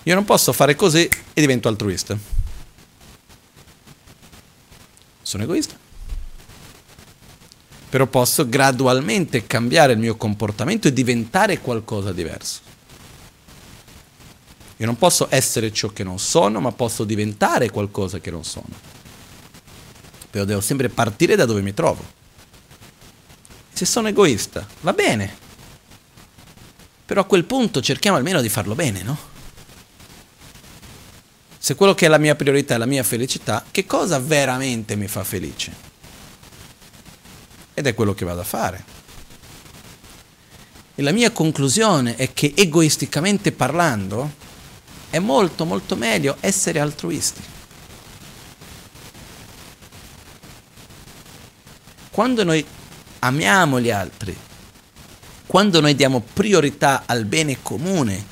Io 0.05 0.15
non 0.15 0.25
posso 0.25 0.55
fare 0.55 0.75
così 0.75 1.07
e 1.35 1.41
divento 1.41 1.69
altruista. 1.69 2.17
Sono 5.21 5.43
egoista. 5.43 5.88
Però 7.89 8.07
posso 8.07 8.49
gradualmente 8.49 9.47
cambiare 9.47 9.95
il 9.95 9.99
mio 9.99 10.17
comportamento 10.17 10.89
e 10.89 10.93
diventare 10.93 11.61
qualcosa 11.61 12.13
diverso. 12.13 12.61
Io 14.77 14.87
non 14.87 14.97
posso 14.97 15.27
essere 15.31 15.73
ciò 15.73 15.89
che 15.89 16.05
non 16.05 16.19
sono, 16.19 16.61
ma 16.61 16.71
posso 16.71 17.05
diventare 17.05 17.71
qualcosa 17.71 18.21
che 18.21 18.31
non 18.31 18.45
sono. 18.45 18.69
Però 20.31 20.45
devo 20.45 20.61
sempre 20.61 20.89
partire 20.89 21.35
da 21.35 21.47
dove 21.47 21.63
mi 21.63 21.75
trovo. 21.75 22.05
Se 23.73 23.85
sono 23.85 24.09
egoista, 24.09 24.67
va 24.83 24.93
bene. 24.93 25.47
Però 27.07 27.23
a 27.23 27.25
quel 27.25 27.45
punto 27.45 27.81
cerchiamo 27.81 28.17
almeno 28.19 28.41
di 28.41 28.49
farlo 28.49 28.75
bene, 28.75 29.03
no? 29.03 29.19
Se 31.59 31.75
quello 31.75 31.95
che 31.95 32.07
è 32.07 32.09
la 32.09 32.19
mia 32.19 32.35
priorità 32.35 32.75
è 32.75 32.79
la 32.79 32.87
mia 32.87 33.03
felicità, 33.03 33.65
che 33.71 33.85
cosa 33.85 34.21
veramente 34.21 34.95
mi 34.95 35.09
fa 35.09 35.25
felice? 35.25 35.88
Ed 37.79 37.87
è 37.87 37.95
quello 37.95 38.13
che 38.13 38.25
vado 38.25 38.41
a 38.41 38.45
fare. 38.45 38.85
E 40.97 41.01
la 41.01 41.13
mia 41.13 41.31
conclusione 41.31 42.17
è 42.17 42.33
che 42.33 42.55
egoisticamente 42.57 43.53
parlando, 43.53 44.33
è 45.11 45.21
molto 45.21 45.65
molto 45.65 45.95
meglio 45.95 46.39
essere 46.41 46.81
altruisti. 46.81 47.41
Quando 52.11 52.43
noi 52.43 52.67
amiamo 53.21 53.81
gli 53.81 53.91
altri, 53.91 54.37
quando 55.47 55.81
noi 55.81 55.95
diamo 55.95 56.21
priorità 56.21 57.05
al 57.07 57.27
bene 57.27 57.63
comune 57.63 58.27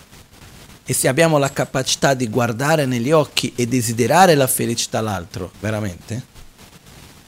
e 0.85 0.93
se 0.93 1.07
abbiamo 1.07 1.39
la 1.39 1.53
capacità 1.53 2.15
di 2.15 2.29
guardare 2.29 2.85
negli 2.85 3.13
occhi 3.13 3.53
e 3.55 3.69
desiderare 3.69 4.35
la 4.35 4.49
felicità 4.49 4.99
all'altro, 4.99 5.53
veramente, 5.61 6.35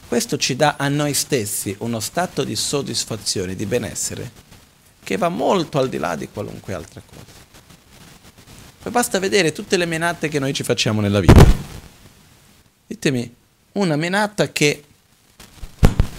questo 0.09 0.37
ci 0.37 0.55
dà 0.55 0.75
a 0.75 0.87
noi 0.87 1.13
stessi 1.13 1.75
uno 1.81 1.99
stato 1.99 2.43
di 2.43 2.55
soddisfazione, 2.55 3.55
di 3.55 3.67
benessere, 3.67 4.31
che 5.03 5.17
va 5.17 5.29
molto 5.29 5.77
al 5.77 5.87
di 5.87 5.99
là 5.99 6.15
di 6.15 6.27
qualunque 6.27 6.73
altra 6.73 6.99
cosa. 7.05 7.31
Poi 8.81 8.91
basta 8.91 9.19
vedere 9.19 9.51
tutte 9.51 9.77
le 9.77 9.85
menate 9.85 10.27
che 10.27 10.39
noi 10.39 10.51
ci 10.51 10.63
facciamo 10.63 10.99
nella 10.99 11.19
vita. 11.19 11.45
Ditemi 12.87 13.35
una 13.73 13.95
menata 13.97 14.51
che 14.51 14.83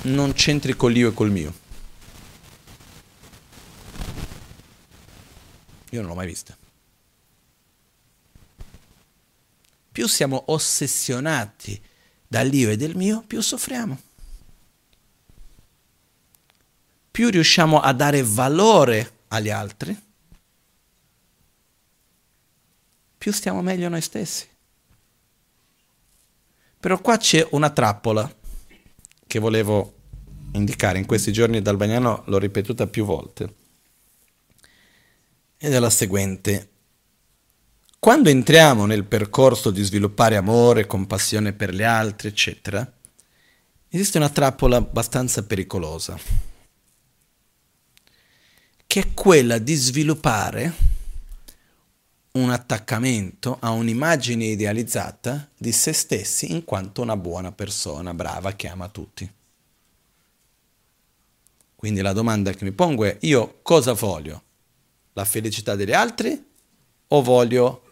non 0.02 0.34
c'entri 0.34 0.76
con 0.76 0.92
l'io 0.92 1.08
e 1.08 1.12
col 1.12 1.32
mio. 1.32 1.52
Io 5.90 5.98
non 5.98 6.10
l'ho 6.10 6.14
mai 6.14 6.28
vista. 6.28 6.56
Più 9.90 10.06
siamo 10.06 10.44
ossessionati 10.46 11.88
dall'io 12.30 12.70
e 12.70 12.76
del 12.76 12.94
mio, 12.94 13.24
più 13.26 13.40
soffriamo. 13.40 14.00
Più 17.10 17.28
riusciamo 17.28 17.80
a 17.80 17.92
dare 17.92 18.22
valore 18.22 19.24
agli 19.28 19.50
altri, 19.50 20.00
più 23.18 23.32
stiamo 23.32 23.62
meglio 23.62 23.88
noi 23.88 24.00
stessi. 24.00 24.46
Però 26.78 27.00
qua 27.00 27.16
c'è 27.16 27.44
una 27.50 27.70
trappola 27.70 28.32
che 29.26 29.38
volevo 29.40 29.94
indicare 30.52 30.98
in 30.98 31.06
questi 31.06 31.32
giorni 31.32 31.60
dal 31.60 31.76
Bagnano, 31.76 32.22
l'ho 32.26 32.38
ripetuta 32.38 32.86
più 32.86 33.04
volte. 33.04 33.54
Ed 35.58 35.74
è 35.74 35.78
la 35.80 35.90
seguente. 35.90 36.69
Quando 38.00 38.30
entriamo 38.30 38.86
nel 38.86 39.04
percorso 39.04 39.70
di 39.70 39.82
sviluppare 39.82 40.36
amore, 40.36 40.86
compassione 40.86 41.52
per 41.52 41.74
gli 41.74 41.82
altri, 41.82 42.28
eccetera, 42.28 42.90
esiste 43.90 44.16
una 44.16 44.30
trappola 44.30 44.78
abbastanza 44.78 45.44
pericolosa, 45.44 46.18
che 48.86 49.00
è 49.00 49.12
quella 49.12 49.58
di 49.58 49.74
sviluppare 49.74 50.72
un 52.32 52.48
attaccamento 52.48 53.58
a 53.60 53.68
un'immagine 53.68 54.46
idealizzata 54.46 55.50
di 55.54 55.70
se 55.70 55.92
stessi 55.92 56.52
in 56.52 56.64
quanto 56.64 57.02
una 57.02 57.18
buona 57.18 57.52
persona, 57.52 58.14
brava, 58.14 58.54
che 58.54 58.68
ama 58.68 58.88
tutti. 58.88 59.30
Quindi 61.76 62.00
la 62.00 62.14
domanda 62.14 62.50
che 62.52 62.64
mi 62.64 62.72
pongo 62.72 63.04
è, 63.04 63.18
io 63.20 63.58
cosa 63.60 63.92
voglio? 63.92 64.42
La 65.12 65.26
felicità 65.26 65.76
degli 65.76 65.92
altri 65.92 66.46
o 67.08 67.22
voglio 67.22 67.88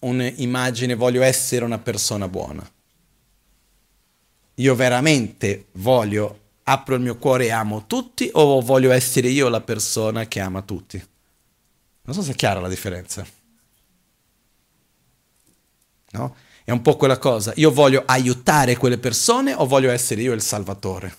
un'immagine, 0.00 0.94
voglio 0.94 1.22
essere 1.22 1.64
una 1.64 1.78
persona 1.78 2.28
buona? 2.28 2.68
Io 4.54 4.74
veramente 4.74 5.66
voglio, 5.72 6.40
apro 6.64 6.94
il 6.96 7.00
mio 7.00 7.16
cuore 7.16 7.46
e 7.46 7.50
amo 7.50 7.86
tutti 7.86 8.28
o 8.32 8.60
voglio 8.60 8.90
essere 8.90 9.28
io 9.28 9.48
la 9.48 9.60
persona 9.60 10.26
che 10.26 10.40
ama 10.40 10.62
tutti? 10.62 10.98
Non 12.02 12.14
so 12.14 12.22
se 12.22 12.32
è 12.32 12.34
chiara 12.34 12.60
la 12.60 12.68
differenza. 12.68 13.26
No? 16.10 16.36
È 16.64 16.70
un 16.70 16.82
po' 16.82 16.96
quella 16.96 17.18
cosa. 17.18 17.52
Io 17.56 17.70
voglio 17.70 18.02
aiutare 18.04 18.76
quelle 18.76 18.98
persone 18.98 19.54
o 19.54 19.66
voglio 19.66 19.90
essere 19.90 20.22
io 20.22 20.32
il 20.32 20.42
salvatore? 20.42 21.16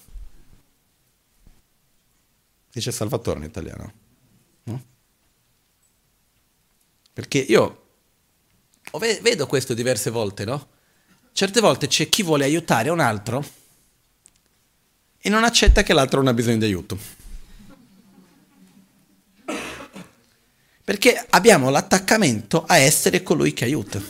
Dice 2.71 2.91
salvatore 2.91 3.39
in 3.39 3.45
italiano. 3.45 3.93
No? 4.63 4.83
Perché 7.13 7.39
io 7.39 7.88
vedo 8.97 9.45
questo 9.45 9.73
diverse 9.73 10.09
volte, 10.09 10.45
no? 10.45 10.67
Certe 11.31 11.61
volte 11.61 11.87
c'è 11.87 12.09
chi 12.09 12.23
vuole 12.23 12.43
aiutare 12.43 12.89
un 12.89 12.99
altro 12.99 13.45
e 15.21 15.29
non 15.29 15.43
accetta 15.43 15.83
che 15.83 15.93
l'altro 15.93 16.19
non 16.19 16.29
ha 16.29 16.33
bisogno 16.33 16.57
di 16.57 16.65
aiuto. 16.65 16.97
Perché 20.83 21.25
abbiamo 21.29 21.69
l'attaccamento 21.69 22.65
a 22.65 22.77
essere 22.77 23.21
colui 23.21 23.53
che 23.53 23.65
aiuta. 23.65 24.01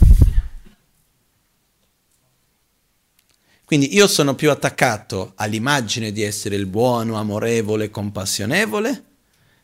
Quindi 3.65 3.93
io 3.93 4.07
sono 4.07 4.34
più 4.34 4.49
attaccato 4.49 5.34
all'immagine 5.36 6.11
di 6.11 6.23
essere 6.23 6.55
il 6.55 6.65
buono, 6.65 7.17
amorevole, 7.17 7.91
compassionevole, 7.91 9.03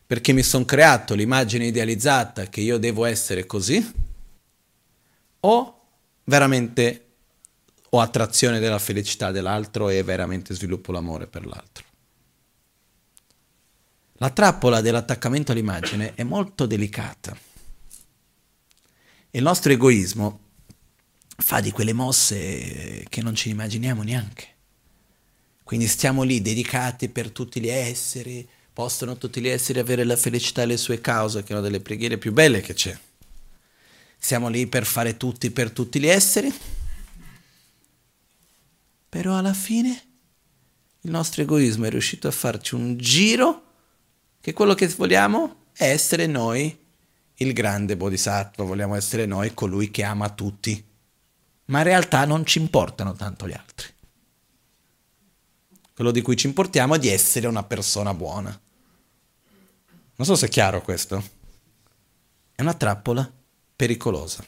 perché 0.06 0.32
mi 0.32 0.44
sono 0.44 0.64
creato 0.64 1.14
l'immagine 1.14 1.66
idealizzata 1.66 2.48
che 2.48 2.60
io 2.60 2.78
devo 2.78 3.04
essere 3.04 3.46
così, 3.46 3.84
o 5.46 5.80
veramente 6.24 7.02
ho 7.90 8.00
attrazione 8.00 8.58
della 8.58 8.80
felicità 8.80 9.30
dell'altro 9.30 9.88
e 9.88 10.02
veramente 10.02 10.54
sviluppo 10.54 10.90
l'amore 10.90 11.28
per 11.28 11.46
l'altro. 11.46 11.84
La 14.14 14.30
trappola 14.30 14.80
dell'attaccamento 14.80 15.52
all'immagine 15.52 16.14
è 16.14 16.24
molto 16.24 16.66
delicata. 16.66 17.36
Il 19.30 19.42
nostro 19.42 19.72
egoismo 19.72 20.40
fa 21.36 21.60
di 21.60 21.70
quelle 21.70 21.92
mosse 21.92 23.04
che 23.08 23.22
non 23.22 23.34
ci 23.34 23.50
immaginiamo 23.50 24.02
neanche. 24.02 24.54
Quindi 25.62 25.86
stiamo 25.86 26.22
lì 26.22 26.40
dedicati 26.40 27.08
per 27.08 27.30
tutti 27.30 27.60
gli 27.60 27.68
esseri, 27.68 28.48
possono 28.72 29.16
tutti 29.16 29.40
gli 29.40 29.48
esseri 29.48 29.78
avere 29.78 30.04
la 30.04 30.16
felicità 30.16 30.62
e 30.62 30.66
le 30.66 30.76
sue 30.76 31.00
cause, 31.00 31.42
che 31.42 31.50
è 31.50 31.52
una 31.52 31.62
delle 31.62 31.80
preghiere 31.80 32.18
più 32.18 32.32
belle 32.32 32.60
che 32.62 32.74
c'è. 32.74 32.98
Siamo 34.26 34.48
lì 34.48 34.66
per 34.66 34.84
fare 34.84 35.16
tutti 35.16 35.52
per 35.52 35.70
tutti 35.70 36.00
gli 36.00 36.08
esseri, 36.08 36.52
però 39.08 39.38
alla 39.38 39.54
fine 39.54 40.02
il 41.02 41.12
nostro 41.12 41.42
egoismo 41.42 41.84
è 41.84 41.90
riuscito 41.90 42.26
a 42.26 42.32
farci 42.32 42.74
un 42.74 42.96
giro 42.96 43.62
che 44.40 44.52
quello 44.52 44.74
che 44.74 44.88
vogliamo 44.88 45.66
è 45.72 45.84
essere 45.84 46.26
noi 46.26 46.76
il 47.34 47.52
grande 47.52 47.96
bodhisattva, 47.96 48.64
vogliamo 48.64 48.96
essere 48.96 49.26
noi 49.26 49.54
colui 49.54 49.92
che 49.92 50.02
ama 50.02 50.28
tutti, 50.30 50.84
ma 51.66 51.78
in 51.78 51.84
realtà 51.84 52.24
non 52.24 52.44
ci 52.44 52.58
importano 52.58 53.14
tanto 53.14 53.46
gli 53.46 53.54
altri. 53.54 53.86
Quello 55.94 56.10
di 56.10 56.20
cui 56.22 56.36
ci 56.36 56.48
importiamo 56.48 56.96
è 56.96 56.98
di 56.98 57.10
essere 57.10 57.46
una 57.46 57.62
persona 57.62 58.12
buona. 58.12 58.60
Non 60.16 60.26
so 60.26 60.34
se 60.34 60.46
è 60.46 60.48
chiaro 60.48 60.82
questo. 60.82 61.22
È 62.56 62.62
una 62.62 62.74
trappola 62.74 63.35
pericolosa. 63.76 64.44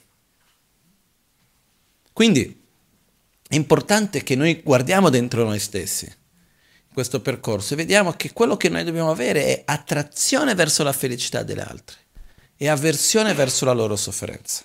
Quindi, 2.12 2.60
è 3.46 3.54
importante 3.54 4.22
che 4.22 4.34
noi 4.34 4.60
guardiamo 4.62 5.10
dentro 5.10 5.44
noi 5.44 5.58
stessi 5.58 6.12
questo 6.92 7.20
percorso 7.20 7.74
e 7.74 7.76
vediamo 7.76 8.12
che 8.14 8.32
quello 8.32 8.56
che 8.56 8.68
noi 8.68 8.82
dobbiamo 8.82 9.12
avere 9.12 9.44
è 9.44 9.62
attrazione 9.66 10.56
verso 10.56 10.82
la 10.82 10.92
felicità 10.92 11.44
delle 11.44 11.62
altre 11.62 11.96
e 12.56 12.68
avversione 12.68 13.34
verso 13.34 13.64
la 13.64 13.72
loro 13.72 13.94
sofferenza. 13.94 14.64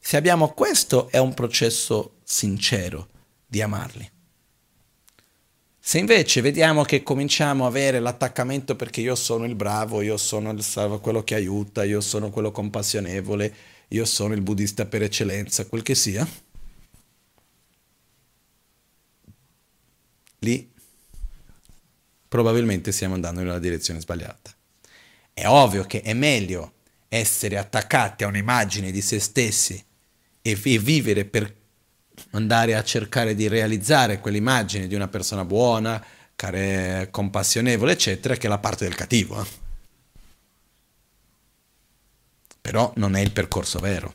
Se 0.00 0.16
abbiamo 0.16 0.52
questo 0.52 1.08
è 1.08 1.18
un 1.18 1.34
processo 1.34 2.16
sincero 2.24 3.08
di 3.46 3.62
amarli. 3.62 4.10
Se 5.82 5.98
invece 5.98 6.42
vediamo 6.42 6.82
che 6.82 7.02
cominciamo 7.02 7.64
a 7.64 7.68
avere 7.68 8.00
l'attaccamento 8.00 8.76
perché 8.76 9.00
io 9.00 9.14
sono 9.14 9.46
il 9.46 9.54
bravo, 9.54 10.02
io 10.02 10.18
sono 10.18 10.50
il 10.50 10.62
salvo, 10.62 11.00
quello 11.00 11.24
che 11.24 11.34
aiuta, 11.34 11.84
io 11.84 12.02
sono 12.02 12.28
quello 12.28 12.52
compassionevole, 12.52 13.54
io 13.88 14.04
sono 14.04 14.34
il 14.34 14.42
buddista 14.42 14.84
per 14.84 15.02
eccellenza, 15.02 15.66
quel 15.66 15.82
che 15.82 15.94
sia, 15.94 16.28
lì 20.40 20.70
probabilmente 22.28 22.92
stiamo 22.92 23.14
andando 23.14 23.40
in 23.40 23.48
una 23.48 23.58
direzione 23.58 24.00
sbagliata. 24.00 24.54
È 25.32 25.46
ovvio 25.46 25.84
che 25.84 26.02
è 26.02 26.12
meglio 26.12 26.74
essere 27.08 27.56
attaccati 27.56 28.22
a 28.22 28.28
un'immagine 28.28 28.90
di 28.92 29.00
se 29.00 29.18
stessi 29.18 29.82
e, 30.42 30.60
e 30.62 30.78
vivere 30.78 31.24
per 31.24 31.59
andare 32.30 32.74
a 32.74 32.84
cercare 32.84 33.34
di 33.34 33.48
realizzare 33.48 34.20
quell'immagine 34.20 34.86
di 34.86 34.94
una 34.94 35.08
persona 35.08 35.44
buona, 35.44 36.02
care, 36.36 37.08
compassionevole, 37.10 37.92
eccetera, 37.92 38.36
che 38.36 38.46
è 38.46 38.50
la 38.50 38.58
parte 38.58 38.84
del 38.84 38.94
cattivo. 38.94 39.42
Eh. 39.42 39.48
Però 42.60 42.92
non 42.96 43.16
è 43.16 43.20
il 43.20 43.32
percorso 43.32 43.78
vero. 43.78 44.14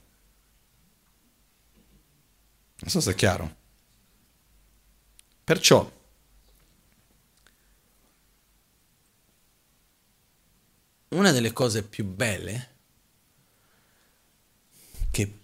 Non 2.80 2.90
so 2.90 3.00
se 3.00 3.12
è 3.12 3.16
chiaro. 3.16 3.56
Perciò, 5.44 5.92
una 11.10 11.32
delle 11.32 11.54
cose 11.54 11.84
più 11.84 12.04
belle 12.06 12.74
che 15.12 15.40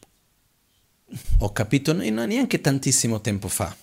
ho 1.40 1.52
capito 1.52 1.94
neanche 1.94 2.62
tantissimo 2.62 3.22
tempo 3.22 3.48
fa, 3.48 3.76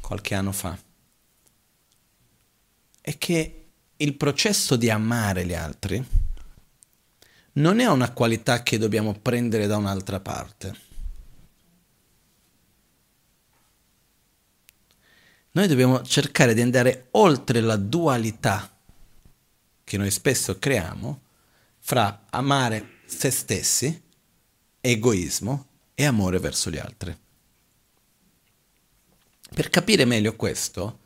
qualche 0.00 0.34
anno 0.34 0.52
fa, 0.52 0.78
è 3.00 3.18
che 3.18 3.66
il 3.96 4.14
processo 4.14 4.76
di 4.76 4.90
amare 4.90 5.44
gli 5.44 5.54
altri 5.54 6.06
non 7.52 7.80
è 7.80 7.86
una 7.86 8.12
qualità 8.12 8.62
che 8.62 8.78
dobbiamo 8.78 9.14
prendere 9.14 9.66
da 9.66 9.76
un'altra 9.76 10.20
parte. 10.20 10.86
Noi 15.50 15.66
dobbiamo 15.66 16.02
cercare 16.02 16.54
di 16.54 16.60
andare 16.60 17.08
oltre 17.12 17.60
la 17.60 17.76
dualità 17.76 18.72
che 19.82 19.96
noi 19.96 20.10
spesso 20.10 20.58
creiamo 20.58 21.22
fra 21.78 22.26
amare 22.30 22.98
se 23.06 23.30
stessi, 23.30 24.02
egoismo 24.80 25.67
e 26.00 26.04
amore 26.04 26.38
verso 26.38 26.70
gli 26.70 26.78
altri. 26.78 27.18
Per 29.52 29.68
capire 29.68 30.04
meglio 30.04 30.36
questo, 30.36 31.00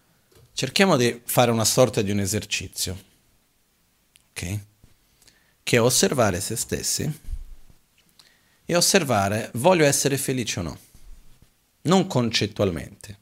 cerchiamo 0.53 0.99
di 0.99 1.23
fare 1.25 1.51
una 1.51 1.65
sorta 1.65 2.03
di 2.03 2.11
un 2.11 2.21
esercizio, 2.21 3.03
ok? 4.29 4.61
Che 5.63 5.77
è 5.77 5.81
osservare 5.81 6.43
se 6.43 6.57
stessi 6.57 7.21
e 8.67 8.77
osservare 8.77 9.51
voglio 9.55 9.87
essere 9.87 10.19
felice 10.19 10.61
o 10.61 10.63
no, 10.63 10.79
non 11.83 12.07
concettualmente. 12.07 13.19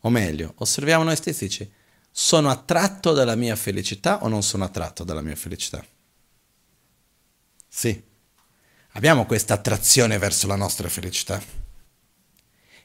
O 0.00 0.10
meglio, 0.10 0.54
osserviamo 0.56 1.04
noi 1.04 1.14
stessi, 1.14 1.46
dice, 1.46 1.70
sono 2.10 2.50
attratto 2.50 3.12
dalla 3.12 3.36
mia 3.36 3.54
felicità 3.54 4.24
o 4.24 4.28
non 4.28 4.42
sono 4.42 4.64
attratto 4.64 5.04
dalla 5.04 5.22
mia 5.22 5.36
felicità? 5.36 5.86
Sì. 7.68 8.08
Abbiamo 8.92 9.24
questa 9.26 9.54
attrazione 9.54 10.18
verso 10.18 10.46
la 10.46 10.56
nostra 10.56 10.88
felicità? 10.88 11.40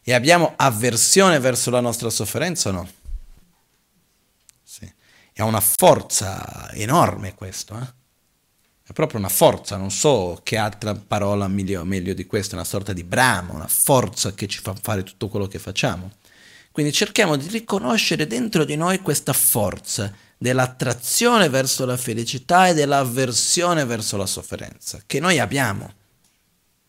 E 0.04 0.14
abbiamo 0.14 0.54
avversione 0.56 1.40
verso 1.40 1.72
la 1.72 1.80
nostra 1.80 2.10
sofferenza 2.10 2.70
o 2.70 2.72
no? 2.74 2.90
Sì. 4.64 4.92
È 5.34 5.42
una 5.42 5.62
forza 5.62 6.72
enorme 6.74 7.34
questo, 7.34 7.78
eh? 7.80 8.04
È 8.88 8.94
proprio 8.94 9.18
una 9.18 9.30
forza, 9.30 9.78
non 9.78 9.90
so 9.90 10.42
che 10.44 10.58
altra 10.58 10.94
parola 10.94 11.48
meglio, 11.48 11.84
meglio 11.84 12.14
di 12.14 12.28
questa, 12.28 12.54
una 12.54 12.64
sorta 12.64 12.94
di 12.94 13.04
brama, 13.04 13.54
una 13.54 13.68
forza 13.68 14.36
che 14.36 14.46
ci 14.46 14.60
fa 14.60 14.76
fare 14.80 15.02
tutto 15.02 15.28
quello 15.28 15.48
che 15.48 15.58
facciamo. 15.58 16.12
Quindi 16.72 16.92
cerchiamo 16.92 17.36
di 17.36 17.48
riconoscere 17.48 18.28
dentro 18.28 18.64
di 18.64 18.76
noi 18.76 19.00
questa 19.00 19.34
forza 19.34 20.14
dell'attrazione 20.46 21.50
verso 21.50 21.88
la 21.88 21.98
felicità 21.98 22.68
e 22.68 22.76
dell'avversione 22.76 23.84
verso 23.84 24.16
la 24.16 24.28
sofferenza, 24.28 25.02
che 25.08 25.20
noi 25.20 25.40
abbiamo. 25.40 25.92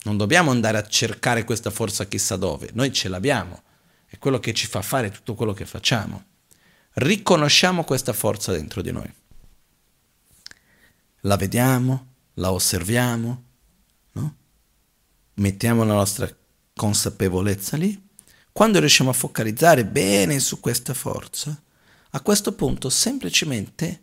Non 0.03 0.19
dobbiamo 0.19 0.51
andare 0.51 0.77
a 0.77 0.87
cercare 0.87 1.45
questa 1.45 1.71
forza 1.71 2.05
chissà 2.05 2.37
dove, 2.37 2.69
noi 2.75 2.93
ce 2.93 3.09
l'abbiamo, 3.09 3.63
è 4.05 4.19
quello 4.19 4.41
che 4.41 4.53
ci 4.53 4.67
fa 4.67 4.83
fare 4.83 5.11
tutto 5.11 5.35
quello 5.35 5.55
che 5.55 5.65
facciamo. 5.65 6.25
Riconosciamo 6.93 7.83
questa 7.85 8.13
forza 8.13 8.53
dentro 8.53 8.83
di 8.83 8.93
noi. 8.93 9.11
La 11.21 11.37
vediamo, 11.37 12.07
la 12.35 12.53
osserviamo, 12.53 13.43
no? 14.13 14.35
mettiamo 15.35 15.83
la 15.85 15.95
nostra 15.95 16.31
consapevolezza 16.75 17.79
lì. 17.79 17.99
Quando 18.53 18.81
riusciamo 18.81 19.09
a 19.09 19.15
focalizzare 19.15 19.87
bene 19.87 20.41
su 20.41 20.61
questa 20.61 20.93
forza, 20.93 21.59
a 22.17 22.21
questo 22.23 22.55
punto 22.55 22.89
semplicemente 22.89 24.03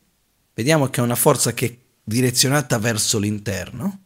vediamo 0.53 0.87
che 0.87 1.01
è 1.01 1.03
una 1.03 1.15
forza 1.15 1.51
che 1.53 1.65
è 1.65 1.77
direzionata 2.03 2.77
verso 2.77 3.17
l'interno, 3.17 4.01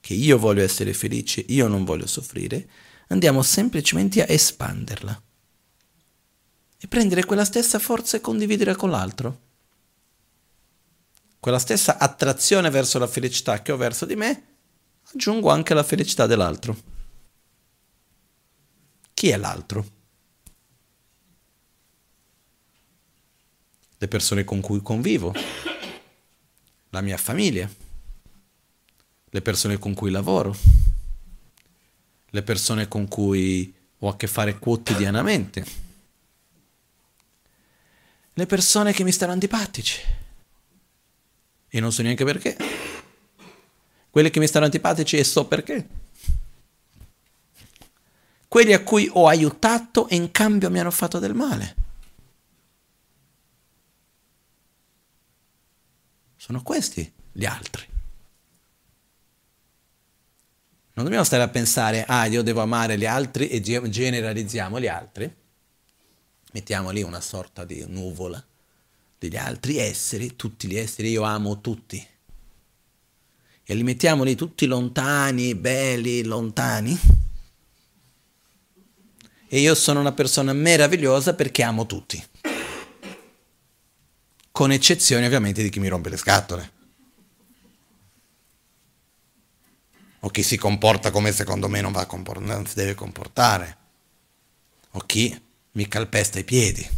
che 0.00 0.14
io 0.14 0.38
voglio 0.38 0.62
essere 0.62 0.94
felice, 0.94 1.44
io 1.48 1.66
non 1.66 1.84
voglio 1.84 2.06
soffrire, 2.06 2.68
andiamo 3.08 3.42
semplicemente 3.42 4.22
a 4.22 4.26
espanderla 4.28 5.20
e 6.78 6.86
prendere 6.86 7.24
quella 7.24 7.44
stessa 7.44 7.80
forza 7.80 8.16
e 8.16 8.20
condividere 8.20 8.76
con 8.76 8.90
l'altro. 8.90 9.40
Quella 11.40 11.58
stessa 11.58 11.98
attrazione 11.98 12.70
verso 12.70 13.00
la 13.00 13.08
felicità 13.08 13.62
che 13.62 13.72
ho 13.72 13.76
verso 13.76 14.06
di 14.06 14.14
me, 14.14 14.44
aggiungo 15.12 15.50
anche 15.50 15.74
la 15.74 15.82
felicità 15.82 16.26
dell'altro. 16.26 16.76
Chi 19.12 19.30
è 19.30 19.36
l'altro? 19.36 19.93
Le 24.04 24.10
persone 24.10 24.44
con 24.44 24.60
cui 24.60 24.82
convivo, 24.82 25.32
la 26.90 27.00
mia 27.00 27.16
famiglia, 27.16 27.66
le 29.30 29.40
persone 29.40 29.78
con 29.78 29.94
cui 29.94 30.10
lavoro, 30.10 30.54
le 32.26 32.42
persone 32.42 32.86
con 32.86 33.08
cui 33.08 33.74
ho 34.00 34.08
a 34.08 34.16
che 34.16 34.26
fare 34.26 34.58
quotidianamente, 34.58 35.64
le 38.34 38.44
persone 38.44 38.92
che 38.92 39.04
mi 39.04 39.10
stanno 39.10 39.32
antipatici. 39.32 40.02
E 41.70 41.80
non 41.80 41.90
so 41.90 42.02
neanche 42.02 42.26
perché. 42.26 42.58
Quelli 44.10 44.28
che 44.28 44.38
mi 44.38 44.46
stanno 44.46 44.66
antipatici 44.66 45.16
e 45.16 45.24
so 45.24 45.46
perché. 45.46 45.88
Quelli 48.46 48.74
a 48.74 48.82
cui 48.82 49.08
ho 49.10 49.28
aiutato 49.28 50.08
e 50.08 50.16
in 50.16 50.30
cambio 50.30 50.70
mi 50.70 50.78
hanno 50.78 50.90
fatto 50.90 51.18
del 51.18 51.32
male. 51.32 51.83
Sono 56.44 56.62
questi 56.62 57.10
gli 57.32 57.46
altri. 57.46 57.86
Non 60.92 61.04
dobbiamo 61.06 61.24
stare 61.24 61.42
a 61.42 61.48
pensare, 61.48 62.04
ah, 62.04 62.26
io 62.26 62.42
devo 62.42 62.60
amare 62.60 62.98
gli 62.98 63.06
altri 63.06 63.48
e 63.48 63.62
generalizziamo 63.62 64.78
gli 64.78 64.86
altri. 64.86 65.34
Mettiamo 66.52 66.90
lì 66.90 67.02
una 67.02 67.22
sorta 67.22 67.64
di 67.64 67.82
nuvola 67.88 68.44
degli 69.18 69.38
altri 69.38 69.78
esseri, 69.78 70.36
tutti 70.36 70.68
gli 70.68 70.76
esseri, 70.76 71.12
io 71.12 71.22
amo 71.22 71.62
tutti. 71.62 72.06
E 73.64 73.74
li 73.74 73.82
mettiamo 73.82 74.22
lì 74.22 74.34
tutti 74.34 74.66
lontani, 74.66 75.54
belli, 75.54 76.24
lontani. 76.24 76.94
E 79.48 79.60
io 79.60 79.74
sono 79.74 80.00
una 80.00 80.12
persona 80.12 80.52
meravigliosa 80.52 81.32
perché 81.32 81.62
amo 81.62 81.86
tutti 81.86 82.22
con 84.54 84.70
eccezione 84.70 85.26
ovviamente 85.26 85.64
di 85.64 85.68
chi 85.68 85.80
mi 85.80 85.88
rompe 85.88 86.10
le 86.10 86.16
scatole. 86.16 86.72
O 90.20 90.28
chi 90.28 90.44
si 90.44 90.56
comporta 90.56 91.10
come 91.10 91.32
secondo 91.32 91.68
me 91.68 91.80
non, 91.80 91.90
va 91.90 92.06
comport- 92.06 92.40
non 92.40 92.64
si 92.64 92.76
deve 92.76 92.94
comportare. 92.94 93.76
O 94.92 95.00
chi 95.00 95.36
mi 95.72 95.88
calpesta 95.88 96.38
i 96.38 96.44
piedi. 96.44 96.88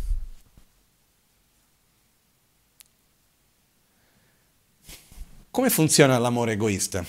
Come 5.50 5.70
funziona 5.70 6.18
l'amore 6.18 6.52
egoista? 6.52 7.02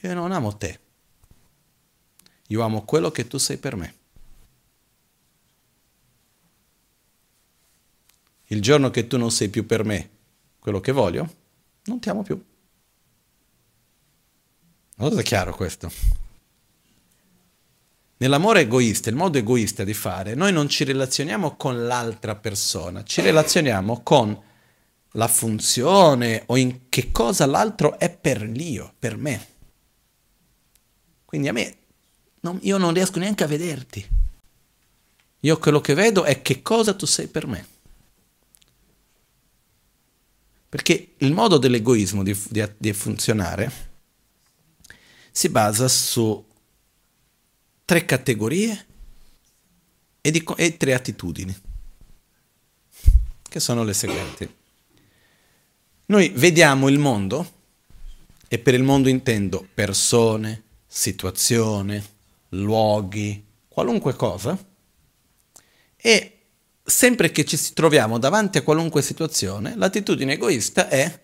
Io 0.00 0.14
non 0.14 0.32
amo 0.32 0.56
te, 0.56 0.80
Io 2.48 2.60
amo 2.62 2.82
quello 2.82 3.12
che 3.12 3.28
tu 3.28 3.38
sei 3.38 3.56
per 3.56 3.76
me. 3.76 3.99
Il 8.52 8.60
giorno 8.60 8.90
che 8.90 9.06
tu 9.06 9.16
non 9.16 9.30
sei 9.30 9.48
più 9.48 9.64
per 9.64 9.84
me 9.84 10.10
quello 10.58 10.80
che 10.80 10.92
voglio, 10.92 11.34
non 11.84 12.00
ti 12.00 12.08
amo 12.08 12.22
più. 12.22 12.42
Se 14.98 15.08
è 15.08 15.22
chiaro 15.22 15.54
questo. 15.54 15.90
Nell'amore 18.18 18.62
egoista, 18.62 19.08
il 19.08 19.16
modo 19.16 19.38
egoista 19.38 19.84
di 19.84 19.94
fare, 19.94 20.34
noi 20.34 20.52
non 20.52 20.68
ci 20.68 20.84
relazioniamo 20.84 21.56
con 21.56 21.86
l'altra 21.86 22.34
persona, 22.34 23.02
ci 23.02 23.22
relazioniamo 23.22 24.02
con 24.02 24.38
la 25.12 25.28
funzione 25.28 26.42
o 26.46 26.56
in 26.56 26.88
che 26.88 27.12
cosa 27.12 27.46
l'altro 27.46 27.98
è 27.98 28.10
per 28.10 28.42
l'io, 28.42 28.92
per 28.98 29.16
me. 29.16 29.46
Quindi 31.24 31.48
a 31.48 31.52
me, 31.52 31.76
non, 32.40 32.58
io 32.62 32.76
non 32.76 32.92
riesco 32.92 33.20
neanche 33.20 33.44
a 33.44 33.46
vederti. 33.46 34.06
Io 35.40 35.58
quello 35.58 35.80
che 35.80 35.94
vedo 35.94 36.24
è 36.24 36.42
che 36.42 36.62
cosa 36.62 36.94
tu 36.94 37.06
sei 37.06 37.28
per 37.28 37.46
me. 37.46 37.66
Perché 40.70 41.14
il 41.18 41.32
modo 41.32 41.58
dell'egoismo 41.58 42.22
di, 42.22 42.34
di, 42.48 42.64
di 42.78 42.92
funzionare 42.92 43.88
si 45.32 45.48
basa 45.48 45.88
su 45.88 46.46
tre 47.84 48.04
categorie 48.04 48.86
e, 50.20 50.30
di, 50.30 50.44
e 50.56 50.76
tre 50.76 50.94
attitudini, 50.94 51.60
che 53.42 53.58
sono 53.58 53.82
le 53.82 53.94
seguenti. 53.94 54.54
Noi 56.06 56.28
vediamo 56.28 56.88
il 56.88 57.00
mondo, 57.00 57.58
e 58.46 58.58
per 58.60 58.74
il 58.74 58.84
mondo 58.84 59.08
intendo 59.08 59.66
persone, 59.74 60.62
situazione, 60.86 62.04
luoghi, 62.50 63.44
qualunque 63.66 64.14
cosa, 64.14 64.56
e 65.96 66.39
sempre 66.90 67.30
che 67.30 67.44
ci 67.44 67.58
troviamo 67.72 68.18
davanti 68.18 68.58
a 68.58 68.62
qualunque 68.62 69.00
situazione, 69.00 69.74
l'attitudine 69.76 70.34
egoista 70.34 70.88
è 70.88 71.20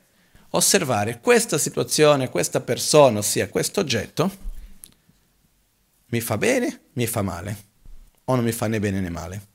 osservare 0.51 1.21
questa 1.21 1.59
situazione, 1.59 2.31
questa 2.31 2.61
persona, 2.61 3.19
ossia 3.19 3.49
questo 3.49 3.81
oggetto, 3.81 4.45
mi 6.07 6.21
fa 6.21 6.39
bene, 6.39 6.83
mi 6.95 7.07
fa 7.07 7.21
male, 7.21 7.65
o 8.25 8.35
non 8.35 8.45
mi 8.45 8.53
fa 8.53 8.69
né 8.69 8.81
bene 8.81 9.01
né 9.01 9.11
male. 9.11 9.47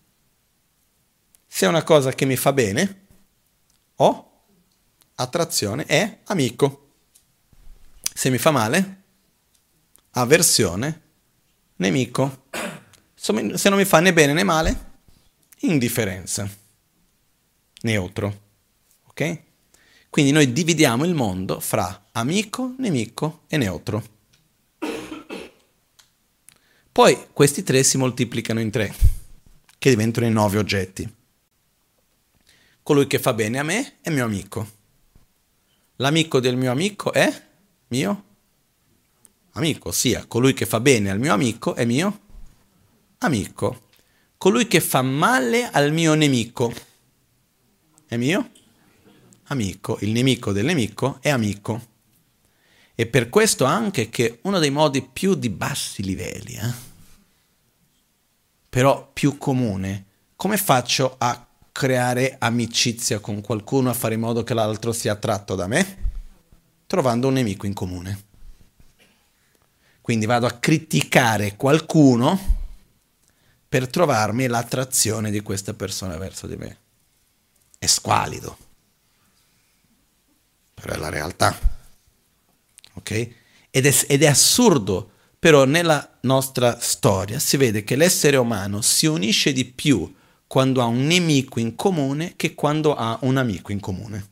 Se 1.48 1.66
è 1.66 1.70
una 1.70 1.84
cosa 1.84 2.12
che 2.12 2.26
mi 2.26 2.36
fa 2.36 2.54
bene, 2.54 3.06
ho 3.96 4.44
attrazione, 5.16 5.86
è 5.86 6.20
amico. 6.26 6.90
Se 8.14 8.30
mi 8.30 8.38
fa 8.38 8.52
male, 8.52 9.04
avversione, 10.12 11.02
nemico. 11.78 12.48
Se 13.16 13.32
non 13.70 13.78
mi 13.78 13.86
fa 13.86 14.00
né 14.00 14.14
bene 14.14 14.34
né 14.34 14.44
male, 14.44 14.91
indifferenza, 15.62 16.50
neutro. 17.82 18.42
Ok? 19.08 19.40
Quindi 20.10 20.32
noi 20.32 20.52
dividiamo 20.52 21.06
il 21.06 21.14
mondo 21.14 21.60
fra 21.60 22.10
amico, 22.12 22.76
nemico 22.78 23.44
e 23.48 23.58
neutro. 23.58 24.04
Poi 26.92 27.28
questi 27.32 27.64
tre 27.64 27.84
si 27.84 27.98
moltiplicano 27.98 28.60
in 28.60 28.70
tre, 28.70 28.94
che 29.78 29.90
diventano 29.90 30.26
i 30.26 30.32
nove 30.32 30.58
oggetti. 30.58 31.16
Colui 32.84 33.08
che 33.08 33.20
fa 33.20 33.34
bene 33.34 33.60
a 33.60 33.64
me 33.64 34.00
è 34.02 34.10
mio 34.10 34.26
amico. 34.26 34.80
L'amico 35.96 36.40
del 36.42 36.58
mio 36.58 36.72
amico 36.72 37.14
è 37.14 37.48
mio 37.88 38.24
amico, 39.52 39.90
ossia 39.90 40.26
colui 40.26 40.54
che 40.54 40.66
fa 40.66 40.80
bene 40.80 41.10
al 41.10 41.20
mio 41.20 41.32
amico 41.32 41.76
è 41.76 41.86
mio 41.86 42.20
amico. 43.20 43.90
Colui 44.42 44.66
che 44.66 44.82
fa 44.82 45.04
male 45.04 45.70
al 45.70 45.92
mio 45.92 46.16
nemico 46.16 46.74
è 48.08 48.18
mio 48.18 48.50
amico. 49.50 50.00
Il 50.02 50.10
nemico 50.10 50.52
del 50.52 50.66
nemico 50.66 51.20
è 51.22 51.30
amico. 51.30 51.80
E 52.96 53.06
per 53.06 53.30
questo 53.30 53.66
anche 53.66 54.10
che 54.10 54.40
uno 54.42 54.58
dei 54.58 54.72
modi 54.72 55.04
più 55.04 55.36
di 55.36 55.50
bassi 55.50 56.02
livelli, 56.02 56.56
eh? 56.56 56.74
però 58.68 59.12
più 59.14 59.38
comune, 59.38 60.06
come 60.36 60.58
faccio 60.58 61.18
a 61.20 61.48
creare 61.72 62.38
amicizia 62.40 63.20
con 63.20 63.42
qualcuno, 63.42 63.92
a 63.92 63.94
fare 63.94 64.16
in 64.16 64.22
modo 64.22 64.44
che 64.44 64.56
l'altro 64.56 64.92
sia 64.92 65.12
attratto 65.12 65.54
da 65.54 65.68
me? 65.68 65.98
Trovando 66.88 67.28
un 67.28 67.34
nemico 67.34 67.68
in 67.68 67.74
comune. 67.74 68.24
Quindi 70.02 70.26
vado 70.26 70.48
a 70.48 70.54
criticare 70.54 71.56
qualcuno 71.56 72.61
per 73.72 73.88
trovarmi 73.88 74.48
l'attrazione 74.48 75.32
di 75.32 75.40
questa 75.40 75.74
persona 75.74 76.18
verso 76.18 76.46
di 76.46 76.58
me. 76.58 76.78
È 77.80 77.86
squalido, 77.86 78.58
però 80.74 80.96
è 80.96 80.98
la 80.98 81.08
realtà 81.08 81.80
ok? 82.94 83.30
Ed 83.70 83.86
è, 83.86 84.06
ed 84.08 84.24
è 84.24 84.28
assurdo, 84.28 85.12
però 85.40 85.66
nella 85.66 86.18
nostra 86.22 86.80
storia 86.80 87.40
si 87.40 87.58
vede 87.58 87.84
che 87.84 87.96
l'essere 87.96 88.38
umano 88.38 88.82
si 88.82 89.06
unisce 89.06 89.54
di 89.54 89.66
più 89.66 90.14
quando 90.48 90.82
ha 90.82 90.86
un 90.86 91.06
nemico 91.06 91.60
in 91.60 91.76
comune 91.76 92.34
che 92.36 92.54
quando 92.54 92.96
ha 92.96 93.18
un 93.22 93.38
amico 93.38 93.72
in 93.72 93.80
comune. 93.80 94.30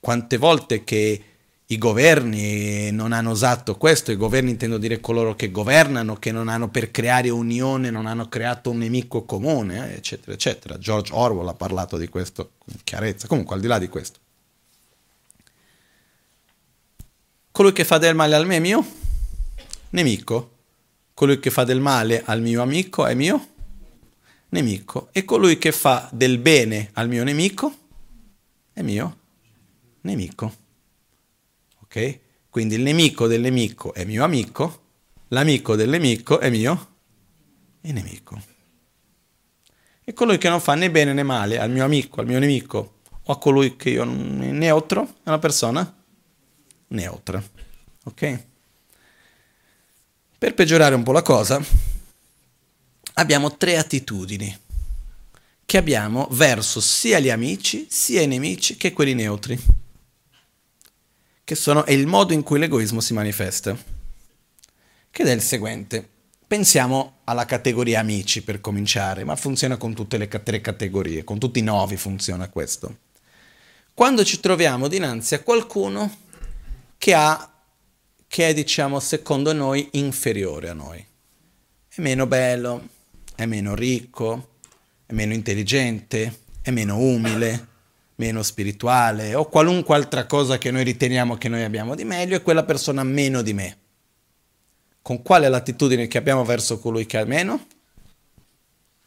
Quante 0.00 0.36
volte 0.38 0.84
che 0.84 1.24
i 1.70 1.76
governi 1.76 2.90
non 2.92 3.12
hanno 3.12 3.30
usato 3.30 3.76
questo, 3.76 4.10
i 4.10 4.16
governi 4.16 4.50
intendo 4.50 4.78
dire 4.78 5.00
coloro 5.00 5.34
che 5.34 5.50
governano, 5.50 6.16
che 6.16 6.32
non 6.32 6.48
hanno 6.48 6.70
per 6.70 6.90
creare 6.90 7.28
unione, 7.28 7.90
non 7.90 8.06
hanno 8.06 8.26
creato 8.28 8.70
un 8.70 8.78
nemico 8.78 9.24
comune, 9.24 9.90
eh, 9.90 9.96
eccetera, 9.96 10.32
eccetera. 10.32 10.78
George 10.78 11.12
Orwell 11.12 11.46
ha 11.46 11.54
parlato 11.54 11.98
di 11.98 12.08
questo 12.08 12.52
con 12.56 12.74
chiarezza. 12.84 13.26
Comunque, 13.26 13.56
al 13.56 13.60
di 13.60 13.66
là 13.66 13.78
di 13.78 13.88
questo. 13.88 14.18
Colui 17.50 17.72
che 17.72 17.84
fa 17.84 17.98
del 17.98 18.14
male 18.14 18.34
al 18.34 18.48
è 18.48 18.58
mio 18.60 18.86
nemico. 19.90 20.52
Colui 21.12 21.38
che 21.38 21.50
fa 21.50 21.64
del 21.64 21.80
male 21.80 22.22
al 22.24 22.40
mio 22.40 22.62
amico 22.62 23.04
è 23.04 23.12
mio 23.12 23.46
nemico. 24.50 25.10
E 25.12 25.26
colui 25.26 25.58
che 25.58 25.72
fa 25.72 26.08
del 26.12 26.38
bene 26.38 26.88
al 26.94 27.08
mio 27.08 27.24
nemico 27.24 27.74
è 28.72 28.80
mio 28.80 29.18
nemico. 30.00 30.66
Ok? 31.88 32.18
Quindi 32.50 32.74
il 32.74 32.82
nemico 32.82 33.26
del 33.26 33.40
nemico 33.40 33.94
è 33.94 34.04
mio 34.04 34.22
amico, 34.22 34.82
l'amico 35.28 35.74
del 35.74 35.88
nemico 35.88 36.38
è 36.38 36.50
mio 36.50 36.96
nemico. 37.80 38.40
E 40.04 40.12
colui 40.12 40.38
che 40.38 40.50
non 40.50 40.60
fa 40.60 40.74
né 40.74 40.90
bene 40.90 41.14
né 41.14 41.22
male 41.22 41.58
al 41.58 41.70
mio 41.70 41.84
amico, 41.84 42.20
al 42.20 42.26
mio 42.26 42.38
nemico 42.38 43.00
o 43.22 43.32
a 43.32 43.38
colui 43.38 43.76
che 43.76 43.90
io 43.90 44.04
neutro 44.04 45.02
è 45.22 45.28
una 45.28 45.38
persona 45.38 46.04
neutra. 46.88 47.42
Ok? 48.04 48.44
Per 50.38 50.54
peggiorare 50.54 50.94
un 50.94 51.02
po' 51.02 51.12
la 51.12 51.22
cosa, 51.22 51.62
abbiamo 53.14 53.56
tre 53.56 53.76
attitudini 53.76 54.56
che 55.64 55.76
abbiamo 55.76 56.28
verso 56.30 56.80
sia 56.80 57.18
gli 57.18 57.28
amici, 57.28 57.86
sia 57.90 58.22
i 58.22 58.26
nemici 58.26 58.76
che 58.76 58.92
quelli 58.92 59.14
neutri, 59.14 59.58
che 61.48 61.54
sono 61.54 61.86
è 61.86 61.92
il 61.92 62.06
modo 62.06 62.34
in 62.34 62.42
cui 62.42 62.58
l'egoismo 62.58 63.00
si 63.00 63.14
manifesta, 63.14 63.74
che 65.10 65.22
è 65.22 65.30
il 65.30 65.40
seguente. 65.40 66.06
Pensiamo 66.46 67.20
alla 67.24 67.46
categoria 67.46 68.00
amici 68.00 68.42
per 68.42 68.60
cominciare, 68.60 69.24
ma 69.24 69.34
funziona 69.34 69.78
con 69.78 69.94
tutte 69.94 70.18
le 70.18 70.28
tre 70.28 70.60
categorie, 70.60 71.24
con 71.24 71.38
tutti 71.38 71.60
i 71.60 71.62
novi 71.62 71.96
funziona 71.96 72.50
questo. 72.50 72.98
Quando 73.94 74.26
ci 74.26 74.40
troviamo 74.40 74.88
dinanzi 74.88 75.36
a 75.36 75.40
qualcuno 75.40 76.18
che, 76.98 77.14
ha, 77.14 77.50
che 78.26 78.48
è, 78.48 78.52
diciamo, 78.52 79.00
secondo 79.00 79.54
noi, 79.54 79.88
inferiore 79.92 80.68
a 80.68 80.74
noi. 80.74 81.02
È 81.88 82.02
meno 82.02 82.26
bello, 82.26 82.88
è 83.34 83.46
meno 83.46 83.74
ricco, 83.74 84.56
è 85.06 85.14
meno 85.14 85.32
intelligente, 85.32 86.40
è 86.60 86.70
meno 86.70 86.98
umile, 86.98 87.68
meno 88.18 88.42
spirituale 88.42 89.34
o 89.34 89.48
qualunque 89.48 89.94
altra 89.94 90.26
cosa 90.26 90.58
che 90.58 90.70
noi 90.70 90.82
riteniamo 90.82 91.36
che 91.36 91.48
noi 91.48 91.62
abbiamo 91.62 91.94
di 91.94 92.04
meglio 92.04 92.36
è 92.36 92.42
quella 92.42 92.64
persona 92.64 93.04
meno 93.04 93.42
di 93.42 93.52
me. 93.52 93.78
Con 95.02 95.22
quale 95.22 95.48
l'attitudine 95.48 96.06
che 96.08 96.18
abbiamo 96.18 96.44
verso 96.44 96.78
colui 96.78 97.06
che 97.06 97.16
ha 97.18 97.24
meno? 97.24 97.66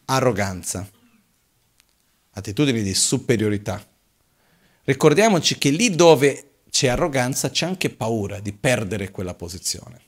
Arroganza. 0.06 0.90
Attitudine 2.32 2.82
di 2.82 2.94
superiorità. 2.94 3.86
Ricordiamoci 4.84 5.58
che 5.58 5.70
lì 5.70 5.94
dove 5.94 6.62
c'è 6.70 6.88
arroganza, 6.88 7.50
c'è 7.50 7.66
anche 7.66 7.90
paura 7.90 8.40
di 8.40 8.54
perdere 8.54 9.12
quella 9.12 9.34
posizione. 9.34 10.02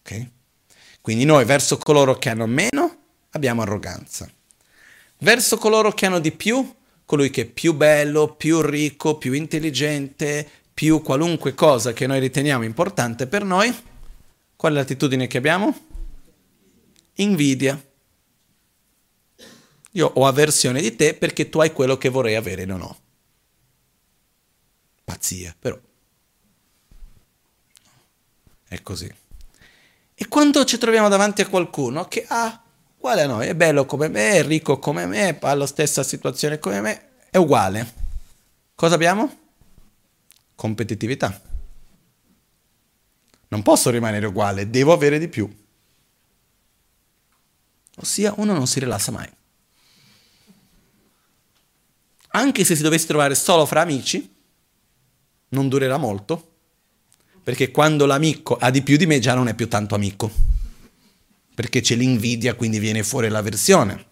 Ok? 0.00 0.30
Quindi 1.00 1.24
noi 1.24 1.44
verso 1.44 1.78
coloro 1.78 2.18
che 2.18 2.30
hanno 2.30 2.46
meno 2.46 2.96
abbiamo 3.30 3.62
arroganza. 3.62 4.28
Verso 5.18 5.56
coloro 5.56 5.92
che 5.92 6.06
hanno 6.06 6.18
di 6.18 6.32
più, 6.32 6.74
colui 7.06 7.30
che 7.30 7.42
è 7.42 7.46
più 7.46 7.72
bello, 7.72 8.34
più 8.34 8.60
ricco, 8.60 9.16
più 9.16 9.32
intelligente, 9.32 10.46
più 10.74 11.00
qualunque 11.00 11.54
cosa 11.54 11.94
che 11.94 12.06
noi 12.06 12.20
riteniamo 12.20 12.64
importante 12.64 13.26
per 13.26 13.44
noi, 13.44 13.74
qual 14.56 14.72
è 14.72 14.74
l'attitudine 14.74 15.26
che 15.26 15.38
abbiamo? 15.38 15.74
Invidia. 17.14 17.82
Io 19.92 20.06
ho 20.06 20.26
avversione 20.26 20.82
di 20.82 20.94
te 20.94 21.14
perché 21.14 21.48
tu 21.48 21.60
hai 21.60 21.72
quello 21.72 21.96
che 21.96 22.10
vorrei 22.10 22.34
avere 22.34 22.62
e 22.62 22.66
non 22.66 22.82
ho. 22.82 22.98
Pazzia, 25.04 25.54
però. 25.58 25.78
È 28.68 28.82
così. 28.82 29.10
E 30.14 30.28
quando 30.28 30.64
ci 30.64 30.76
troviamo 30.76 31.08
davanti 31.08 31.40
a 31.40 31.48
qualcuno 31.48 32.08
che 32.08 32.24
ha 32.28 32.62
a 33.08 33.26
noi, 33.26 33.46
è 33.48 33.54
bello 33.54 33.86
come 33.86 34.08
me, 34.08 34.32
è 34.32 34.42
ricco 34.44 34.78
come 34.78 35.06
me, 35.06 35.38
ha 35.40 35.54
la 35.54 35.66
stessa 35.66 36.02
situazione 36.02 36.58
come 36.58 36.80
me, 36.80 37.08
è 37.30 37.36
uguale. 37.36 37.92
Cosa 38.74 38.94
abbiamo? 38.94 39.38
Competitività. 40.54 41.40
Non 43.48 43.62
posso 43.62 43.90
rimanere 43.90 44.26
uguale, 44.26 44.68
devo 44.68 44.92
avere 44.92 45.18
di 45.18 45.28
più. 45.28 45.64
Ossia, 47.98 48.34
uno 48.36 48.52
non 48.52 48.66
si 48.66 48.80
rilassa 48.80 49.12
mai. 49.12 49.30
Anche 52.28 52.64
se 52.64 52.76
si 52.76 52.82
dovesse 52.82 53.06
trovare 53.06 53.34
solo 53.34 53.64
fra 53.64 53.80
amici, 53.80 54.34
non 55.48 55.68
durerà 55.68 55.96
molto, 55.96 56.54
perché 57.42 57.70
quando 57.70 58.04
l'amico 58.04 58.56
ha 58.56 58.70
di 58.70 58.82
più 58.82 58.96
di 58.96 59.06
me 59.06 59.20
già 59.20 59.34
non 59.34 59.48
è 59.48 59.54
più 59.54 59.68
tanto 59.68 59.94
amico, 59.94 60.30
perché 61.56 61.80
c'è 61.80 61.94
l'invidia, 61.94 62.54
quindi 62.54 62.78
viene 62.78 63.02
fuori 63.02 63.30
l'avversione. 63.30 64.04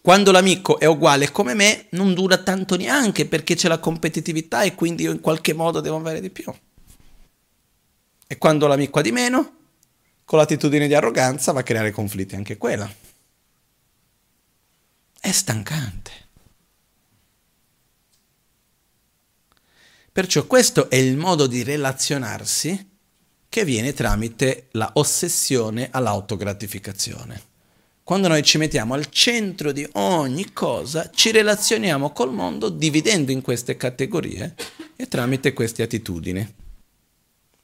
Quando 0.00 0.32
l'amico 0.32 0.80
è 0.80 0.86
uguale 0.86 1.30
come 1.30 1.52
me, 1.52 1.88
non 1.90 2.14
dura 2.14 2.38
tanto 2.38 2.76
neanche 2.76 3.26
perché 3.26 3.54
c'è 3.54 3.68
la 3.68 3.78
competitività 3.78 4.62
e 4.62 4.74
quindi 4.74 5.02
io 5.02 5.12
in 5.12 5.20
qualche 5.20 5.52
modo 5.52 5.80
devo 5.80 5.96
avere 5.96 6.22
di 6.22 6.30
più. 6.30 6.50
E 8.26 8.38
quando 8.38 8.66
l'amico 8.66 9.00
ha 9.00 9.02
di 9.02 9.12
meno, 9.12 9.56
con 10.24 10.38
l'attitudine 10.38 10.86
di 10.86 10.94
arroganza 10.94 11.52
va 11.52 11.60
a 11.60 11.62
creare 11.62 11.90
conflitti 11.90 12.34
anche 12.34 12.56
quella. 12.56 12.90
È 15.20 15.30
stancante. 15.30 16.10
Perciò 20.10 20.46
questo 20.46 20.88
è 20.88 20.96
il 20.96 21.18
modo 21.18 21.46
di 21.46 21.62
relazionarsi 21.62 22.89
che 23.50 23.64
viene 23.64 23.92
tramite 23.92 24.68
la 24.72 24.92
ossessione 24.94 25.88
all'autogratificazione. 25.90 27.48
Quando 28.04 28.28
noi 28.28 28.44
ci 28.44 28.58
mettiamo 28.58 28.94
al 28.94 29.10
centro 29.10 29.72
di 29.72 29.86
ogni 29.94 30.52
cosa, 30.52 31.10
ci 31.12 31.32
relazioniamo 31.32 32.12
col 32.12 32.32
mondo 32.32 32.68
dividendo 32.68 33.32
in 33.32 33.42
queste 33.42 33.76
categorie 33.76 34.54
e 34.94 35.08
tramite 35.08 35.52
queste 35.52 35.82
attitudini. 35.82 36.54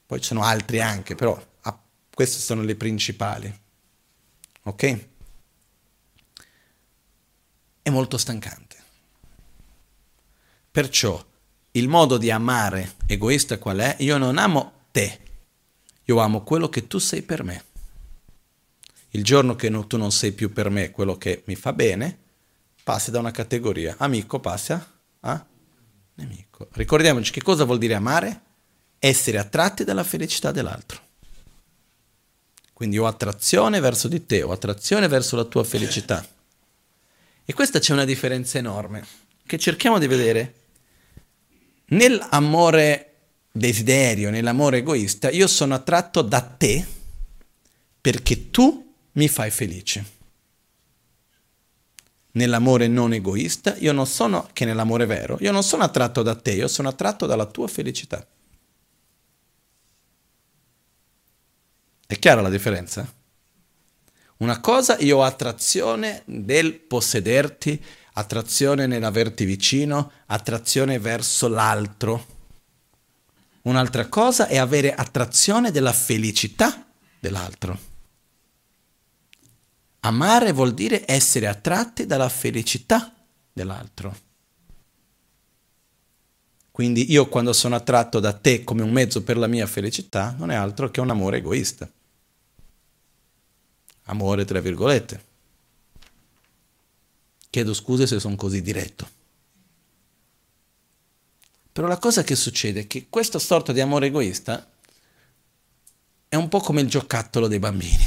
Poi 0.07 0.21
ci 0.21 0.27
sono 0.27 0.43
altri 0.43 0.81
anche, 0.81 1.15
però 1.15 1.41
ah, 1.63 1.81
queste 2.13 2.41
sono 2.41 2.63
le 2.63 2.75
principali. 2.75 3.61
Ok? 4.65 5.07
È 7.83 7.91
molto 7.91 8.19
stancante. 8.19 8.77
Perciò 10.69 11.25
il 11.73 11.89
modo 11.89 12.19
di 12.19 12.33
amare 12.33 12.95
egoista 13.07 13.59
qual 13.59 13.79
è? 13.79 13.97
Io 14.01 14.17
non 14.19 14.37
amo 14.37 14.73
te, 14.91 15.21
io 16.07 16.19
amo 16.19 16.43
quello 16.43 16.69
che 16.69 16.87
tu 16.87 16.99
sei 16.99 17.23
per 17.23 17.43
me. 17.45 17.65
Il 19.11 19.23
giorno 19.23 19.55
che 19.55 19.69
no, 19.69 19.87
tu 19.87 19.97
non 19.97 20.11
sei 20.11 20.33
più 20.33 20.53
per 20.53 20.71
me 20.71 20.91
quello 20.91 21.17
che 21.17 21.43
mi 21.47 21.55
fa 21.55 21.73
bene, 21.73 22.19
passi 22.83 23.11
da 23.11 23.19
una 23.19 23.31
categoria 23.31 23.95
amico, 23.99 24.41
passi 24.41 24.73
a, 24.73 24.87
a 25.21 25.47
nemico. 26.15 26.69
Ricordiamoci 26.73 27.31
che 27.31 27.43
cosa 27.43 27.65
vuol 27.65 27.79
dire 27.79 27.95
amare? 27.95 28.41
Essere 28.99 29.39
attratti 29.39 29.85
dalla 29.85 30.05
felicità 30.05 30.51
dell'altro. 30.51 31.01
Quindi 32.73 32.99
ho 32.99 33.07
attrazione 33.07 33.81
verso 33.81 34.09
di 34.09 34.27
te, 34.27 34.43
ho 34.43 34.51
attrazione 34.51 35.09
verso 35.09 35.37
la 35.37 35.45
tua 35.45 35.65
felicità. 35.65 36.27
E 37.45 37.55
questa 37.55 37.79
c'è 37.79 37.93
una 37.93 38.05
differenza 38.05 38.59
enorme, 38.59 39.07
che 39.47 39.57
cerchiamo 39.59 39.99
di 39.99 40.07
vedere 40.07 40.65
Nell'amore 41.89 43.16
desiderio, 43.57 44.31
nell'amore 44.31 44.79
egoista, 44.79 45.31
io 45.31 45.47
sono 45.47 45.75
attratto 45.75 46.23
da 46.23 46.41
te 46.41 46.87
perché 48.01 48.51
tu 48.51 48.95
mi 49.13 49.29
fai 49.29 49.51
felice. 49.51 50.15
Nell'amore 52.33 52.87
non 52.87 53.15
egoista, 53.15 53.75
io 53.77 53.93
non 53.93 54.07
sono, 54.07 54.49
che 54.53 54.67
nell'amore 54.67 55.07
vero, 55.07 55.39
io 55.41 55.53
non 55.53 55.63
sono 55.63 55.85
attratto 55.85 56.23
da 56.23 56.35
te, 56.37 56.53
io 56.53 56.69
sono 56.69 56.89
attratto 56.89 57.25
dalla 57.25 57.47
tua 57.47 57.67
felicità. 57.67 58.25
È 62.07 62.19
chiara 62.19 62.43
la 62.43 62.51
differenza? 62.51 63.11
Una 64.39 64.61
cosa, 64.61 64.99
io 64.99 65.19
ho 65.19 65.23
attrazione 65.23 66.23
del 66.27 66.75
possederti, 66.75 67.83
attrazione 68.13 68.87
nell'averti 68.87 69.47
vicino, 69.47 70.13
attrazione 70.27 70.99
verso 70.99 71.49
l'altro. 71.49 72.36
Un'altra 73.67 74.07
cosa 74.09 74.47
è 74.47 74.59
avere 74.59 74.95
attrazione 74.95 75.73
della 75.73 75.93
felicità 75.93 76.87
dell'altro. 77.19 77.79
Amare 80.01 80.53
vuol 80.53 80.73
dire 80.73 81.03
essere 81.05 81.49
attratti 81.49 82.07
dalla 82.07 82.29
felicità 82.29 83.13
dell'altro. 83.53 84.25
Quindi 86.71 87.11
io 87.11 87.29
quando 87.29 87.53
sono 87.53 87.75
attratto 87.75 88.21
da 88.21 88.33
te 88.35 88.63
come 88.63 88.83
un 88.83 88.93
mezzo 88.93 89.25
per 89.25 89.37
la 89.37 89.49
mia 89.49 89.67
felicità 89.67 90.33
non 90.39 90.53
è 90.53 90.55
altro 90.55 90.91
che 90.91 91.01
un 91.01 91.11
amore 91.11 91.39
egoista. 91.39 91.91
Amore 94.05 94.45
tra 94.45 94.61
virgolette. 94.61 95.25
Chiedo 97.51 97.75
scuse 97.75 98.07
se 98.07 98.21
sono 98.21 98.37
così 98.37 98.63
diretto. 98.63 99.09
Però 101.77 101.89
la 101.89 101.99
cosa 101.99 102.23
che 102.23 102.35
succede 102.37 102.81
è 102.81 102.87
che 102.87 103.09
questa 103.11 103.39
sorta 103.39 103.71
di 103.71 103.83
amore 103.83 104.07
egoista 104.07 104.67
è 106.27 106.35
un 106.35 106.49
po' 106.49 106.61
come 106.61 106.81
il 106.81 106.89
giocattolo 106.89 107.49
dei 107.49 107.59
bambini. 107.59 108.03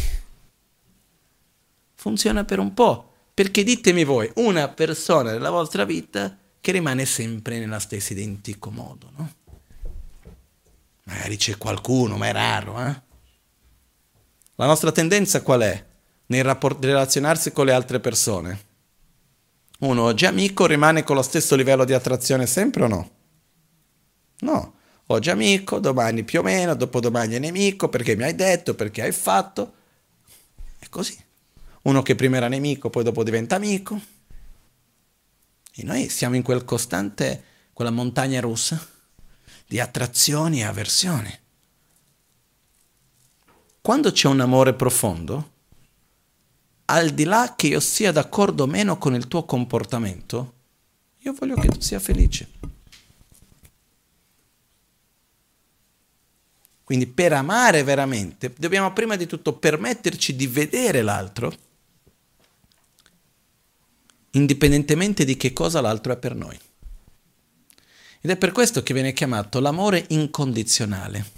Funziona 1.94 2.44
per 2.46 2.58
un 2.58 2.74
po', 2.74 3.14
perché 3.32 3.62
ditemi 3.62 4.04
voi, 4.04 4.32
una 4.38 4.70
persona 4.70 5.34
nella 5.34 5.52
vostra 5.52 5.86
vita 5.86 6.36
che 6.60 6.72
rimane 6.72 7.06
sempre 7.06 7.60
nello 7.60 7.78
stesso 7.78 8.14
identico 8.14 8.72
modo, 8.72 9.12
no? 9.16 9.34
Magari 11.04 11.38
c'è 11.38 11.56
qualcuno, 11.60 12.18
ma 12.18 12.26
è 12.26 12.32
raro, 12.32 12.84
eh? 12.84 13.02
La 14.56 14.66
nostra 14.66 14.92
tendenza 14.92 15.44
qual 15.44 15.62
è? 15.62 15.86
Nel 16.26 16.44
rapport- 16.44 16.84
relazionarsi 16.84 17.52
con 17.52 17.68
le 17.68 17.74
altre 17.74 18.00
persone 18.00 18.66
uno 19.82 20.02
oggi 20.02 20.26
amico 20.26 20.66
rimane 20.66 21.04
con 21.04 21.16
lo 21.16 21.22
stesso 21.22 21.56
livello 21.56 21.86
di 21.86 21.94
attrazione 21.94 22.48
sempre 22.48 22.84
o 22.84 22.88
no? 22.88 23.18
No, 24.42 24.76
oggi 25.08 25.30
amico, 25.30 25.80
domani 25.80 26.24
più 26.24 26.40
o 26.40 26.44
meno, 26.44 26.76
dopodomani 26.76 27.36
è 27.36 27.40
nemico 27.40 27.90
perché 27.90 28.16
mi 28.16 28.24
hai 28.24 28.36
detto, 28.36 28.76
perché 28.76 29.02
hai 29.02 29.12
fatto. 29.12 29.74
È 30.78 30.88
così. 30.90 31.18
Uno 31.84 32.02
che 32.02 32.16
prima 32.16 32.38
era 32.38 32.48
nemico, 32.48 32.90
poi 32.90 33.04
dopo 33.04 33.24
diventa 33.24 33.56
amico. 33.56 34.00
E 35.74 35.84
noi 35.84 36.10
siamo 36.10 36.36
in 36.36 36.42
quel 36.42 36.66
costante, 36.66 37.44
quella 37.74 37.92
montagna 37.92 38.40
russa 38.42 38.86
di 39.66 39.80
attrazioni 39.80 40.60
e 40.60 40.64
avversioni. 40.64 41.40
Quando 43.82 44.12
c'è 44.12 44.28
un 44.28 44.40
amore 44.40 44.74
profondo, 44.74 45.52
al 46.86 47.12
di 47.12 47.24
là 47.24 47.54
che 47.56 47.68
io 47.68 47.80
sia 47.80 48.12
d'accordo 48.12 48.64
o 48.64 48.68
meno 48.68 48.98
con 48.98 49.14
il 49.14 49.28
tuo 49.28 49.46
comportamento, 49.46 50.54
io 51.20 51.34
voglio 51.34 51.56
che 51.56 51.68
tu 51.68 51.80
sia 51.80 52.00
felice. 52.00 52.48
Quindi 56.90 57.06
per 57.06 57.34
amare 57.34 57.84
veramente 57.84 58.52
dobbiamo 58.58 58.92
prima 58.94 59.16
di 59.16 59.28
tutto 59.28 59.54
permetterci 59.54 60.36
di 60.36 60.48
vedere 60.48 61.04
l'altro, 61.04 61.54
indipendentemente 64.32 65.24
di 65.24 65.38
che 65.38 65.54
cosa 65.54 65.82
l'altro 65.82 66.14
è 66.14 66.18
per 66.18 66.34
noi. 66.34 66.60
Ed 68.22 68.32
è 68.32 68.38
per 68.38 68.52
questo 68.52 68.82
che 68.82 68.96
viene 68.96 69.14
chiamato 69.14 69.60
l'amore 69.60 70.04
incondizionale 70.08 71.38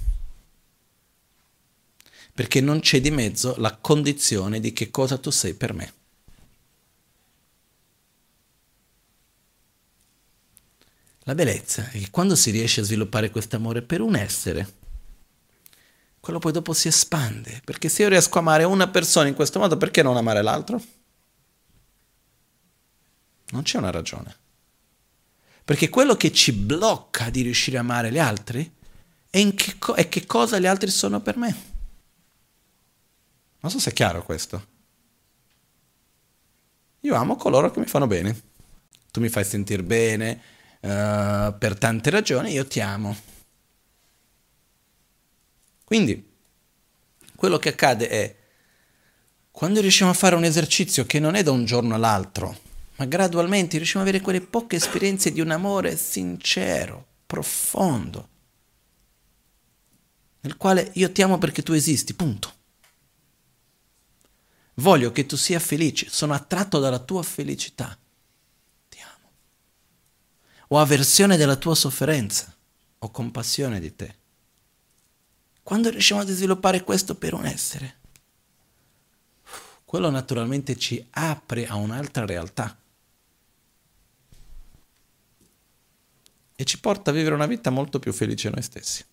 perché 2.34 2.62
non 2.62 2.80
c'è 2.80 3.02
di 3.02 3.12
mezzo 3.12 3.56
la 3.58 3.76
condizione 3.76 4.62
di 4.62 4.72
che 4.72 4.90
cosa 4.90 5.18
tu 5.18 5.32
sei 5.32 5.54
per 5.54 5.74
me. 5.74 5.94
La 11.24 11.36
bellezza 11.36 11.90
è 11.90 12.00
che 12.00 12.10
quando 12.10 12.38
si 12.38 12.52
riesce 12.52 12.80
a 12.80 12.86
sviluppare 12.86 13.32
questo 13.32 13.58
amore 13.58 13.82
per 13.82 14.00
un 14.00 14.16
essere, 14.16 14.80
quello 16.22 16.38
poi 16.38 16.52
dopo 16.52 16.72
si 16.74 16.88
espande, 16.88 17.62
perché 17.66 17.90
se 17.90 18.04
io 18.04 18.10
riesco 18.10 18.38
a 18.38 18.42
amare 18.42 18.64
una 18.64 18.88
persona 18.88 19.28
in 19.28 19.34
questo 19.34 19.58
modo, 19.58 19.76
perché 19.76 20.04
non 20.04 20.16
amare 20.16 20.44
l'altro? 20.44 20.82
Non 23.50 23.64
c'è 23.64 23.80
una 23.80 23.90
ragione. 23.90 24.38
Perché 25.66 25.90
quello 25.90 26.16
che 26.16 26.32
ci 26.32 26.54
blocca 26.54 27.32
di 27.32 27.42
riuscire 27.42 27.78
a 27.78 27.82
amare 27.82 28.12
gli 28.12 28.20
altri 28.20 28.72
è, 29.30 29.54
che, 29.56 29.80
co- 29.80 29.96
è 29.96 30.08
che 30.10 30.26
cosa 30.28 30.60
gli 30.60 30.68
altri 30.68 30.92
sono 30.92 31.22
per 31.22 31.38
me. 31.38 31.56
Non 33.60 33.72
so 33.72 33.80
se 33.80 33.90
è 33.90 33.94
chiaro 33.94 34.24
questo. 34.24 34.68
Io 37.02 37.16
amo 37.16 37.36
coloro 37.36 37.72
che 37.72 37.80
mi 37.80 37.88
fanno 37.88 38.06
bene. 38.06 38.50
Tu 39.12 39.22
mi 39.22 39.30
fai 39.30 39.44
sentire 39.44 39.82
bene 39.82 40.42
uh, 40.82 41.58
per 41.58 41.78
tante 41.80 42.12
ragioni, 42.12 42.52
io 42.52 42.68
ti 42.68 42.80
amo. 42.80 43.16
Quindi, 45.92 46.26
quello 47.36 47.58
che 47.58 47.68
accade 47.68 48.08
è, 48.08 48.36
quando 49.52 49.82
riusciamo 49.82 50.12
a 50.12 50.14
fare 50.14 50.36
un 50.36 50.46
esercizio 50.46 51.06
che 51.06 51.20
non 51.20 51.36
è 51.36 51.44
da 51.44 51.52
un 51.52 51.66
giorno 51.66 51.96
all'altro, 51.96 52.58
ma 52.96 53.04
gradualmente 53.04 53.76
riusciamo 53.76 54.02
ad 54.02 54.08
avere 54.08 54.24
quelle 54.24 54.40
poche 54.40 54.78
esperienze 54.78 55.34
di 55.34 55.42
un 55.42 55.52
amore 55.52 55.98
sincero, 55.98 57.08
profondo, 57.26 58.30
nel 60.40 60.56
quale 60.56 60.92
io 60.94 61.12
ti 61.12 61.22
amo 61.24 61.38
perché 61.38 61.62
tu 61.62 61.74
esisti, 61.74 62.14
punto. 62.14 62.54
Voglio 64.76 65.12
che 65.12 65.26
tu 65.26 65.36
sia 65.36 65.60
felice, 65.60 66.08
sono 66.10 66.32
attratto 66.32 66.80
dalla 66.80 67.00
tua 67.00 67.22
felicità. 67.22 68.00
Ti 68.88 68.98
amo. 69.02 69.32
Ho 70.70 70.80
avversione 70.80 71.36
della 71.36 71.58
tua 71.58 71.76
sofferenza, 71.76 72.56
ho 72.98 73.12
compassione 73.12 73.82
di 73.82 73.94
te. 73.94 74.20
Quando 75.64 75.90
riusciamo 75.90 76.22
a 76.22 76.26
sviluppare 76.26 76.84
questo 76.84 77.16
per 77.16 77.34
un 77.34 77.46
essere, 77.46 78.00
quello 79.86 80.10
naturalmente 80.10 80.78
ci 80.78 81.06
apre 81.12 81.68
a 81.68 81.76
un'altra 81.76 82.26
realtà 82.26 82.80
e 86.56 86.64
ci 86.64 86.80
porta 86.80 87.12
a 87.12 87.14
vivere 87.14 87.36
una 87.36 87.46
vita 87.46 87.70
molto 87.70 88.00
più 88.00 88.14
felice 88.14 88.50
noi 88.50 88.62
stessi. 88.62 89.04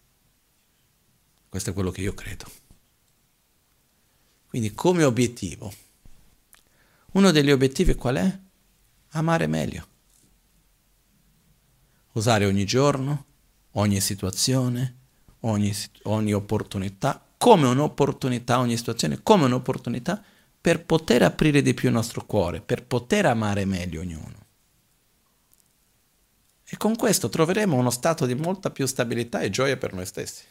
Questo 1.48 1.70
è 1.70 1.72
quello 1.72 1.90
che 1.90 2.02
io 2.02 2.14
credo. 2.14 2.44
Quindi 4.48 4.72
come 4.72 5.02
obiettivo, 5.04 5.72
uno 7.12 7.30
degli 7.30 7.50
obiettivi 7.50 7.94
qual 7.94 8.16
è? 8.16 8.38
Amare 9.10 9.46
meglio. 9.46 9.86
Usare 12.12 12.44
ogni 12.44 12.64
giorno, 12.64 13.24
ogni 13.72 14.00
situazione, 14.00 14.97
ogni, 15.40 15.74
ogni 16.04 16.32
opportunità, 16.32 17.24
come 17.36 17.66
un'opportunità, 17.68 18.58
ogni 18.58 18.76
situazione, 18.76 19.20
come 19.22 19.44
un'opportunità 19.44 20.22
per 20.60 20.84
poter 20.84 21.22
aprire 21.22 21.62
di 21.62 21.74
più 21.74 21.88
il 21.88 21.94
nostro 21.94 22.24
cuore, 22.26 22.60
per 22.60 22.84
poter 22.84 23.26
amare 23.26 23.64
meglio 23.64 24.00
ognuno. 24.00 24.46
E 26.70 26.76
con 26.76 26.96
questo 26.96 27.28
troveremo 27.28 27.76
uno 27.76 27.90
stato 27.90 28.26
di 28.26 28.34
molta 28.34 28.70
più 28.70 28.84
stabilità 28.86 29.40
e 29.40 29.50
gioia 29.50 29.76
per 29.76 29.94
noi 29.94 30.04
stessi. 30.04 30.44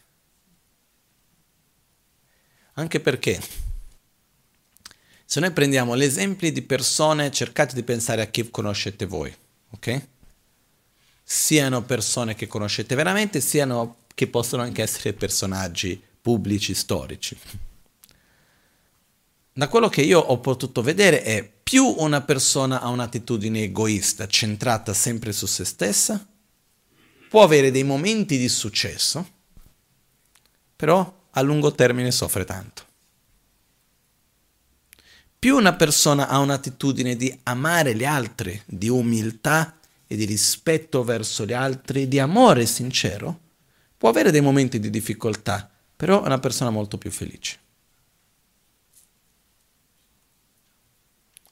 Anche 2.73 2.99
perché 2.99 3.39
se 5.25 5.39
noi 5.39 5.51
prendiamo 5.51 5.93
l'esempio 5.93 6.51
di 6.51 6.61
persone, 6.61 7.31
cercate 7.31 7.75
di 7.75 7.83
pensare 7.83 8.21
a 8.21 8.27
chi 8.27 8.49
conoscete 8.49 9.05
voi, 9.05 9.35
ok? 9.71 10.07
Siano 11.21 11.83
persone 11.83 12.33
che 12.33 12.47
conoscete 12.47 12.95
veramente, 12.95 13.41
siano 13.41 14.05
che 14.17 14.25
possono 14.25 14.63
anche 14.63 14.81
essere 14.81 15.13
personaggi 15.13 16.01
pubblici, 16.19 16.73
storici. 16.73 17.37
Da 19.53 19.67
quello 19.67 19.89
che 19.89 20.01
io 20.01 20.19
ho 20.19 20.39
potuto 20.39 20.81
vedere 20.81 21.21
è 21.21 21.47
più 21.47 21.85
una 21.85 22.21
persona 22.21 22.81
ha 22.81 22.87
un'attitudine 22.87 23.61
egoista, 23.61 24.25
centrata 24.25 24.95
sempre 24.95 25.31
su 25.33 25.45
se 25.45 25.65
stessa, 25.65 26.27
può 27.29 27.43
avere 27.43 27.69
dei 27.69 27.83
momenti 27.83 28.39
di 28.39 28.49
successo, 28.49 29.29
però 30.75 31.27
a 31.29 31.41
lungo 31.41 31.73
termine 31.73 32.09
soffre 32.09 32.43
tanto. 32.43 32.85
Più 35.37 35.55
una 35.55 35.75
persona 35.75 36.27
ha 36.27 36.39
un'attitudine 36.39 37.15
di 37.15 37.39
amare 37.43 37.95
gli 37.95 38.03
altri, 38.03 38.59
di 38.65 38.89
umiltà 38.89 39.77
e 40.07 40.15
di 40.15 40.25
rispetto 40.25 41.03
verso 41.03 41.45
gli 41.45 41.53
altri, 41.53 42.07
di 42.07 42.17
amore 42.17 42.65
sincero, 42.65 43.45
può 43.97 44.09
avere 44.09 44.31
dei 44.31 44.41
momenti 44.41 44.79
di 44.79 44.89
difficoltà, 44.89 45.69
però 45.95 46.23
è 46.23 46.25
una 46.25 46.39
persona 46.39 46.69
molto 46.69 46.97
più 46.97 47.11
felice. 47.11 47.59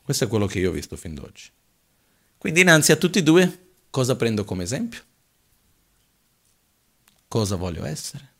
Questo 0.03 0.25
è 0.25 0.27
quello 0.27 0.45
che 0.45 0.59
io 0.59 0.69
ho 0.69 0.73
visto 0.73 0.95
fin 0.95 1.15
d'oggi. 1.15 1.49
Quindi 2.37 2.59
dinanzi 2.59 2.91
a 2.91 2.95
tutti 2.95 3.19
e 3.19 3.23
due, 3.23 3.69
cosa 3.89 4.15
prendo 4.15 4.45
come 4.45 4.63
esempio? 4.63 5.01
Cosa 7.27 7.55
voglio 7.55 7.83
essere? 7.85 8.33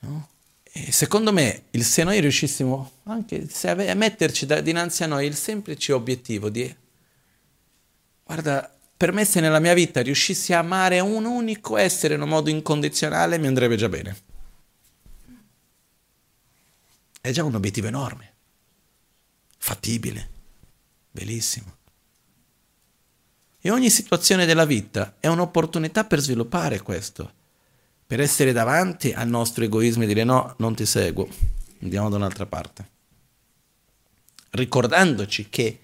No? 0.00 0.28
E 0.64 0.92
secondo 0.92 1.32
me, 1.32 1.64
se 1.70 2.04
noi 2.04 2.20
riuscissimo 2.20 2.92
anche 3.04 3.48
a 3.62 3.94
metterci 3.94 4.44
da, 4.44 4.60
dinanzi 4.60 5.04
a 5.04 5.06
noi 5.06 5.26
il 5.26 5.36
semplice 5.36 5.92
obiettivo 5.92 6.50
di, 6.50 6.76
guarda, 8.24 8.73
per 8.96 9.12
me 9.12 9.24
se 9.24 9.40
nella 9.40 9.58
mia 9.58 9.74
vita 9.74 10.02
riuscissi 10.02 10.52
a 10.52 10.58
amare 10.58 11.00
un 11.00 11.24
unico 11.24 11.76
essere 11.76 12.14
in 12.14 12.22
un 12.22 12.28
modo 12.28 12.50
incondizionale, 12.50 13.38
mi 13.38 13.46
andrebbe 13.46 13.76
già 13.76 13.88
bene. 13.88 14.16
È 17.20 17.30
già 17.30 17.42
un 17.42 17.54
obiettivo 17.54 17.86
enorme, 17.86 18.32
fattibile, 19.58 20.28
bellissimo. 21.10 21.76
E 23.60 23.70
ogni 23.70 23.88
situazione 23.88 24.44
della 24.44 24.66
vita 24.66 25.16
è 25.18 25.26
un'opportunità 25.26 26.04
per 26.04 26.20
sviluppare 26.20 26.82
questo 26.82 27.32
per 28.06 28.20
essere 28.20 28.52
davanti 28.52 29.12
al 29.12 29.28
nostro 29.28 29.64
egoismo 29.64 30.02
e 30.02 30.06
dire 30.06 30.24
no, 30.24 30.54
non 30.58 30.74
ti 30.74 30.84
seguo, 30.84 31.26
andiamo 31.80 32.10
da 32.10 32.16
un'altra 32.16 32.46
parte. 32.46 32.90
Ricordandoci 34.50 35.48
che 35.48 35.80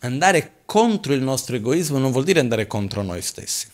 andare 0.00 0.62
contro 0.64 1.12
il 1.14 1.22
nostro 1.22 1.56
egoismo 1.56 1.98
non 1.98 2.12
vuol 2.12 2.24
dire 2.24 2.40
andare 2.40 2.66
contro 2.66 3.02
noi 3.02 3.22
stessi. 3.22 3.68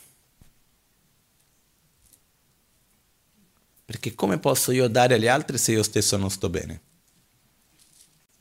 Perché 3.85 4.15
come 4.15 4.39
posso 4.39 4.73
io 4.73 4.89
dare 4.89 5.15
agli 5.15 5.27
altri 5.27 5.59
se 5.59 5.73
io 5.73 5.82
stesso 5.82 6.16
non 6.16 6.31
sto 6.31 6.49
bene? 6.49 6.81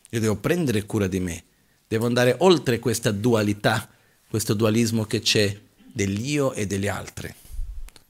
Io 0.09 0.19
devo 0.19 0.35
prendere 0.35 0.85
cura 0.85 1.07
di 1.07 1.19
me, 1.19 1.43
devo 1.87 2.05
andare 2.05 2.35
oltre 2.39 2.79
questa 2.79 3.11
dualità, 3.11 3.89
questo 4.29 4.53
dualismo 4.53 5.05
che 5.05 5.19
c'è 5.19 5.59
dell'io 5.91 6.53
e 6.53 6.67
degli 6.67 6.87
altri. 6.87 7.33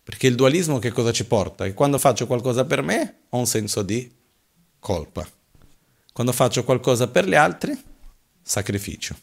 Perché 0.03 0.27
il 0.27 0.35
dualismo 0.35 0.79
che 0.79 0.91
cosa 0.91 1.11
ci 1.11 1.25
porta? 1.25 1.65
Che 1.65 1.73
quando 1.73 1.97
faccio 1.97 2.27
qualcosa 2.27 2.65
per 2.65 2.81
me 2.81 3.21
ho 3.29 3.37
un 3.37 3.47
senso 3.47 3.81
di 3.81 4.11
colpa. 4.79 5.27
Quando 6.11 6.33
faccio 6.33 6.63
qualcosa 6.63 7.07
per 7.07 7.27
gli 7.27 7.35
altri, 7.35 7.79
sacrificio. 8.41 9.15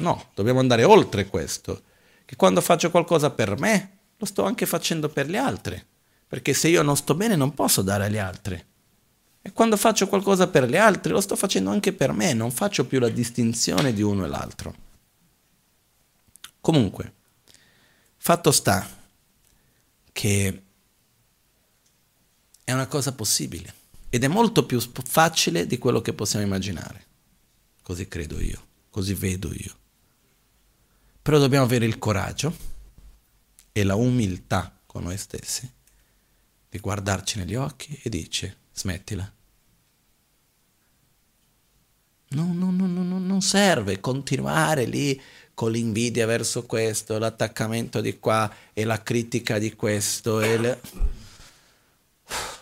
No, 0.00 0.30
dobbiamo 0.34 0.60
andare 0.60 0.84
oltre 0.84 1.26
questo. 1.26 1.82
Che 2.24 2.36
quando 2.36 2.60
faccio 2.60 2.90
qualcosa 2.90 3.30
per 3.30 3.58
me, 3.58 3.98
lo 4.16 4.26
sto 4.26 4.44
anche 4.44 4.66
facendo 4.66 5.08
per 5.08 5.28
gli 5.28 5.36
altri. 5.36 5.82
Perché 6.26 6.52
se 6.54 6.68
io 6.68 6.82
non 6.82 6.96
sto 6.96 7.14
bene 7.14 7.36
non 7.36 7.54
posso 7.54 7.82
dare 7.82 8.04
agli 8.04 8.18
altri. 8.18 8.62
E 9.40 9.52
quando 9.52 9.76
faccio 9.76 10.08
qualcosa 10.08 10.48
per 10.48 10.68
gli 10.68 10.76
altri, 10.76 11.12
lo 11.12 11.20
sto 11.20 11.36
facendo 11.36 11.70
anche 11.70 11.92
per 11.92 12.12
me, 12.12 12.34
non 12.34 12.50
faccio 12.50 12.86
più 12.86 12.98
la 12.98 13.08
distinzione 13.08 13.92
di 13.92 14.02
uno 14.02 14.24
e 14.24 14.28
l'altro. 14.28 14.74
Comunque, 16.60 17.14
Fatto 18.28 18.50
sta 18.50 18.86
che 20.12 20.62
è 22.62 22.72
una 22.72 22.86
cosa 22.88 23.14
possibile 23.14 23.72
ed 24.10 24.24
è 24.24 24.28
molto 24.28 24.66
più 24.66 24.80
facile 24.80 25.66
di 25.66 25.78
quello 25.78 26.02
che 26.02 26.12
possiamo 26.12 26.44
immaginare. 26.44 27.06
Così 27.82 28.06
credo 28.06 28.38
io, 28.38 28.62
così 28.90 29.14
vedo 29.14 29.50
io. 29.54 29.76
Però 31.28 31.38
dobbiamo 31.38 31.66
avere 31.66 31.84
il 31.84 31.98
coraggio 31.98 32.56
e 33.70 33.84
la 33.84 33.96
umiltà 33.96 34.74
con 34.86 35.02
noi 35.02 35.18
stessi 35.18 35.70
di 36.70 36.78
guardarci 36.78 37.36
negli 37.36 37.54
occhi 37.54 38.00
e 38.02 38.08
dice 38.08 38.56
smettila. 38.72 39.30
No, 42.28 42.50
no, 42.54 42.70
no, 42.70 43.18
non 43.18 43.42
serve 43.42 44.00
continuare 44.00 44.86
lì 44.86 45.20
con 45.52 45.70
l'invidia 45.70 46.24
verso 46.24 46.64
questo, 46.64 47.18
l'attaccamento 47.18 48.00
di 48.00 48.18
qua 48.18 48.50
e 48.72 48.84
la 48.84 49.02
critica 49.02 49.58
di 49.58 49.74
questo. 49.74 50.40
E 50.40 50.56
le... 50.56 50.80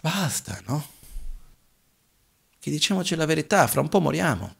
Basta, 0.00 0.60
no? 0.66 0.84
Che 2.58 2.70
diciamoci 2.72 3.14
la 3.14 3.26
verità, 3.26 3.68
fra 3.68 3.80
un 3.80 3.88
po' 3.88 4.00
moriamo. 4.00 4.56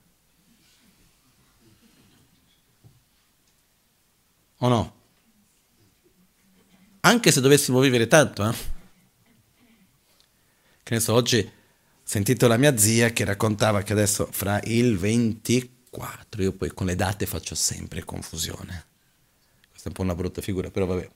O 4.58 4.68
no? 4.68 4.94
Anche 7.00 7.30
se 7.30 7.40
dovessimo 7.40 7.80
vivere 7.80 8.06
tanto, 8.06 8.48
eh? 8.48 8.54
Che 10.82 10.94
ne 10.94 11.00
so, 11.00 11.14
oggi 11.14 11.38
ho 11.38 11.50
sentito 12.02 12.46
la 12.46 12.56
mia 12.56 12.76
zia 12.76 13.10
che 13.10 13.24
raccontava 13.24 13.82
che 13.82 13.92
adesso 13.92 14.28
fra 14.30 14.60
il 14.64 14.96
24 14.96 15.74
4, 15.96 16.42
io 16.42 16.52
poi 16.52 16.68
con 16.74 16.86
le 16.86 16.94
date 16.94 17.24
faccio 17.24 17.54
sempre 17.54 18.04
confusione. 18.04 18.84
Questa 19.70 19.84
è 19.84 19.88
un 19.88 19.92
po' 19.94 20.02
una 20.02 20.14
brutta 20.14 20.42
figura, 20.42 20.70
però 20.70 20.84
vabbè. 20.84 21.08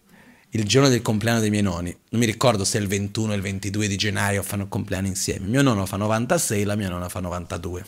Il 0.52 0.64
giorno 0.64 0.88
del 0.88 1.02
compleanno 1.02 1.40
dei 1.40 1.50
miei 1.50 1.62
nonni, 1.62 1.96
non 2.08 2.20
mi 2.20 2.26
ricordo 2.26 2.64
se 2.64 2.78
è 2.78 2.80
il 2.80 2.88
21 2.88 3.32
o 3.32 3.36
il 3.36 3.42
22 3.42 3.86
di 3.86 3.96
gennaio 3.96 4.42
fanno 4.42 4.64
il 4.64 4.68
compleanno 4.70 5.06
insieme. 5.06 5.46
Mio 5.46 5.60
nonno 5.60 5.84
fa 5.84 5.96
96, 5.96 6.64
la 6.64 6.76
mia 6.76 6.88
nonna 6.88 7.10
fa 7.10 7.20
92, 7.20 7.86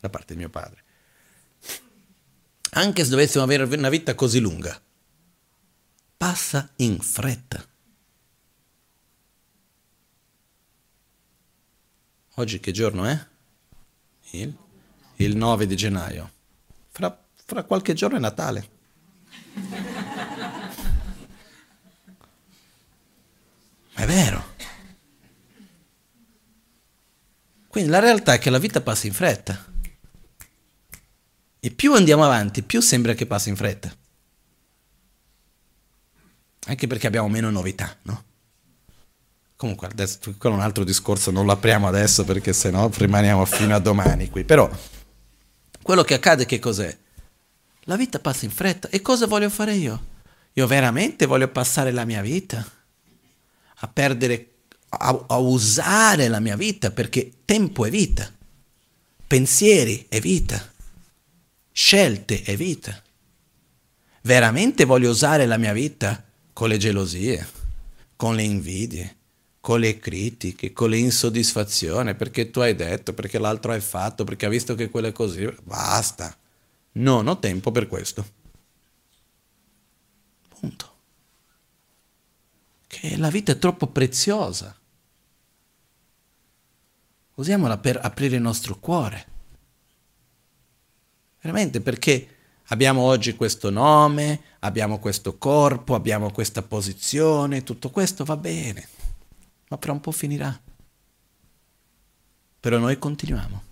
da 0.00 0.08
parte 0.08 0.32
di 0.32 0.40
mio 0.40 0.48
padre. 0.48 0.82
Anche 2.74 3.04
se 3.04 3.10
dovessimo 3.10 3.44
avere 3.44 3.64
una 3.64 3.90
vita 3.90 4.14
così 4.14 4.40
lunga, 4.40 4.80
passa 6.16 6.70
in 6.76 6.98
fretta. 7.00 7.62
Oggi 12.36 12.60
che 12.60 12.72
giorno 12.72 13.04
è? 13.04 13.26
Il, 14.30 14.56
il 15.16 15.36
9 15.36 15.66
di 15.66 15.76
gennaio. 15.76 16.32
Fra, 16.88 17.24
fra 17.44 17.62
qualche 17.64 17.92
giorno 17.92 18.16
è 18.16 18.20
Natale. 18.20 18.70
È 23.94 24.06
vero. 24.06 24.54
Quindi 27.68 27.90
la 27.90 27.98
realtà 28.00 28.32
è 28.32 28.38
che 28.38 28.50
la 28.50 28.58
vita 28.58 28.80
passa 28.80 29.06
in 29.06 29.12
fretta. 29.12 29.71
E 31.64 31.70
più 31.70 31.94
andiamo 31.94 32.24
avanti, 32.24 32.64
più 32.64 32.80
sembra 32.80 33.14
che 33.14 33.24
passi 33.24 33.48
in 33.48 33.54
fretta. 33.54 33.94
Anche 36.66 36.86
perché 36.88 37.06
abbiamo 37.06 37.28
meno 37.28 37.50
novità, 37.50 37.96
no? 38.02 38.24
Comunque, 39.54 39.86
adesso, 39.86 40.18
quello 40.38 40.56
è 40.56 40.58
un 40.58 40.64
altro 40.64 40.82
discorso, 40.82 41.30
non 41.30 41.46
lo 41.46 41.52
apriamo 41.52 41.86
adesso 41.86 42.24
perché 42.24 42.52
sennò 42.52 42.90
rimaniamo 42.92 43.44
fino 43.44 43.76
a 43.76 43.78
domani 43.78 44.28
qui. 44.28 44.42
Però, 44.42 44.68
quello 45.80 46.02
che 46.02 46.14
accade 46.14 46.46
che 46.46 46.58
cos'è? 46.58 46.98
La 47.82 47.94
vita 47.94 48.18
passa 48.18 48.44
in 48.44 48.50
fretta. 48.50 48.88
E 48.88 49.00
cosa 49.00 49.28
voglio 49.28 49.48
fare 49.48 49.74
io? 49.74 50.06
Io 50.54 50.66
veramente 50.66 51.26
voglio 51.26 51.46
passare 51.46 51.92
la 51.92 52.04
mia 52.04 52.22
vita 52.22 52.68
a 53.76 53.86
perdere, 53.86 54.54
a, 54.88 55.26
a 55.28 55.36
usare 55.36 56.26
la 56.26 56.40
mia 56.40 56.56
vita 56.56 56.90
perché 56.90 57.30
tempo 57.44 57.86
è 57.86 57.90
vita, 57.90 58.28
pensieri 59.28 60.06
è 60.08 60.18
vita, 60.18 60.71
scelte 61.72 62.42
è 62.42 62.56
vita. 62.56 63.02
Veramente 64.22 64.84
voglio 64.84 65.10
usare 65.10 65.46
la 65.46 65.56
mia 65.56 65.72
vita 65.72 66.24
con 66.52 66.68
le 66.68 66.76
gelosie, 66.76 67.46
con 68.14 68.36
le 68.36 68.42
invidie, 68.42 69.16
con 69.60 69.80
le 69.80 69.98
critiche, 69.98 70.72
con 70.72 70.90
le 70.90 70.98
insoddisfazioni, 70.98 72.14
perché 72.14 72.50
tu 72.50 72.60
hai 72.60 72.76
detto, 72.76 73.14
perché 73.14 73.38
l'altro 73.38 73.72
hai 73.72 73.80
fatto, 73.80 74.24
perché 74.24 74.46
ha 74.46 74.50
visto 74.50 74.74
che 74.74 74.90
quello 74.90 75.08
è 75.08 75.12
così. 75.12 75.48
Basta. 75.62 76.36
Non 76.92 77.26
ho 77.26 77.38
tempo 77.38 77.72
per 77.72 77.86
questo. 77.86 78.26
Punto. 80.48 80.90
Che 82.86 83.16
la 83.16 83.30
vita 83.30 83.52
è 83.52 83.58
troppo 83.58 83.86
preziosa. 83.86 84.76
Usiamola 87.34 87.78
per 87.78 87.98
aprire 88.00 88.36
il 88.36 88.42
nostro 88.42 88.78
cuore. 88.78 89.31
Veramente 91.42 91.80
perché 91.82 92.28
abbiamo 92.68 93.02
oggi 93.02 93.36
questo 93.36 93.68
nome, 93.68 94.40
abbiamo 94.60 94.98
questo 94.98 95.36
corpo, 95.36 95.94
abbiamo 95.94 96.30
questa 96.30 96.62
posizione, 96.62 97.62
tutto 97.62 97.90
questo 97.90 98.24
va 98.24 98.36
bene 98.38 98.88
ma 99.72 99.78
fra 99.80 99.92
un 99.92 100.00
po' 100.00 100.12
finirà. 100.12 100.60
Però 102.60 102.76
noi 102.78 102.98
continuiamo. 102.98 103.62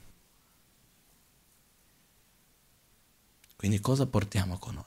Quindi 3.55 3.81
cosa 3.81 4.07
portiamo 4.07 4.57
con 4.57 4.75
noi? 4.75 4.85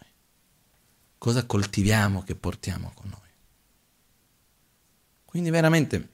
Cosa 1.20 1.46
coltiviamo 1.46 2.24
che 2.24 2.34
portiamo 2.34 2.92
con 2.96 3.10
noi? 3.10 3.20
Quindi 5.26 5.52
veramente, 5.52 6.13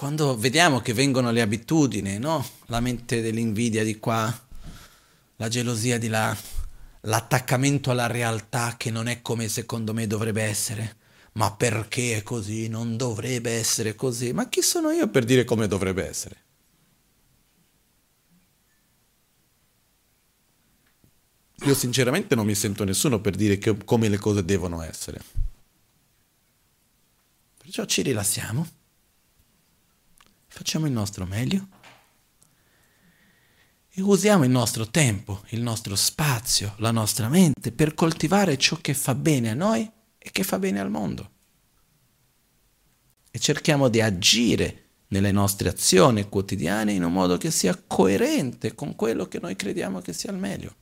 quando 0.00 0.34
vediamo 0.34 0.80
che 0.80 0.94
vengono 0.94 1.30
le 1.30 1.42
abitudini, 1.42 2.16
no? 2.16 2.42
la 2.68 2.80
mente 2.80 3.20
dell'invidia 3.20 3.84
di 3.84 3.98
qua, 3.98 4.34
la 5.36 5.48
gelosia 5.48 5.98
di 5.98 6.08
là, 6.08 6.34
l'attaccamento 7.00 7.90
alla 7.90 8.06
realtà 8.06 8.76
che 8.78 8.90
non 8.90 9.08
è 9.08 9.20
come 9.20 9.46
secondo 9.48 9.92
me 9.92 10.06
dovrebbe 10.06 10.42
essere, 10.42 10.96
ma 11.32 11.52
perché 11.52 12.16
è 12.16 12.22
così? 12.22 12.68
Non 12.68 12.96
dovrebbe 12.96 13.50
essere 13.50 13.94
così. 13.94 14.32
Ma 14.32 14.48
chi 14.48 14.62
sono 14.62 14.90
io 14.90 15.06
per 15.10 15.26
dire 15.26 15.44
come 15.44 15.68
dovrebbe 15.68 16.08
essere? 16.08 16.36
Io 21.66 21.74
sinceramente 21.74 22.34
non 22.34 22.46
mi 22.46 22.54
sento 22.54 22.84
nessuno 22.84 23.20
per 23.20 23.36
dire 23.36 23.58
che, 23.58 23.76
come 23.84 24.08
le 24.08 24.16
cose 24.16 24.46
devono 24.46 24.80
essere. 24.80 25.20
Perciò 27.58 27.84
ci 27.84 28.00
rilassiamo, 28.00 28.79
facciamo 30.60 30.84
il 30.84 30.92
nostro 30.92 31.24
meglio 31.24 31.68
e 33.88 34.02
usiamo 34.02 34.44
il 34.44 34.50
nostro 34.50 34.86
tempo, 34.86 35.42
il 35.48 35.62
nostro 35.62 35.96
spazio, 35.96 36.74
la 36.80 36.90
nostra 36.90 37.30
mente 37.30 37.72
per 37.72 37.94
coltivare 37.94 38.58
ciò 38.58 38.76
che 38.76 38.92
fa 38.92 39.14
bene 39.14 39.52
a 39.52 39.54
noi 39.54 39.90
e 40.18 40.30
che 40.30 40.42
fa 40.42 40.58
bene 40.58 40.78
al 40.78 40.90
mondo. 40.90 41.30
E 43.30 43.38
cerchiamo 43.38 43.88
di 43.88 44.02
agire 44.02 44.88
nelle 45.08 45.32
nostre 45.32 45.70
azioni 45.70 46.28
quotidiane 46.28 46.92
in 46.92 47.04
un 47.04 47.12
modo 47.14 47.38
che 47.38 47.50
sia 47.50 47.74
coerente 47.74 48.74
con 48.74 48.94
quello 48.94 49.28
che 49.28 49.40
noi 49.40 49.56
crediamo 49.56 50.02
che 50.02 50.12
sia 50.12 50.30
il 50.30 50.36
meglio. 50.36 50.76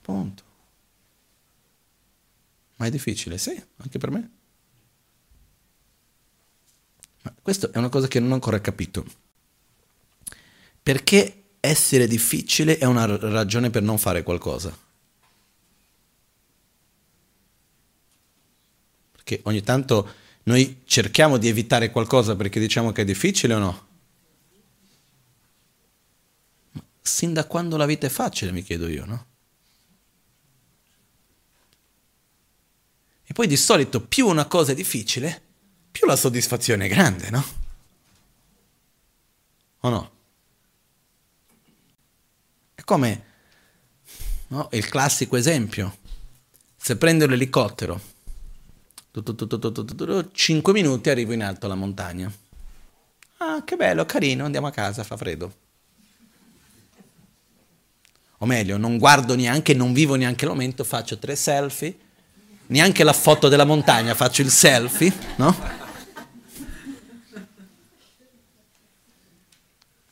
Punto. 0.00 0.44
Ma 2.76 2.86
è 2.86 2.90
difficile, 2.90 3.36
sì, 3.36 3.60
anche 3.78 3.98
per 3.98 4.10
me. 4.12 4.30
Ma 7.22 7.34
questa 7.48 7.70
è 7.70 7.78
una 7.78 7.88
cosa 7.88 8.08
che 8.08 8.20
non 8.20 8.32
ho 8.32 8.34
ancora 8.34 8.60
capito. 8.60 9.06
Perché 10.82 11.44
essere 11.60 12.06
difficile 12.06 12.76
è 12.76 12.84
una 12.84 13.06
ragione 13.06 13.70
per 13.70 13.80
non 13.80 13.96
fare 13.96 14.22
qualcosa. 14.22 14.76
Perché 19.12 19.40
ogni 19.44 19.62
tanto 19.62 20.12
noi 20.42 20.82
cerchiamo 20.84 21.38
di 21.38 21.48
evitare 21.48 21.90
qualcosa 21.90 22.36
perché 22.36 22.60
diciamo 22.60 22.92
che 22.92 23.00
è 23.00 23.04
difficile 23.06 23.54
o 23.54 23.58
no? 23.58 23.86
Ma 26.72 26.84
sin 27.00 27.32
da 27.32 27.46
quando 27.46 27.78
la 27.78 27.86
vita 27.86 28.06
è 28.06 28.10
facile, 28.10 28.52
mi 28.52 28.62
chiedo 28.62 28.88
io, 28.88 29.06
no? 29.06 29.26
E 33.24 33.32
poi 33.32 33.46
di 33.46 33.56
solito 33.56 34.02
più 34.02 34.26
una 34.26 34.44
cosa 34.44 34.72
è 34.72 34.74
difficile, 34.74 35.47
più 35.90 36.06
la 36.06 36.16
soddisfazione 36.16 36.86
è 36.86 36.88
grande, 36.88 37.30
no? 37.30 37.44
O 39.80 39.88
no? 39.88 40.16
come 42.88 43.24
no? 44.48 44.68
il 44.72 44.88
classico 44.88 45.36
esempio. 45.36 45.98
Se 46.74 46.96
prendo 46.96 47.26
l'elicottero, 47.26 48.00
5 50.32 50.72
minuti 50.72 51.10
arrivo 51.10 51.34
in 51.34 51.42
alto 51.42 51.66
alla 51.66 51.74
montagna. 51.74 52.32
Ah, 53.38 53.62
che 53.62 53.76
bello, 53.76 54.06
carino, 54.06 54.46
andiamo 54.46 54.68
a 54.68 54.70
casa, 54.70 55.04
fa 55.04 55.18
freddo. 55.18 55.54
O 58.38 58.46
meglio, 58.46 58.78
non 58.78 58.96
guardo 58.96 59.34
neanche, 59.34 59.74
non 59.74 59.92
vivo 59.92 60.14
neanche 60.14 60.46
il 60.46 60.50
momento, 60.50 60.82
faccio 60.82 61.18
tre 61.18 61.36
selfie, 61.36 61.98
neanche 62.68 63.04
la 63.04 63.12
foto 63.12 63.48
della 63.48 63.64
montagna, 63.64 64.14
faccio 64.14 64.42
il 64.42 64.50
selfie, 64.50 65.12
no? 65.36 65.76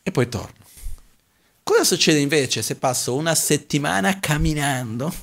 E 0.03 0.11
poi 0.11 0.29
torno. 0.29 0.55
Cosa 1.63 1.83
succede 1.83 2.19
invece 2.19 2.61
se 2.61 2.75
passo 2.75 3.13
una 3.15 3.35
settimana 3.35 4.19
camminando 4.19 5.13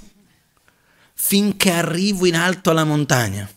finché 1.15 1.71
arrivo 1.71 2.27
in 2.27 2.37
alto 2.37 2.71
alla 2.71 2.85
montagna? 2.85 3.51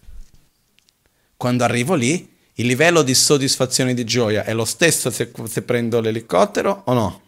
Quando 1.36 1.64
arrivo 1.64 1.96
lì, 1.96 2.36
il 2.54 2.66
livello 2.66 3.04
di 3.04 3.14
soddisfazione 3.14 3.92
e 3.92 3.94
di 3.94 4.06
gioia 4.06 4.44
è 4.46 4.54
lo 4.54 4.66
stesso 4.66 5.12
se, 5.12 5.32
se 5.48 5.62
prendo 5.64 6.00
l'elicottero 6.00 6.84
o 6.86 6.94
no? 6.94 7.22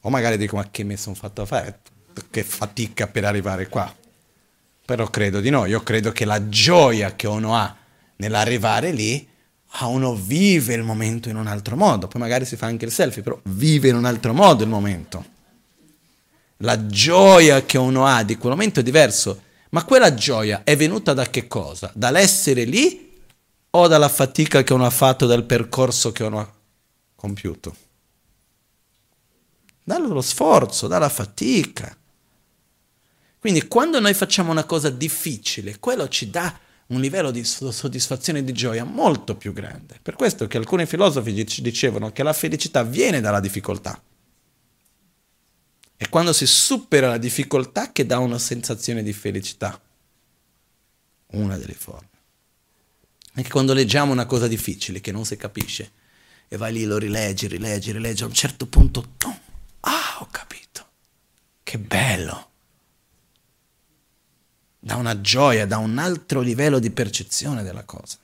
O 0.00 0.10
magari 0.10 0.36
dico, 0.36 0.56
ma 0.56 0.68
che 0.68 0.82
mi 0.82 0.96
sono 0.96 1.14
fatto 1.14 1.46
fare? 1.46 1.80
Che 2.28 2.42
fatica 2.42 3.06
per 3.06 3.24
arrivare 3.24 3.68
qua. 3.68 4.01
Però 4.92 5.08
credo 5.08 5.40
di 5.40 5.48
no, 5.48 5.64
io 5.64 5.82
credo 5.82 6.12
che 6.12 6.26
la 6.26 6.50
gioia 6.50 7.16
che 7.16 7.26
uno 7.26 7.56
ha 7.56 7.74
nell'arrivare 8.16 8.92
lì 8.92 9.26
ah, 9.66 9.86
uno 9.86 10.14
vive 10.14 10.74
il 10.74 10.82
momento 10.82 11.30
in 11.30 11.36
un 11.36 11.46
altro 11.46 11.76
modo, 11.76 12.08
poi 12.08 12.20
magari 12.20 12.44
si 12.44 12.56
fa 12.56 12.66
anche 12.66 12.84
il 12.84 12.92
selfie, 12.92 13.22
però 13.22 13.40
vive 13.44 13.88
in 13.88 13.94
un 13.94 14.04
altro 14.04 14.34
modo 14.34 14.64
il 14.64 14.68
momento. 14.68 15.24
La 16.58 16.86
gioia 16.88 17.64
che 17.64 17.78
uno 17.78 18.04
ha 18.04 18.22
di 18.22 18.36
quel 18.36 18.52
momento 18.52 18.80
è 18.80 18.82
diverso, 18.82 19.40
ma 19.70 19.82
quella 19.82 20.12
gioia 20.12 20.60
è 20.62 20.76
venuta 20.76 21.14
da 21.14 21.24
che 21.30 21.46
cosa? 21.46 21.90
Dall'essere 21.94 22.64
lì 22.64 23.18
o 23.70 23.86
dalla 23.88 24.10
fatica 24.10 24.62
che 24.62 24.74
uno 24.74 24.84
ha 24.84 24.90
fatto, 24.90 25.24
dal 25.24 25.44
percorso 25.44 26.12
che 26.12 26.22
uno 26.22 26.38
ha 26.38 26.52
compiuto? 27.14 27.74
Dallo 29.82 30.20
sforzo, 30.20 30.86
dalla 30.86 31.08
fatica. 31.08 31.96
Quindi 33.42 33.66
quando 33.66 33.98
noi 33.98 34.14
facciamo 34.14 34.52
una 34.52 34.62
cosa 34.62 34.88
difficile, 34.88 35.80
quello 35.80 36.08
ci 36.08 36.30
dà 36.30 36.56
un 36.86 37.00
livello 37.00 37.32
di 37.32 37.42
soddisfazione 37.42 38.38
e 38.38 38.44
di 38.44 38.52
gioia 38.52 38.84
molto 38.84 39.34
più 39.34 39.52
grande. 39.52 39.98
Per 40.00 40.14
questo 40.14 40.46
che 40.46 40.58
alcuni 40.58 40.86
filosofi 40.86 41.32
dicevano 41.32 42.12
che 42.12 42.22
la 42.22 42.34
felicità 42.34 42.84
viene 42.84 43.20
dalla 43.20 43.40
difficoltà. 43.40 44.00
È 45.96 46.08
quando 46.08 46.32
si 46.32 46.46
supera 46.46 47.08
la 47.08 47.18
difficoltà 47.18 47.90
che 47.90 48.06
dà 48.06 48.20
una 48.20 48.38
sensazione 48.38 49.02
di 49.02 49.12
felicità. 49.12 49.82
Una 51.32 51.58
delle 51.58 51.74
forme. 51.74 52.10
Anche 53.32 53.50
quando 53.50 53.72
leggiamo 53.72 54.12
una 54.12 54.26
cosa 54.26 54.46
difficile 54.46 55.00
che 55.00 55.10
non 55.10 55.24
si 55.24 55.36
capisce 55.36 55.90
e 56.46 56.56
vai 56.56 56.72
lì, 56.74 56.84
lo 56.84 56.96
rileggi, 56.96 57.48
rileggi, 57.48 57.90
rileggi, 57.90 58.22
a 58.22 58.26
un 58.26 58.34
certo 58.34 58.66
punto, 58.66 59.14
ah, 59.80 60.18
ho 60.20 60.28
capito. 60.30 60.86
Che 61.64 61.76
bello 61.76 62.50
da 64.84 64.96
una 64.96 65.20
gioia, 65.20 65.64
da 65.64 65.78
un 65.78 65.96
altro 65.96 66.40
livello 66.40 66.80
di 66.80 66.90
percezione 66.90 67.62
della 67.62 67.84
cosa. 67.84 68.16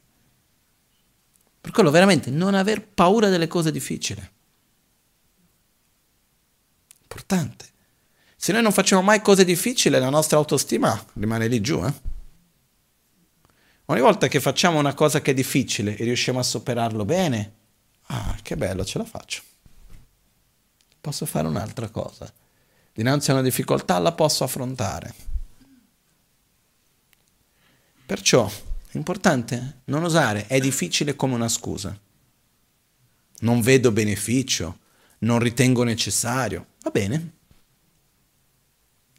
Per 1.61 1.71
quello 1.71 1.93
veramente 1.93 2.31
non 2.31 2.55
aver 2.55 2.85
paura 2.85 3.29
delle 3.29 3.47
cose 3.47 3.71
difficili. 3.71 4.29
Importante. 7.03 7.67
Se 8.35 8.51
noi 8.51 8.63
non 8.63 8.73
facciamo 8.73 9.03
mai 9.03 9.23
cose 9.23 9.45
difficili, 9.45 10.01
la 10.01 10.11
nostra 10.11 10.37
autostima 10.37 11.01
rimane 11.13 11.47
lì 11.47 11.61
giù. 11.61 11.81
Eh? 11.85 11.93
Ogni 13.85 14.01
volta 14.01 14.27
che 14.27 14.41
facciamo 14.41 14.81
una 14.81 14.95
cosa 14.95 15.21
che 15.21 15.31
è 15.31 15.35
difficile 15.35 15.97
e 15.97 16.03
riusciamo 16.03 16.41
a 16.41 16.43
superarlo 16.43 17.05
bene, 17.05 17.53
ah, 18.07 18.37
che 18.43 18.57
bello, 18.57 18.85
ce 18.85 18.99
la 18.99 19.05
faccio. 19.05 19.43
Posso 21.01 21.25
fare 21.25 21.47
un'altra 21.47 21.89
cosa. 21.89 22.33
Dinanzi 22.93 23.31
a 23.31 23.35
una 23.35 23.43
difficoltà 23.43 24.01
la 24.01 24.11
posso 24.11 24.43
affrontare. 24.43 25.15
Perciò 28.09 28.49
è 28.49 28.97
importante 28.97 29.83
non 29.85 30.03
usare 30.03 30.47
è 30.47 30.59
difficile 30.61 31.15
come 31.15 31.35
una 31.35 31.51
scusa. 31.51 31.95
Non 33.41 33.61
vedo 33.61 33.93
beneficio, 33.93 34.79
non 35.19 35.39
ritengo 35.39 35.83
necessario. 35.83 36.69
Va 36.81 36.89
bene, 36.89 37.33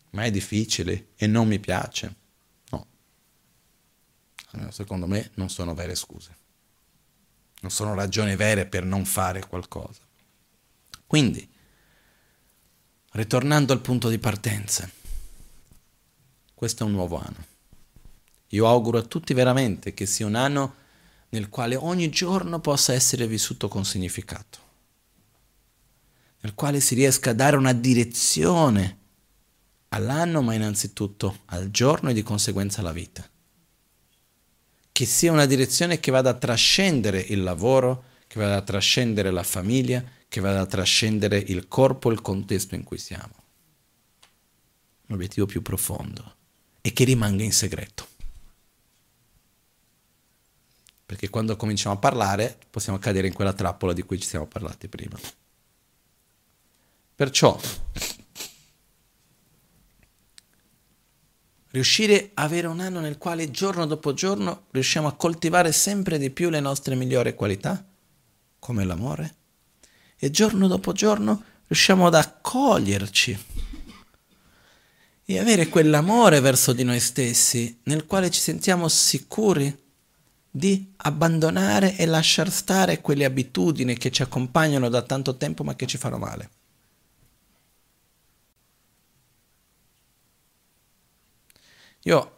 ma 0.10 0.24
è 0.24 0.32
difficile 0.32 1.10
e 1.16 1.28
non 1.28 1.48
mi 1.48 1.60
piace. 1.60 2.16
No. 2.72 2.88
Secondo 4.72 5.06
me 5.06 5.30
non 5.36 5.52
sono 5.52 5.76
vere 5.76 5.94
scuse. 5.94 6.36
Non 7.61 7.70
sono 7.70 7.94
ragioni 7.94 8.36
vere 8.36 8.66
per 8.66 8.86
non 8.86 9.06
fare 9.06 9.45
qualcosa. 9.45 10.02
Quindi, 11.06 11.48
ritornando 13.11 13.72
al 13.72 13.82
punto 13.82 14.10
di 14.10 14.18
partenza, 14.18 14.90
questo 16.56 16.84
è 16.84 16.88
un 16.88 16.94
nuovo 16.94 17.20
anno. 17.20 17.48
Io 18.49 18.67
auguro 18.67 18.97
a 18.97 19.03
tutti 19.03 19.34
veramente 19.34 19.93
che 19.93 20.05
sia 20.05 20.26
un 20.26 20.35
anno 20.35 20.76
nel 21.30 21.49
quale 21.49 21.76
ogni 21.76 22.09
giorno 22.09 22.59
possa 22.59 22.93
essere 22.93 23.27
vissuto 23.27 23.67
con 23.67 23.85
significato, 23.85 24.57
nel 26.39 26.55
quale 26.55 26.80
si 26.80 26.95
riesca 26.95 27.31
a 27.31 27.35
dare 27.35 27.55
una 27.55 27.73
direzione 27.73 28.97
all'anno, 29.89 30.41
ma 30.41 30.55
innanzitutto 30.55 31.41
al 31.45 31.69
giorno 31.69 32.09
e 32.09 32.13
di 32.13 32.23
conseguenza 32.23 32.81
alla 32.81 32.91
vita. 32.91 33.27
Che 34.91 35.05
sia 35.05 35.31
una 35.31 35.45
direzione 35.45 35.99
che 35.99 36.11
vada 36.11 36.31
a 36.31 36.38
trascendere 36.38 37.19
il 37.19 37.43
lavoro, 37.43 38.05
che 38.26 38.39
vada 38.39 38.57
a 38.57 38.61
trascendere 38.61 39.30
la 39.30 39.43
famiglia, 39.43 40.03
che 40.27 40.41
vada 40.41 40.61
a 40.61 40.65
trascendere 40.65 41.38
il 41.38 41.67
corpo 41.67 42.11
il 42.11 42.21
contesto 42.21 42.73
in 42.73 42.84
cui 42.84 42.97
siamo. 42.97 43.34
Un 45.07 45.15
obiettivo 45.15 45.45
più 45.45 45.61
profondo 45.61 46.35
e 46.81 46.93
che 46.93 47.03
rimanga 47.03 47.43
in 47.43 47.53
segreto 47.53 48.09
perché 51.10 51.31
quando 51.31 51.56
cominciamo 51.56 51.95
a 51.95 51.98
parlare 51.98 52.56
possiamo 52.69 52.99
cadere 52.99 53.26
in 53.26 53.34
quella 53.34 53.52
trappola 53.52 53.94
di 53.94 54.03
cui 54.03 54.19
ci 54.19 54.27
siamo 54.27 54.45
parlati 54.45 54.88
prima. 54.88 55.18
Perciò 57.15 57.60
riuscire 61.72 62.30
a 62.36 62.44
avere 62.44 62.68
un 62.68 62.80
anno 62.80 62.99
nel 62.99 63.18
quale 63.18 63.49
giorno 63.49 63.88
dopo 63.88 64.14
giorno 64.14 64.68
riusciamo 64.69 65.07
a 65.07 65.15
coltivare 65.15 65.72
sempre 65.72 66.19
di 66.19 66.30
più 66.30 66.52
le 66.52 66.60
nostre 66.60 66.94
migliori 66.94 67.34
qualità, 67.34 67.84
come 68.60 68.84
l'amore, 68.84 69.36
e 70.15 70.30
giorno 70.30 70.68
dopo 70.68 70.91
giorno 70.91 71.44
riusciamo 71.65 72.06
ad 72.06 72.14
accoglierci 72.14 73.45
e 75.26 75.40
avere 75.40 75.69
quell'amore 75.69 76.40
verso 76.40 76.72
di 76.72 76.84
noi 76.84 76.99
stessi 76.99 77.80
nel 77.86 78.06
quale 78.06 78.30
ci 78.30 78.40
sentiamo 78.40 78.88
sicuri 78.88 79.88
di 80.51 80.93
abbandonare 80.97 81.95
e 81.95 82.05
lasciar 82.05 82.49
stare 82.49 83.01
quelle 83.01 83.26
abitudini 83.26 83.97
che 83.97 84.11
ci 84.11 84.21
accompagnano 84.21 84.89
da 84.89 85.01
tanto 85.01 85.35
tempo 85.35 85.63
ma 85.63 85.76
che 85.76 85.85
ci 85.85 85.97
fanno 85.97 86.17
male. 86.17 86.49
Io 92.03 92.38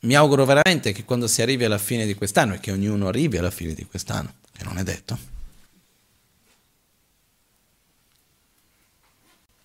mi 0.00 0.14
auguro 0.14 0.44
veramente 0.44 0.92
che 0.92 1.04
quando 1.04 1.26
si 1.26 1.42
arrivi 1.42 1.64
alla 1.64 1.78
fine 1.78 2.06
di 2.06 2.14
quest'anno 2.14 2.54
e 2.54 2.60
che 2.60 2.72
ognuno 2.72 3.08
arrivi 3.08 3.38
alla 3.38 3.50
fine 3.50 3.72
di 3.74 3.86
quest'anno, 3.86 4.34
che 4.52 4.64
non 4.64 4.78
è 4.78 4.82
detto, 4.82 5.18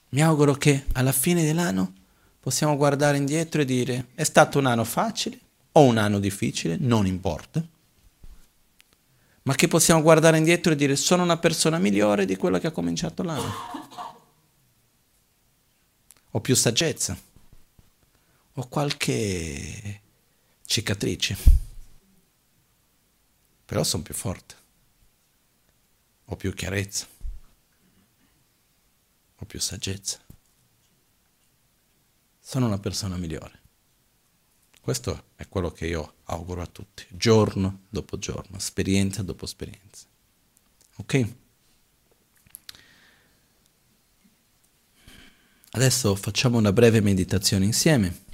mi 0.09 0.21
auguro 0.21 0.53
che 0.53 0.85
alla 0.93 1.11
fine 1.11 1.43
dell'anno 1.43 1.93
possiamo 2.39 2.77
guardare 2.77 3.17
indietro 3.17 3.61
e 3.61 3.65
dire 3.65 4.07
è 4.15 4.23
stato 4.23 4.57
un 4.57 4.65
anno 4.67 4.83
facile, 4.83 5.39
o 5.77 5.83
un 5.83 5.97
anno 5.97 6.19
difficile, 6.19 6.75
non 6.79 7.05
importa, 7.05 7.65
ma 9.43 9.53
che 9.53 9.67
possiamo 9.67 10.01
guardare 10.01 10.37
indietro 10.37 10.73
e 10.73 10.75
dire 10.75 10.95
sono 10.95 11.21
una 11.21 11.37
persona 11.37 11.77
migliore 11.77 12.25
di 12.25 12.35
quella 12.35 12.59
che 12.59 12.67
ha 12.67 12.71
cominciato 12.71 13.21
l'anno. 13.21 13.53
Ho 16.31 16.41
più 16.41 16.55
saggezza, 16.55 17.17
ho 18.53 18.67
qualche 18.67 20.01
cicatrice, 20.65 21.37
però 23.63 23.83
sono 23.83 24.03
più 24.03 24.15
forte, 24.15 24.55
ho 26.25 26.35
più 26.35 26.53
chiarezza, 26.53 27.05
ho 29.35 29.45
più 29.45 29.59
saggezza, 29.59 30.19
sono 32.39 32.65
una 32.65 32.79
persona 32.79 33.15
migliore. 33.15 33.61
Questo 34.81 35.26
è 35.37 35.47
quello 35.47 35.69
che 35.71 35.85
io 35.85 36.15
auguro 36.25 36.61
a 36.63 36.65
tutti, 36.65 37.05
giorno 37.09 37.81
dopo 37.89 38.17
giorno, 38.17 38.57
esperienza 38.57 39.21
dopo 39.21 39.45
esperienza. 39.45 40.05
Ok? 40.95 41.33
Adesso 45.69 46.15
facciamo 46.15 46.57
una 46.57 46.73
breve 46.73 47.01
meditazione 47.01 47.65
insieme. 47.65 48.25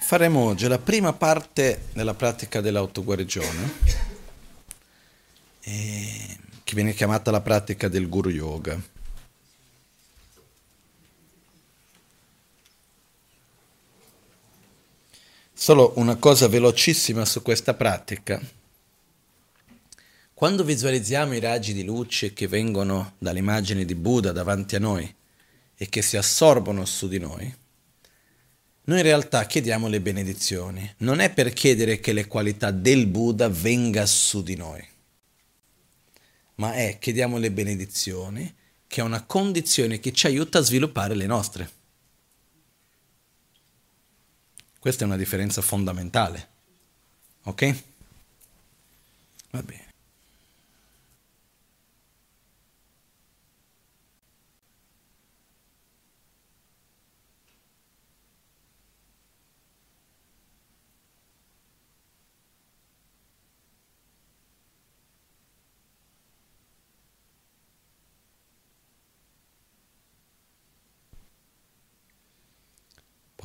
Faremo 0.00 0.38
oggi 0.40 0.68
la 0.68 0.78
prima 0.78 1.12
parte 1.12 1.88
della 1.92 2.14
pratica 2.14 2.62
dell'autoguarigione 2.62 3.95
viene 6.76 6.92
chiamata 6.92 7.30
la 7.30 7.40
pratica 7.40 7.88
del 7.88 8.06
Guru 8.06 8.28
Yoga. 8.28 8.78
Solo 15.54 15.94
una 15.96 16.16
cosa 16.16 16.48
velocissima 16.48 17.24
su 17.24 17.40
questa 17.40 17.72
pratica. 17.72 18.38
Quando 20.34 20.64
visualizziamo 20.64 21.32
i 21.32 21.40
raggi 21.40 21.72
di 21.72 21.82
luce 21.82 22.34
che 22.34 22.46
vengono 22.46 23.14
dall'immagine 23.16 23.86
di 23.86 23.94
Buddha 23.94 24.32
davanti 24.32 24.76
a 24.76 24.80
noi 24.80 25.14
e 25.74 25.88
che 25.88 26.02
si 26.02 26.18
assorbono 26.18 26.84
su 26.84 27.08
di 27.08 27.18
noi, 27.18 27.54
noi 28.84 28.98
in 28.98 29.02
realtà 29.02 29.46
chiediamo 29.46 29.88
le 29.88 30.02
benedizioni. 30.02 30.94
Non 30.98 31.20
è 31.20 31.32
per 31.32 31.54
chiedere 31.54 32.00
che 32.00 32.12
le 32.12 32.26
qualità 32.26 32.70
del 32.70 33.06
Buddha 33.06 33.48
venga 33.48 34.04
su 34.04 34.42
di 34.42 34.56
noi 34.56 34.94
ma 36.56 36.74
è 36.74 36.98
chiediamo 36.98 37.38
le 37.38 37.50
benedizioni, 37.50 38.54
che 38.86 39.00
è 39.00 39.04
una 39.04 39.24
condizione 39.24 39.98
che 39.98 40.12
ci 40.12 40.26
aiuta 40.26 40.58
a 40.58 40.62
sviluppare 40.62 41.14
le 41.14 41.26
nostre. 41.26 41.70
Questa 44.78 45.02
è 45.02 45.06
una 45.06 45.16
differenza 45.16 45.62
fondamentale. 45.62 46.48
Ok? 47.44 47.82
Va 49.50 49.62
bene. 49.62 49.85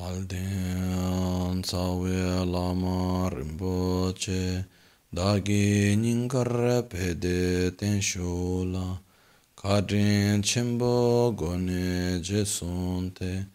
Palden 0.02 1.62
tsawe 1.62 2.44
lama 2.44 3.30
rinpoche 3.30 4.64
Dagi 5.14 5.94
nyingkar 5.94 6.82
pede 6.90 7.70
ten 7.78 8.00
shula 8.00 8.98
Kadrin 9.54 10.42
chenpo 10.42 11.30
Gone 11.36 12.20
je 12.20 12.42
sunte 12.44 13.46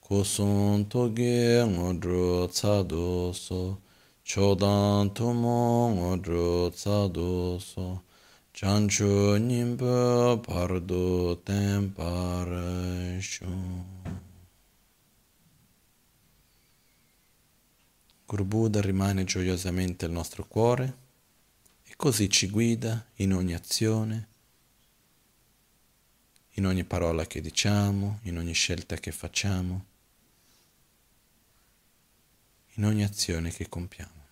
Kusun 0.00 0.86
toge 0.88 1.66
ngodro 1.66 2.46
tsadoso 2.54 3.78
Chodan 4.24 5.10
tomo 5.10 5.90
ngodro 5.90 6.70
tsadoso 6.70 7.98
Chancho 8.54 9.36
nyingpo 9.42 10.38
pardo 10.46 11.34
ten 11.44 11.90
parashun 11.90 13.82
Guru 18.26 18.44
Buddha 18.44 18.80
rimane 18.80 19.22
gioiosamente 19.22 20.04
al 20.04 20.10
nostro 20.10 20.44
cuore 20.48 20.96
e 21.84 21.94
così 21.94 22.28
ci 22.28 22.50
guida 22.50 23.06
in 23.16 23.32
ogni 23.32 23.54
azione, 23.54 24.28
in 26.54 26.66
ogni 26.66 26.82
parola 26.82 27.24
che 27.24 27.40
diciamo, 27.40 28.18
in 28.22 28.36
ogni 28.36 28.52
scelta 28.52 28.96
che 28.96 29.12
facciamo, 29.12 29.84
in 32.74 32.84
ogni 32.84 33.04
azione 33.04 33.52
che 33.52 33.68
compiamo. 33.68 34.24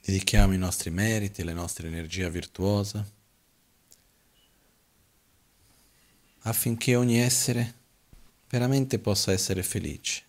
Dedichiamo 0.00 0.54
i 0.54 0.58
nostri 0.58 0.88
meriti, 0.88 1.42
la 1.42 1.52
nostra 1.52 1.86
energia 1.86 2.30
virtuosa 2.30 3.06
affinché 6.42 6.96
ogni 6.96 7.18
essere 7.18 7.74
veramente 8.48 8.98
possa 8.98 9.32
essere 9.32 9.62
felice 9.62 10.27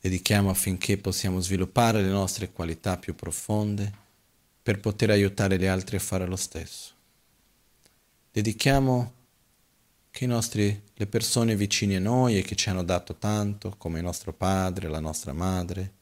dedichiamo 0.00 0.48
affinché 0.48 0.96
possiamo 0.96 1.40
sviluppare 1.40 2.00
le 2.00 2.08
nostre 2.08 2.50
qualità 2.50 2.96
più 2.96 3.14
profonde 3.14 3.92
per 4.62 4.80
poter 4.80 5.10
aiutare 5.10 5.58
gli 5.58 5.66
altri 5.66 5.96
a 5.96 6.00
fare 6.00 6.26
lo 6.26 6.36
stesso. 6.36 6.94
Dedichiamo 8.32 9.12
che 10.10 10.26
nostri, 10.26 10.82
le 10.94 11.06
persone 11.06 11.54
vicine 11.54 11.96
a 11.96 12.00
noi 12.00 12.38
e 12.38 12.42
che 12.42 12.56
ci 12.56 12.68
hanno 12.70 12.82
dato 12.82 13.16
tanto, 13.16 13.74
come 13.76 13.98
il 13.98 14.04
nostro 14.04 14.32
padre, 14.32 14.88
la 14.88 15.00
nostra 15.00 15.32
madre, 15.32 15.92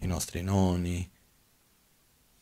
i 0.00 0.06
nostri 0.06 0.42
nonni, 0.42 1.10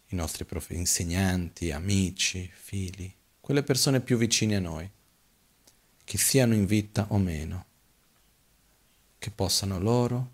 i 0.08 0.14
nostri 0.14 0.44
prof- 0.44 0.70
insegnanti, 0.70 1.70
amici, 1.70 2.50
figli, 2.52 3.12
quelle 3.40 3.62
persone 3.62 4.00
più 4.00 4.16
vicine 4.16 4.56
a 4.56 4.60
noi, 4.60 4.90
che 6.02 6.18
siano 6.18 6.54
in 6.54 6.66
vita 6.66 7.06
o 7.10 7.18
meno 7.18 7.66
che 9.24 9.30
possano 9.30 9.78
loro 9.80 10.30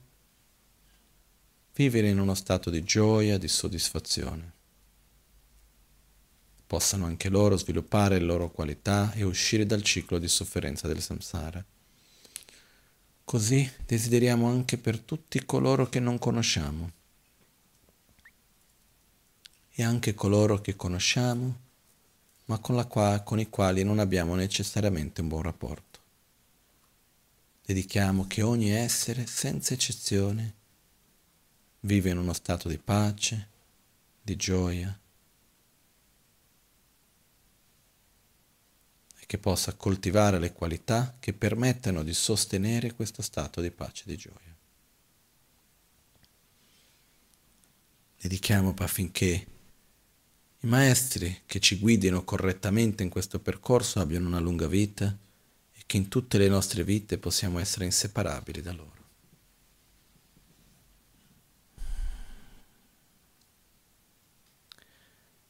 vivere 1.74 2.08
in 2.08 2.18
uno 2.18 2.34
stato 2.34 2.70
di 2.70 2.82
gioia, 2.82 3.38
di 3.38 3.46
soddisfazione. 3.46 4.52
Possano 6.66 7.06
anche 7.06 7.28
loro 7.28 7.56
sviluppare 7.56 8.18
le 8.18 8.24
loro 8.24 8.50
qualità 8.50 9.12
e 9.12 9.22
uscire 9.22 9.64
dal 9.64 9.84
ciclo 9.84 10.18
di 10.18 10.26
sofferenza 10.26 10.88
del 10.88 11.00
samsara. 11.00 11.64
Così 13.22 13.70
desideriamo 13.86 14.48
anche 14.48 14.76
per 14.76 14.98
tutti 14.98 15.46
coloro 15.46 15.88
che 15.88 16.00
non 16.00 16.18
conosciamo 16.18 16.90
e 19.70 19.84
anche 19.84 20.14
coloro 20.14 20.60
che 20.60 20.74
conosciamo, 20.74 21.58
ma 22.46 22.58
con, 22.58 22.84
qua- 22.88 23.20
con 23.20 23.38
i 23.38 23.48
quali 23.48 23.84
non 23.84 24.00
abbiamo 24.00 24.34
necessariamente 24.34 25.20
un 25.20 25.28
buon 25.28 25.42
rapporto. 25.42 25.89
Dedichiamo 27.70 28.26
che 28.26 28.42
ogni 28.42 28.72
essere, 28.72 29.28
senza 29.28 29.74
eccezione, 29.74 30.54
vive 31.82 32.10
in 32.10 32.18
uno 32.18 32.32
stato 32.32 32.68
di 32.68 32.78
pace, 32.78 33.48
di 34.20 34.34
gioia 34.34 34.98
e 39.20 39.24
che 39.24 39.38
possa 39.38 39.74
coltivare 39.74 40.40
le 40.40 40.52
qualità 40.52 41.14
che 41.20 41.32
permettano 41.32 42.02
di 42.02 42.12
sostenere 42.12 42.92
questo 42.92 43.22
stato 43.22 43.60
di 43.60 43.70
pace 43.70 44.02
e 44.04 44.10
di 44.10 44.16
gioia. 44.16 44.56
Dedichiamo 48.20 48.74
affinché 48.78 49.46
i 50.58 50.66
maestri 50.66 51.42
che 51.46 51.60
ci 51.60 51.78
guidino 51.78 52.24
correttamente 52.24 53.04
in 53.04 53.10
questo 53.10 53.38
percorso 53.38 54.00
abbiano 54.00 54.26
una 54.26 54.40
lunga 54.40 54.66
vita 54.66 55.16
che 55.90 55.96
in 55.96 56.06
tutte 56.06 56.38
le 56.38 56.46
nostre 56.46 56.84
vite 56.84 57.18
possiamo 57.18 57.58
essere 57.58 57.84
inseparabili 57.84 58.62
da 58.62 58.70
loro. 58.70 59.02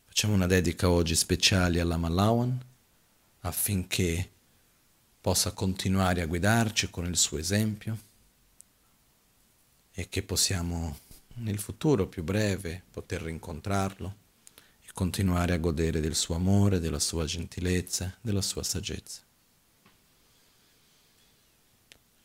Facciamo 0.07 0.33
una 0.33 0.47
dedica 0.47 0.89
oggi 0.89 1.15
speciale 1.15 1.79
alla 1.79 1.99
Malawan 1.99 2.59
affinché 3.41 4.31
possa 5.21 5.53
continuare 5.53 6.23
a 6.23 6.27
guidarci 6.27 6.89
con 6.89 7.05
il 7.05 7.19
suo 7.19 7.37
esempio 7.37 7.99
e 9.93 10.09
che 10.09 10.23
possiamo 10.23 11.01
nel 11.35 11.59
futuro 11.59 12.07
più 12.07 12.23
breve 12.23 12.83
poter 12.91 13.21
rincontrarlo 13.21 14.15
e 14.81 14.89
continuare 14.95 15.53
a 15.53 15.59
godere 15.59 16.01
del 16.01 16.15
suo 16.15 16.35
amore, 16.35 16.81
della 16.81 16.99
sua 16.99 17.27
gentilezza, 17.27 18.17
della 18.23 18.41
sua 18.41 18.62
saggezza. 18.62 19.29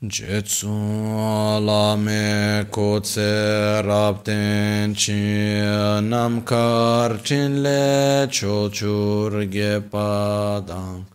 Jetsu 0.07 0.67
alame 0.67 2.65
kotse 2.69 3.81
rapten 3.83 4.93
chi 4.93 5.59
namkar 6.01 7.23
chin 7.23 7.63
le 7.63 8.27
chochur 8.29 9.49
ge 9.49 9.81
padang 9.89 11.05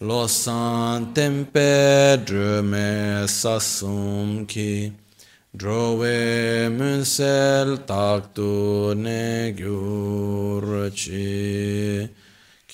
losan 0.00 1.14
tempe 1.14 2.18
drume 2.26 3.24
sasum 3.26 4.46
ki 4.46 4.92
drove 5.56 6.68
munsel 6.76 7.78
taktu 7.86 8.94
ne 8.94 9.52
gyur 9.56 10.90
chi 10.90 12.25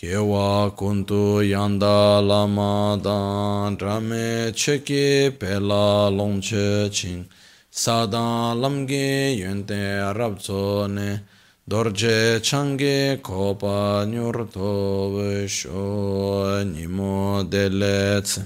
Kewa 0.03 0.75
kuntu 0.75 1.45
yanda 1.47 2.21
lama 2.21 2.99
dan 3.01 3.77
drame 3.77 4.51
cheki 4.53 5.31
pela 5.39 6.11
longche 6.11 6.91
ching 6.91 7.25
sadan 7.71 8.59
lamge 8.61 9.39
yunte 9.39 10.13
rabzo 10.13 10.91
ne. 10.93 11.21
Dorje 11.69 12.43
change 12.43 13.23
kopa 13.23 14.05
nyurto 14.05 15.15
vesho 15.15 16.65
nimo 16.65 17.45
delets 17.49 18.41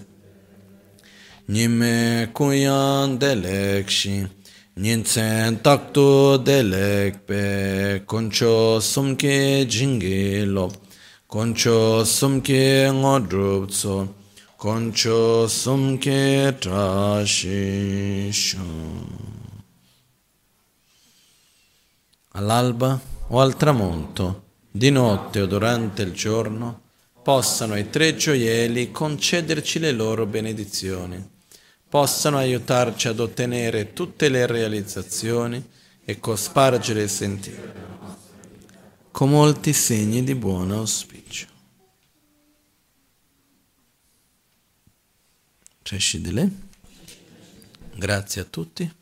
nime 1.48 2.28
kuyan 2.34 3.18
delekshi 3.18 4.28
Nyinsen 4.76 5.56
taktu 5.62 6.36
delekpe 6.44 8.04
koncho 8.04 8.78
sumke 8.78 9.64
jingi 9.64 10.44
lop 10.44 10.85
Concho 11.28 12.04
sumke 12.04 12.88
ngodrup 12.88 13.68
tso, 13.68 14.14
concho 14.54 15.48
sumke 15.48 16.54
trashisho. 16.56 18.58
All'alba 22.30 23.00
o 23.26 23.40
al 23.40 23.56
tramonto, 23.56 24.44
di 24.70 24.90
notte 24.90 25.40
o 25.40 25.46
durante 25.46 26.02
il 26.02 26.12
giorno, 26.12 26.82
possano 27.20 27.76
i 27.76 27.90
tre 27.90 28.14
gioielli 28.14 28.92
concederci 28.92 29.80
le 29.80 29.90
loro 29.90 30.26
benedizioni, 30.26 31.20
possano 31.88 32.36
aiutarci 32.36 33.08
ad 33.08 33.18
ottenere 33.18 33.92
tutte 33.92 34.28
le 34.28 34.46
realizzazioni 34.46 35.60
e 36.04 36.20
cospargere 36.20 37.02
il 37.02 37.10
sentiero 37.10 37.96
con 39.16 39.30
molti 39.30 39.72
segni 39.72 40.22
di 40.22 40.34
buon 40.34 40.72
auspicio. 40.72 41.15
Grazie 47.94 48.40
a 48.40 48.44
tutti. 48.44 48.92